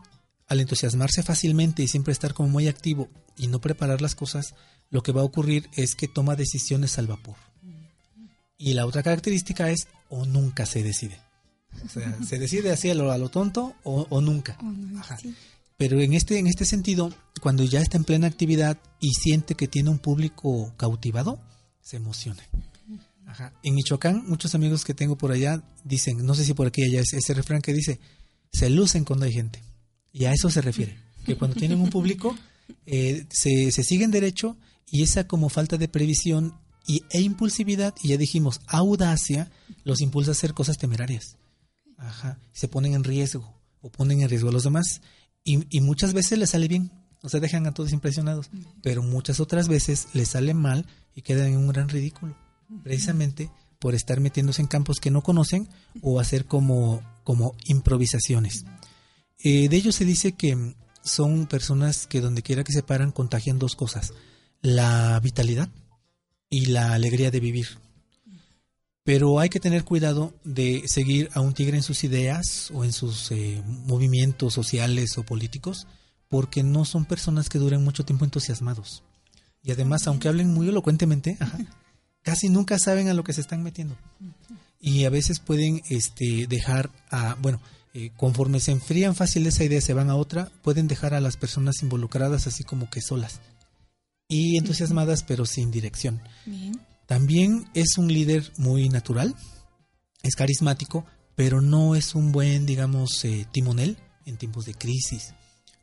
al 0.47 0.59
entusiasmarse 0.59 1.23
fácilmente 1.23 1.83
y 1.83 1.87
siempre 1.87 2.13
estar 2.13 2.33
como 2.33 2.49
muy 2.49 2.67
activo 2.67 3.09
y 3.35 3.47
no 3.47 3.59
preparar 3.59 4.01
las 4.01 4.15
cosas, 4.15 4.53
lo 4.89 5.01
que 5.03 5.11
va 5.11 5.21
a 5.21 5.25
ocurrir 5.25 5.69
es 5.73 5.95
que 5.95 6.07
toma 6.07 6.35
decisiones 6.35 6.97
al 6.97 7.07
vapor. 7.07 7.35
Y 8.57 8.73
la 8.73 8.85
otra 8.85 9.03
característica 9.03 9.69
es 9.69 9.87
o 10.09 10.25
nunca 10.25 10.65
se 10.65 10.83
decide. 10.83 11.19
O 11.83 11.89
sea, 11.89 12.17
se 12.27 12.39
decide 12.39 12.71
así 12.71 12.89
a 12.89 12.95
lo, 12.95 13.11
a 13.11 13.17
lo 13.17 13.29
tonto 13.29 13.75
o, 13.83 14.07
o 14.09 14.21
nunca. 14.21 14.57
Ajá. 14.99 15.17
Pero 15.77 15.99
en 15.99 16.13
este, 16.13 16.39
en 16.39 16.47
este 16.47 16.63
sentido, 16.63 17.13
cuando 17.41 17.63
ya 17.63 17.81
está 17.81 17.97
en 17.97 18.05
plena 18.05 18.27
actividad 18.27 18.77
y 19.01 19.09
siente 19.11 19.55
que 19.55 19.67
tiene 19.67 19.89
un 19.89 19.99
público 19.99 20.73
cautivado, 20.77 21.39
se 21.81 21.97
emociona. 21.97 22.41
Ajá. 23.25 23.53
En 23.63 23.75
Michoacán, 23.75 24.23
muchos 24.27 24.55
amigos 24.55 24.85
que 24.85 24.93
tengo 24.93 25.17
por 25.17 25.31
allá 25.31 25.63
dicen, 25.83 26.25
no 26.25 26.35
sé 26.35 26.45
si 26.45 26.53
por 26.53 26.67
aquí 26.67 26.83
allá 26.83 27.01
es 27.01 27.13
ese 27.13 27.33
refrán 27.33 27.61
que 27.61 27.73
dice, 27.73 27.99
se 28.51 28.69
lucen 28.69 29.03
cuando 29.03 29.25
hay 29.25 29.33
gente. 29.33 29.63
Y 30.11 30.25
a 30.25 30.33
eso 30.33 30.49
se 30.49 30.61
refiere, 30.61 30.97
que 31.25 31.37
cuando 31.37 31.57
tienen 31.57 31.81
un 31.81 31.89
público, 31.89 32.37
eh, 32.85 33.25
se, 33.29 33.71
se 33.71 33.83
siguen 33.83 34.11
derecho 34.11 34.57
y 34.89 35.03
esa 35.03 35.27
como 35.27 35.49
falta 35.49 35.77
de 35.77 35.87
previsión 35.87 36.57
y, 36.87 37.03
e 37.09 37.21
impulsividad, 37.21 37.95
y 38.01 38.09
ya 38.09 38.17
dijimos, 38.17 38.61
audacia, 38.67 39.51
los 39.83 40.01
impulsa 40.01 40.31
a 40.31 40.33
hacer 40.33 40.53
cosas 40.53 40.77
temerarias. 40.77 41.37
Ajá. 41.97 42.39
Se 42.53 42.67
ponen 42.67 42.93
en 42.93 43.03
riesgo 43.03 43.59
o 43.81 43.89
ponen 43.91 44.21
en 44.21 44.29
riesgo 44.29 44.49
a 44.49 44.51
los 44.51 44.63
demás 44.63 45.01
y, 45.43 45.65
y, 45.69 45.81
muchas 45.81 46.13
veces 46.13 46.37
les 46.37 46.51
sale 46.51 46.67
bien, 46.67 46.91
o 47.21 47.29
sea, 47.29 47.39
dejan 47.39 47.67
a 47.67 47.73
todos 47.73 47.93
impresionados, 47.93 48.49
pero 48.81 49.03
muchas 49.03 49.39
otras 49.39 49.67
veces 49.67 50.07
les 50.13 50.29
sale 50.29 50.53
mal 50.53 50.85
y 51.13 51.21
quedan 51.21 51.47
en 51.47 51.57
un 51.57 51.67
gran 51.67 51.89
ridículo, 51.89 52.35
precisamente 52.83 53.49
por 53.79 53.95
estar 53.95 54.19
metiéndose 54.19 54.61
en 54.61 54.67
campos 54.67 54.99
que 54.99 55.11
no 55.11 55.21
conocen 55.21 55.67
o 56.01 56.19
hacer 56.19 56.45
como, 56.45 57.01
como 57.23 57.55
improvisaciones. 57.65 58.65
Eh, 59.43 59.69
de 59.69 59.75
ellos 59.75 59.95
se 59.95 60.05
dice 60.05 60.31
que 60.31 60.75
son 61.03 61.45
personas 61.45 62.07
que 62.07 62.21
donde 62.21 62.41
quiera 62.41 62.63
que 62.63 62.73
se 62.73 62.83
paran 62.83 63.11
contagian 63.11 63.59
dos 63.59 63.75
cosas, 63.75 64.13
la 64.61 65.19
vitalidad 65.19 65.69
y 66.49 66.67
la 66.67 66.93
alegría 66.93 67.31
de 67.31 67.39
vivir. 67.39 67.67
Pero 69.03 69.39
hay 69.39 69.49
que 69.49 69.59
tener 69.59 69.83
cuidado 69.83 70.33
de 70.43 70.87
seguir 70.87 71.29
a 71.33 71.41
un 71.41 71.53
tigre 71.53 71.77
en 71.77 71.83
sus 71.83 72.03
ideas 72.03 72.71
o 72.73 72.83
en 72.83 72.91
sus 72.91 73.31
eh, 73.31 73.61
movimientos 73.85 74.55
sociales 74.55 75.19
o 75.19 75.23
políticos, 75.23 75.85
porque 76.27 76.63
no 76.63 76.85
son 76.85 77.05
personas 77.05 77.49
que 77.49 77.59
duren 77.59 77.83
mucho 77.83 78.03
tiempo 78.03 78.25
entusiasmados. 78.25 79.03
Y 79.61 79.71
además, 79.71 80.07
aunque 80.07 80.27
hablen 80.27 80.51
muy 80.51 80.69
elocuentemente, 80.69 81.37
casi 82.25 82.49
nunca 82.49 82.77
saben 82.79 83.07
a 83.07 83.13
lo 83.13 83.23
que 83.23 83.31
se 83.31 83.39
están 83.39 83.63
metiendo. 83.63 83.95
Y 84.81 85.05
a 85.05 85.09
veces 85.09 85.39
pueden 85.39 85.81
este, 85.89 86.47
dejar 86.47 86.91
a, 87.09 87.35
bueno, 87.35 87.61
eh, 87.93 88.11
conforme 88.17 88.59
se 88.59 88.71
enfrían 88.71 89.15
fácil 89.15 89.47
esa 89.47 89.63
idea, 89.63 89.79
se 89.79 89.93
van 89.93 90.09
a 90.09 90.15
otra, 90.15 90.51
pueden 90.63 90.87
dejar 90.87 91.13
a 91.13 91.21
las 91.21 91.37
personas 91.37 91.81
involucradas 91.81 92.47
así 92.47 92.63
como 92.63 92.89
que 92.89 93.01
solas 93.01 93.39
y 94.27 94.57
entusiasmadas, 94.57 95.23
pero 95.23 95.45
sin 95.45 95.71
dirección. 95.71 96.19
También 97.05 97.69
es 97.73 97.97
un 97.97 98.11
líder 98.11 98.51
muy 98.57 98.89
natural, 98.89 99.35
es 100.23 100.35
carismático, 100.35 101.05
pero 101.35 101.61
no 101.61 101.95
es 101.95 102.15
un 102.15 102.31
buen, 102.31 102.65
digamos, 102.65 103.23
eh, 103.23 103.45
timonel 103.51 103.97
en 104.25 104.37
tiempos 104.37 104.65
de 104.65 104.73
crisis. 104.73 105.35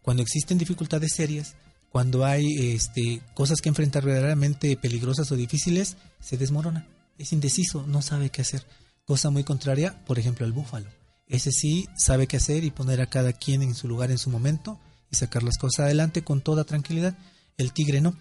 Cuando 0.02 0.22
existen 0.22 0.58
dificultades 0.58 1.12
serias, 1.14 1.54
cuando 1.92 2.24
hay 2.24 2.72
este, 2.72 3.20
cosas 3.34 3.60
que 3.60 3.68
enfrentar 3.68 4.02
verdaderamente 4.02 4.78
peligrosas 4.78 5.30
o 5.30 5.36
difíciles, 5.36 5.98
se 6.20 6.38
desmorona. 6.38 6.88
Es 7.18 7.34
indeciso, 7.34 7.86
no 7.86 8.00
sabe 8.00 8.30
qué 8.30 8.40
hacer. 8.40 8.66
Cosa 9.04 9.28
muy 9.28 9.44
contraria, 9.44 10.02
por 10.06 10.18
ejemplo, 10.18 10.46
el 10.46 10.52
búfalo. 10.52 10.88
Ese 11.28 11.52
sí 11.52 11.86
sabe 11.94 12.26
qué 12.26 12.38
hacer 12.38 12.64
y 12.64 12.70
poner 12.70 13.02
a 13.02 13.10
cada 13.10 13.34
quien 13.34 13.62
en 13.62 13.74
su 13.74 13.88
lugar 13.88 14.10
en 14.10 14.16
su 14.16 14.30
momento 14.30 14.80
y 15.10 15.16
sacar 15.16 15.42
las 15.42 15.58
cosas 15.58 15.84
adelante 15.84 16.24
con 16.24 16.40
toda 16.40 16.64
tranquilidad. 16.64 17.18
El 17.58 17.74
tigre 17.74 18.00
no. 18.00 18.16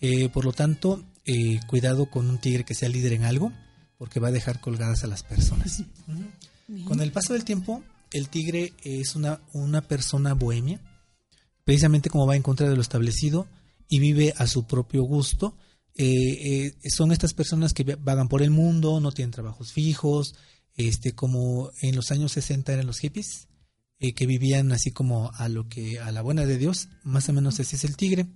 Eh, 0.00 0.28
por 0.28 0.44
lo 0.44 0.52
tanto, 0.52 1.04
eh, 1.24 1.60
cuidado 1.68 2.10
con 2.10 2.28
un 2.28 2.38
tigre 2.38 2.64
que 2.64 2.74
sea 2.74 2.88
líder 2.88 3.12
en 3.12 3.24
algo, 3.24 3.52
porque 3.96 4.18
va 4.18 4.28
a 4.28 4.32
dejar 4.32 4.60
colgadas 4.60 5.04
a 5.04 5.06
las 5.06 5.22
personas. 5.22 5.84
Con 6.84 7.00
el 7.00 7.12
paso 7.12 7.32
del 7.34 7.44
tiempo, 7.44 7.84
el 8.10 8.28
tigre 8.28 8.72
es 8.82 9.14
una, 9.14 9.40
una 9.52 9.82
persona 9.82 10.34
bohemia, 10.34 10.80
precisamente 11.64 12.10
como 12.10 12.26
va 12.26 12.36
en 12.36 12.42
contra 12.42 12.68
de 12.68 12.76
lo 12.76 12.82
establecido 12.82 13.46
y 13.88 13.98
vive 13.98 14.34
a 14.36 14.46
su 14.46 14.66
propio 14.66 15.02
gusto. 15.02 15.56
Eh, 15.96 16.74
son 16.88 17.12
estas 17.12 17.34
personas 17.34 17.72
que 17.72 17.96
vagan 17.96 18.28
por 18.28 18.42
el 18.42 18.50
mundo, 18.50 19.00
no 19.00 19.12
tienen 19.12 19.30
trabajos 19.30 19.72
fijos, 19.72 20.34
este, 20.76 21.12
como 21.12 21.70
en 21.82 21.94
los 21.96 22.10
años 22.10 22.32
60 22.32 22.72
eran 22.72 22.86
los 22.86 22.98
hippies, 22.98 23.48
que 23.98 24.26
vivían 24.26 24.70
así 24.72 24.90
como 24.90 25.30
a 25.34 25.48
lo 25.48 25.68
que 25.68 25.98
a 25.98 26.12
la 26.12 26.20
buena 26.20 26.44
de 26.44 26.58
Dios, 26.58 26.88
más 27.04 27.28
o 27.28 27.32
menos 27.32 27.58
así 27.60 27.76
es 27.76 27.84
el 27.84 27.96
tigre. 27.96 28.26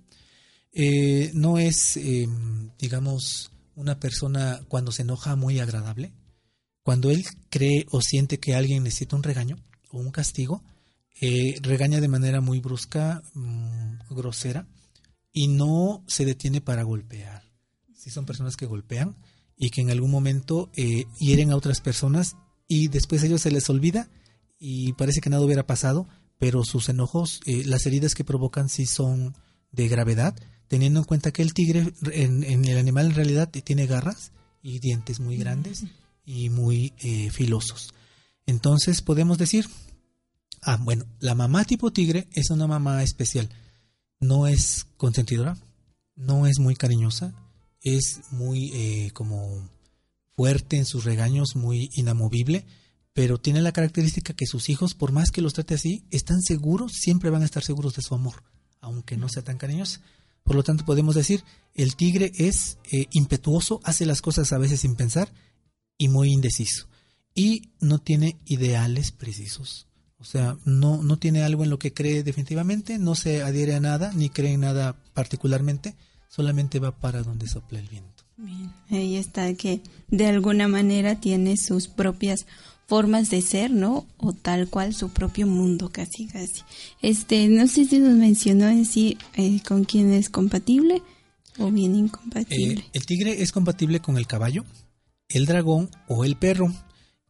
Eh, 0.71 1.31
no 1.33 1.57
es, 1.57 1.97
em, 1.97 2.71
digamos, 2.77 3.51
una 3.75 3.99
persona 3.99 4.61
cuando 4.67 4.91
se 4.91 5.01
enoja 5.03 5.35
muy 5.35 5.59
agradable. 5.59 6.13
Cuando 6.83 7.09
él 7.11 7.25
cree 7.49 7.85
o 7.91 8.01
siente 8.01 8.39
que 8.39 8.55
alguien 8.55 8.83
necesita 8.83 9.15
un 9.15 9.23
regaño 9.23 9.57
o 9.91 9.99
un 9.99 10.11
castigo, 10.11 10.63
eh, 11.21 11.57
regaña 11.61 12.01
de 12.01 12.07
manera 12.07 12.41
muy 12.41 12.59
brusca, 12.59 13.21
mm, 13.33 13.99
grosera, 14.09 14.67
y 15.31 15.47
no 15.47 16.03
se 16.07 16.25
detiene 16.25 16.61
para 16.61 16.83
golpear. 16.83 17.43
Si 17.95 18.09
son 18.09 18.25
personas 18.25 18.55
que 18.55 18.65
golpean 18.65 19.17
y 19.57 19.69
que 19.69 19.81
en 19.81 19.91
algún 19.91 20.11
momento 20.11 20.71
eh, 20.75 21.05
hieren 21.19 21.51
a 21.51 21.55
otras 21.55 21.81
personas 21.81 22.35
y 22.67 22.87
después 22.87 23.23
a 23.23 23.25
ellos 23.25 23.41
se 23.41 23.51
les 23.51 23.69
olvida 23.69 24.09
y 24.57 24.93
parece 24.93 25.21
que 25.21 25.29
nada 25.29 25.43
hubiera 25.43 25.67
pasado, 25.67 26.07
pero 26.37 26.63
sus 26.63 26.87
enojos, 26.89 27.41
las 27.45 27.85
heridas 27.85 28.15
que 28.15 28.23
provocan 28.23 28.69
sí 28.69 28.85
son 28.85 29.35
de 29.71 29.87
gravedad 29.89 30.35
teniendo 30.69 30.99
en 30.99 31.05
cuenta 31.05 31.31
que 31.31 31.41
el 31.41 31.53
tigre 31.53 31.91
en, 32.13 32.43
el 32.43 32.77
animal 32.77 33.07
en 33.07 33.15
realidad 33.15 33.49
tiene 33.49 33.87
garras 33.87 34.31
y 34.61 34.79
dientes 34.79 35.19
muy 35.19 35.35
grandes 35.35 35.83
y 36.23 36.49
muy 36.49 36.93
eh, 36.99 37.29
filosos. 37.31 37.93
Entonces 38.45 39.01
podemos 39.01 39.37
decir, 39.37 39.67
ah, 40.61 40.77
bueno, 40.81 41.05
la 41.19 41.35
mamá 41.35 41.65
tipo 41.65 41.91
tigre 41.91 42.27
es 42.33 42.49
una 42.49 42.67
mamá 42.67 43.03
especial. 43.03 43.49
No 44.19 44.47
es 44.47 44.85
consentidora, 44.97 45.57
no 46.15 46.45
es 46.45 46.59
muy 46.59 46.75
cariñosa, 46.75 47.33
es 47.81 48.21
muy 48.31 48.71
eh, 48.73 49.11
como 49.13 49.69
fuerte 50.35 50.77
en 50.77 50.85
sus 50.85 51.03
regaños, 51.03 51.55
muy 51.55 51.89
inamovible, 51.93 52.65
pero 53.13 53.37
tiene 53.37 53.61
la 53.61 53.71
característica 53.71 54.33
que 54.33 54.45
sus 54.45 54.69
hijos, 54.69 54.93
por 54.93 55.11
más 55.11 55.31
que 55.31 55.41
los 55.41 55.53
trate 55.53 55.73
así, 55.73 56.05
están 56.11 56.41
seguros, 56.41 56.93
siempre 56.93 57.29
van 57.29 57.41
a 57.41 57.45
estar 57.45 57.63
seguros 57.63 57.95
de 57.95 58.01
su 58.01 58.15
amor, 58.15 58.43
aunque 58.79 59.17
no 59.17 59.27
sea 59.27 59.43
tan 59.43 59.57
cariñosa. 59.57 60.01
Por 60.43 60.55
lo 60.55 60.63
tanto, 60.63 60.85
podemos 60.85 61.15
decir, 61.15 61.43
el 61.73 61.95
tigre 61.95 62.31
es 62.37 62.77
eh, 62.91 63.07
impetuoso, 63.11 63.81
hace 63.83 64.05
las 64.05 64.21
cosas 64.21 64.53
a 64.53 64.57
veces 64.57 64.79
sin 64.79 64.95
pensar 64.95 65.31
y 65.97 66.07
muy 66.07 66.31
indeciso. 66.31 66.87
Y 67.35 67.73
no 67.81 67.99
tiene 67.99 68.39
ideales 68.45 69.11
precisos. 69.11 69.88
O 70.19 70.25
sea, 70.25 70.57
no, 70.65 71.01
no 71.01 71.17
tiene 71.17 71.43
algo 71.43 71.63
en 71.63 71.69
lo 71.69 71.79
que 71.79 71.93
cree 71.93 72.23
definitivamente, 72.23 72.99
no 72.99 73.15
se 73.15 73.41
adhiere 73.41 73.75
a 73.75 73.79
nada, 73.79 74.11
ni 74.13 74.29
cree 74.29 74.53
en 74.53 74.61
nada 74.61 74.95
particularmente, 75.13 75.95
solamente 76.27 76.79
va 76.79 76.91
para 76.91 77.23
donde 77.23 77.47
sopla 77.47 77.79
el 77.79 77.87
viento. 77.87 78.23
Bien, 78.35 78.71
ahí 78.89 79.15
está 79.15 79.53
que 79.53 79.81
de 80.09 80.27
alguna 80.27 80.67
manera 80.67 81.19
tiene 81.19 81.57
sus 81.57 81.87
propias 81.87 82.45
formas 82.89 83.29
de 83.29 83.41
ser, 83.41 83.69
¿no? 83.69 84.07
O 84.17 84.33
tal 84.33 84.67
cual 84.67 84.95
su 84.95 85.09
propio 85.09 85.45
mundo, 85.45 85.89
casi, 85.89 86.25
casi. 86.27 86.63
Este, 87.01 87.47
no 87.47 87.67
sé 87.67 87.85
si 87.85 87.99
nos 87.99 88.15
mencionó 88.15 88.67
en 88.67 88.85
sí 88.85 89.17
eh, 89.35 89.61
con 89.67 89.83
quién 89.83 90.11
es 90.11 90.29
compatible 90.29 91.03
o 91.59 91.69
bien 91.69 91.95
incompatible. 91.95 92.81
Eh, 92.81 92.89
el 92.93 93.05
tigre 93.05 93.41
es 93.43 93.51
compatible 93.51 93.99
con 93.99 94.17
el 94.17 94.25
caballo, 94.25 94.65
el 95.29 95.45
dragón 95.45 95.89
o 96.07 96.25
el 96.25 96.35
perro 96.35 96.73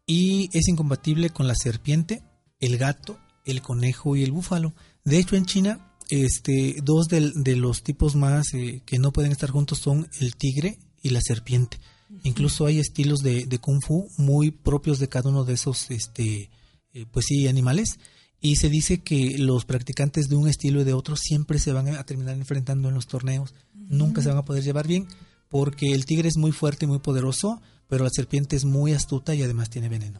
y 0.05 0.49
es 0.53 0.67
incompatible 0.69 1.29
con 1.29 1.47
la 1.47 1.55
serpiente, 1.55 2.23
el 2.59 2.77
gato, 2.77 3.19
el 3.45 3.61
conejo 3.61 4.15
y 4.15 4.23
el 4.23 4.31
búfalo. 4.31 4.73
De 5.03 5.19
hecho, 5.19 5.35
en 5.35 5.45
China, 5.45 5.93
este, 6.09 6.77
dos 6.83 7.07
de, 7.07 7.55
los 7.55 7.83
tipos 7.83 8.15
más 8.15 8.53
eh, 8.53 8.81
que 8.85 8.99
no 8.99 9.11
pueden 9.11 9.31
estar 9.31 9.49
juntos 9.49 9.79
son 9.79 10.07
el 10.19 10.35
tigre 10.35 10.79
y 11.01 11.09
la 11.09 11.21
serpiente. 11.21 11.79
Incluso 12.23 12.65
hay 12.65 12.79
estilos 12.79 13.21
de, 13.21 13.47
kung 13.59 13.81
fu 13.81 14.09
muy 14.17 14.51
propios 14.51 14.99
de 14.99 15.09
cada 15.09 15.29
uno 15.29 15.45
de 15.45 15.53
esos, 15.53 15.91
este, 15.91 16.49
eh, 16.93 17.05
pues 17.11 17.27
sí, 17.27 17.47
animales. 17.47 17.99
Y 18.41 18.55
se 18.55 18.69
dice 18.69 18.99
que 18.99 19.37
los 19.37 19.65
practicantes 19.65 20.29
de 20.29 20.35
un 20.35 20.47
estilo 20.47 20.81
y 20.81 20.85
de 20.85 20.93
otro 20.93 21.15
siempre 21.15 21.59
se 21.59 21.73
van 21.73 21.89
a 21.89 22.03
terminar 22.05 22.35
enfrentando 22.35 22.89
en 22.89 22.95
los 22.95 23.07
torneos. 23.07 23.53
Nunca 23.73 24.21
se 24.21 24.29
van 24.29 24.37
a 24.37 24.45
poder 24.45 24.63
llevar 24.63 24.87
bien 24.87 25.07
porque 25.49 25.93
el 25.93 26.05
tigre 26.05 26.29
es 26.29 26.37
muy 26.37 26.51
fuerte 26.51 26.85
y 26.85 26.87
muy 26.87 26.99
poderoso, 26.99 27.61
pero 27.89 28.03
la 28.03 28.11
serpiente 28.11 28.55
es 28.55 28.63
muy 28.63 28.93
astuta 28.93 29.35
y 29.35 29.41
además 29.41 29.69
tiene 29.69 29.89
veneno. 29.89 30.19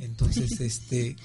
Entonces, 0.00 0.50
este, 0.60 1.16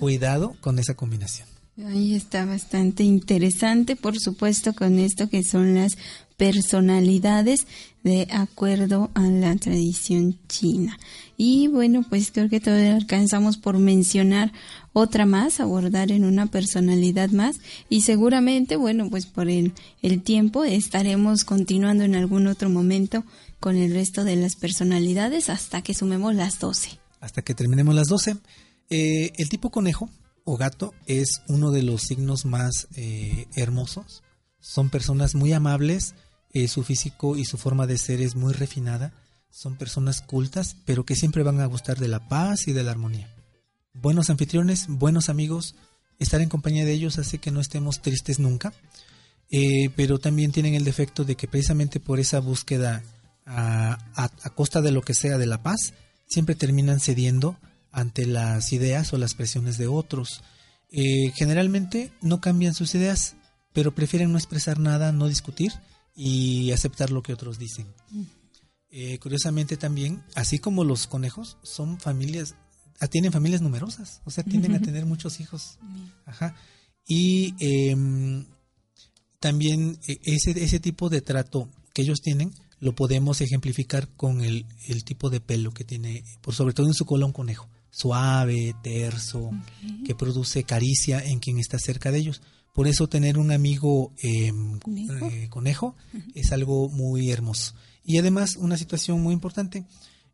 cuidado 0.00 0.56
con 0.60 0.78
esa 0.78 0.94
combinación. 0.94 1.46
Ahí 1.86 2.14
está 2.14 2.44
bastante 2.44 3.04
interesante, 3.04 3.96
por 3.96 4.18
supuesto, 4.18 4.74
con 4.74 4.98
esto 4.98 5.30
que 5.30 5.42
son 5.42 5.74
las 5.74 5.96
personalidades 6.36 7.66
de 8.02 8.26
acuerdo 8.30 9.10
a 9.14 9.22
la 9.22 9.54
tradición 9.56 10.38
china. 10.48 10.98
Y 11.36 11.68
bueno, 11.68 12.04
pues 12.08 12.32
creo 12.32 12.48
que 12.48 12.60
todavía 12.60 12.96
alcanzamos 12.96 13.56
por 13.56 13.78
mencionar 13.78 14.52
otra 14.92 15.26
más, 15.26 15.60
abordar 15.60 16.10
en 16.10 16.24
una 16.24 16.46
personalidad 16.46 17.30
más 17.30 17.56
y 17.88 18.02
seguramente, 18.02 18.76
bueno, 18.76 19.08
pues 19.08 19.26
por 19.26 19.48
el, 19.48 19.72
el 20.02 20.22
tiempo 20.22 20.64
estaremos 20.64 21.44
continuando 21.44 22.04
en 22.04 22.14
algún 22.14 22.46
otro 22.46 22.68
momento 22.68 23.24
con 23.60 23.76
el 23.76 23.92
resto 23.92 24.24
de 24.24 24.36
las 24.36 24.56
personalidades 24.56 25.50
hasta 25.50 25.82
que 25.82 25.94
sumemos 25.94 26.34
las 26.34 26.58
12. 26.58 26.98
Hasta 27.20 27.42
que 27.42 27.54
terminemos 27.54 27.94
las 27.94 28.08
12. 28.08 28.38
Eh, 28.88 29.32
el 29.36 29.48
tipo 29.50 29.70
conejo 29.70 30.08
o 30.44 30.56
gato 30.56 30.94
es 31.06 31.42
uno 31.46 31.70
de 31.70 31.82
los 31.82 32.02
signos 32.02 32.46
más 32.46 32.88
eh, 32.96 33.46
hermosos. 33.54 34.22
Son 34.58 34.88
personas 34.88 35.34
muy 35.34 35.52
amables, 35.52 36.14
eh, 36.52 36.68
su 36.68 36.82
físico 36.82 37.36
y 37.36 37.44
su 37.44 37.58
forma 37.58 37.86
de 37.86 37.98
ser 37.98 38.22
es 38.22 38.34
muy 38.34 38.54
refinada. 38.54 39.12
Son 39.50 39.76
personas 39.76 40.22
cultas, 40.22 40.76
pero 40.86 41.04
que 41.04 41.14
siempre 41.14 41.42
van 41.42 41.60
a 41.60 41.66
gustar 41.66 41.98
de 41.98 42.08
la 42.08 42.28
paz 42.28 42.66
y 42.66 42.72
de 42.72 42.82
la 42.82 42.92
armonía. 42.92 43.32
Buenos 43.92 44.30
anfitriones, 44.30 44.86
buenos 44.88 45.28
amigos, 45.28 45.74
estar 46.18 46.40
en 46.40 46.48
compañía 46.48 46.84
de 46.84 46.92
ellos 46.92 47.18
hace 47.18 47.38
que 47.38 47.50
no 47.50 47.60
estemos 47.60 48.00
tristes 48.00 48.38
nunca, 48.38 48.72
pero 49.96 50.20
también 50.20 50.52
tienen 50.52 50.74
el 50.74 50.84
defecto 50.84 51.24
de 51.24 51.34
que 51.34 51.48
precisamente 51.48 51.98
por 51.98 52.20
esa 52.20 52.38
búsqueda 52.38 53.02
a, 53.50 53.98
a 54.14 54.50
costa 54.50 54.80
de 54.80 54.92
lo 54.92 55.02
que 55.02 55.14
sea 55.14 55.38
de 55.38 55.46
la 55.46 55.62
paz, 55.62 55.94
siempre 56.26 56.54
terminan 56.54 57.00
cediendo 57.00 57.58
ante 57.92 58.26
las 58.26 58.72
ideas 58.72 59.12
o 59.12 59.18
las 59.18 59.34
presiones 59.34 59.78
de 59.78 59.88
otros. 59.88 60.42
Eh, 60.90 61.32
generalmente 61.34 62.12
no 62.22 62.40
cambian 62.40 62.74
sus 62.74 62.94
ideas, 62.94 63.36
pero 63.72 63.94
prefieren 63.94 64.32
no 64.32 64.38
expresar 64.38 64.78
nada, 64.78 65.12
no 65.12 65.28
discutir 65.28 65.72
y 66.14 66.72
aceptar 66.72 67.10
lo 67.10 67.22
que 67.22 67.32
otros 67.32 67.58
dicen. 67.58 67.86
Eh, 68.90 69.18
curiosamente 69.18 69.76
también, 69.76 70.22
así 70.34 70.58
como 70.58 70.84
los 70.84 71.06
conejos, 71.06 71.58
son 71.62 72.00
familias, 72.00 72.56
tienen 73.10 73.32
familias 73.32 73.62
numerosas, 73.62 74.20
o 74.24 74.30
sea, 74.30 74.44
tienden 74.44 74.74
a 74.74 74.80
tener 74.80 75.06
muchos 75.06 75.40
hijos. 75.40 75.78
Ajá. 76.26 76.54
Y 77.06 77.54
em, 77.58 78.46
también 79.38 79.98
eh, 80.06 80.18
ese, 80.24 80.50
ese 80.50 80.80
tipo 80.80 81.08
de 81.08 81.22
trato 81.22 81.68
que 81.94 82.02
ellos 82.02 82.20
tienen 82.20 82.52
lo 82.80 82.94
podemos 82.94 83.40
ejemplificar 83.42 84.08
con 84.08 84.40
el, 84.40 84.66
el 84.88 85.04
tipo 85.04 85.30
de 85.30 85.40
pelo 85.40 85.72
que 85.72 85.84
tiene, 85.84 86.24
por 86.40 86.54
sobre 86.54 86.74
todo 86.74 86.86
en 86.86 86.94
su 86.94 87.04
cola 87.04 87.26
un 87.26 87.32
conejo, 87.32 87.68
suave, 87.90 88.74
terso, 88.82 89.50
que 90.04 90.14
produce 90.14 90.64
caricia 90.64 91.22
en 91.22 91.40
quien 91.40 91.58
está 91.58 91.78
cerca 91.78 92.10
de 92.10 92.18
ellos. 92.18 92.40
Por 92.72 92.88
eso 92.88 93.08
tener 93.08 93.36
un 93.36 93.50
amigo 93.50 94.12
em, 94.22 94.78
¿Conejo? 95.50 95.96
Eh, 96.14 96.22
es 96.34 96.52
algo 96.52 96.88
muy 96.88 97.30
hermoso. 97.30 97.74
Y 98.04 98.16
además 98.16 98.56
una 98.56 98.78
situación 98.78 99.20
muy 99.20 99.34
importante, 99.34 99.84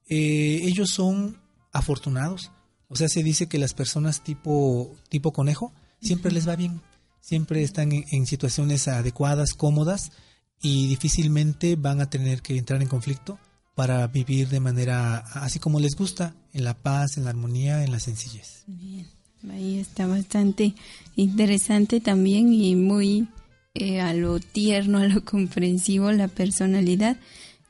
eh, 0.08 0.60
ellos 0.62 0.90
son 0.90 1.40
afortunados. 1.72 2.52
O 2.88 2.94
sea, 2.94 3.08
se 3.08 3.24
dice 3.24 3.48
que 3.48 3.58
las 3.58 3.74
personas 3.74 4.22
tipo, 4.22 4.94
tipo 5.08 5.32
conejo 5.32 5.72
siempre 6.00 6.30
les 6.30 6.46
va 6.46 6.54
bien, 6.54 6.80
siempre 7.20 7.64
están 7.64 7.90
en 7.92 8.26
situaciones 8.26 8.86
adecuadas, 8.86 9.54
cómodas 9.54 10.12
y 10.60 10.88
difícilmente 10.88 11.76
van 11.76 12.00
a 12.00 12.10
tener 12.10 12.42
que 12.42 12.56
entrar 12.56 12.82
en 12.82 12.88
conflicto 12.88 13.38
para 13.74 14.06
vivir 14.06 14.48
de 14.48 14.60
manera 14.60 15.18
así 15.18 15.58
como 15.58 15.80
les 15.80 15.96
gusta, 15.96 16.34
en 16.52 16.64
la 16.64 16.74
paz, 16.74 17.18
en 17.18 17.24
la 17.24 17.30
armonía, 17.30 17.84
en 17.84 17.92
la 17.92 18.00
sencillez. 18.00 18.64
Bien, 18.66 19.06
ahí 19.50 19.78
está 19.78 20.06
bastante 20.06 20.74
interesante 21.14 22.00
también 22.00 22.52
y 22.52 22.74
muy 22.74 23.28
eh, 23.74 24.00
a 24.00 24.14
lo 24.14 24.40
tierno, 24.40 24.98
a 24.98 25.06
lo 25.06 25.22
comprensivo 25.24 26.10
la 26.12 26.28
personalidad 26.28 27.18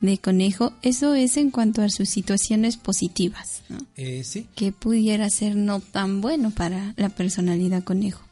de 0.01 0.19
conejo. 0.19 0.73
Eso 0.83 1.15
es 1.15 1.37
en 1.37 1.51
cuanto 1.51 1.83
a 1.83 1.89
sus 1.89 2.09
situaciones 2.09 2.77
positivas, 2.77 3.63
¿no? 3.69 3.79
Eh, 3.97 4.23
sí. 4.25 4.47
Que 4.55 4.71
pudiera 4.71 5.29
ser 5.31 5.57
no 5.57 5.81
tan 5.81 6.21
bueno 6.21 6.53
para 6.53 6.95
la 6.97 7.09
personalidad 7.09 7.83
conejo. 7.83 8.23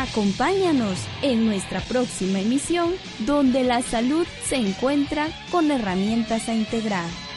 Acompáñanos 0.00 0.98
en 1.20 1.44
nuestra 1.44 1.80
próxima 1.80 2.40
emisión 2.40 2.94
donde 3.18 3.64
la 3.64 3.82
salud 3.82 4.26
se 4.42 4.56
encuentra 4.56 5.28
con 5.50 5.70
herramientas 5.70 6.48
a 6.48 6.54
integrar. 6.54 7.29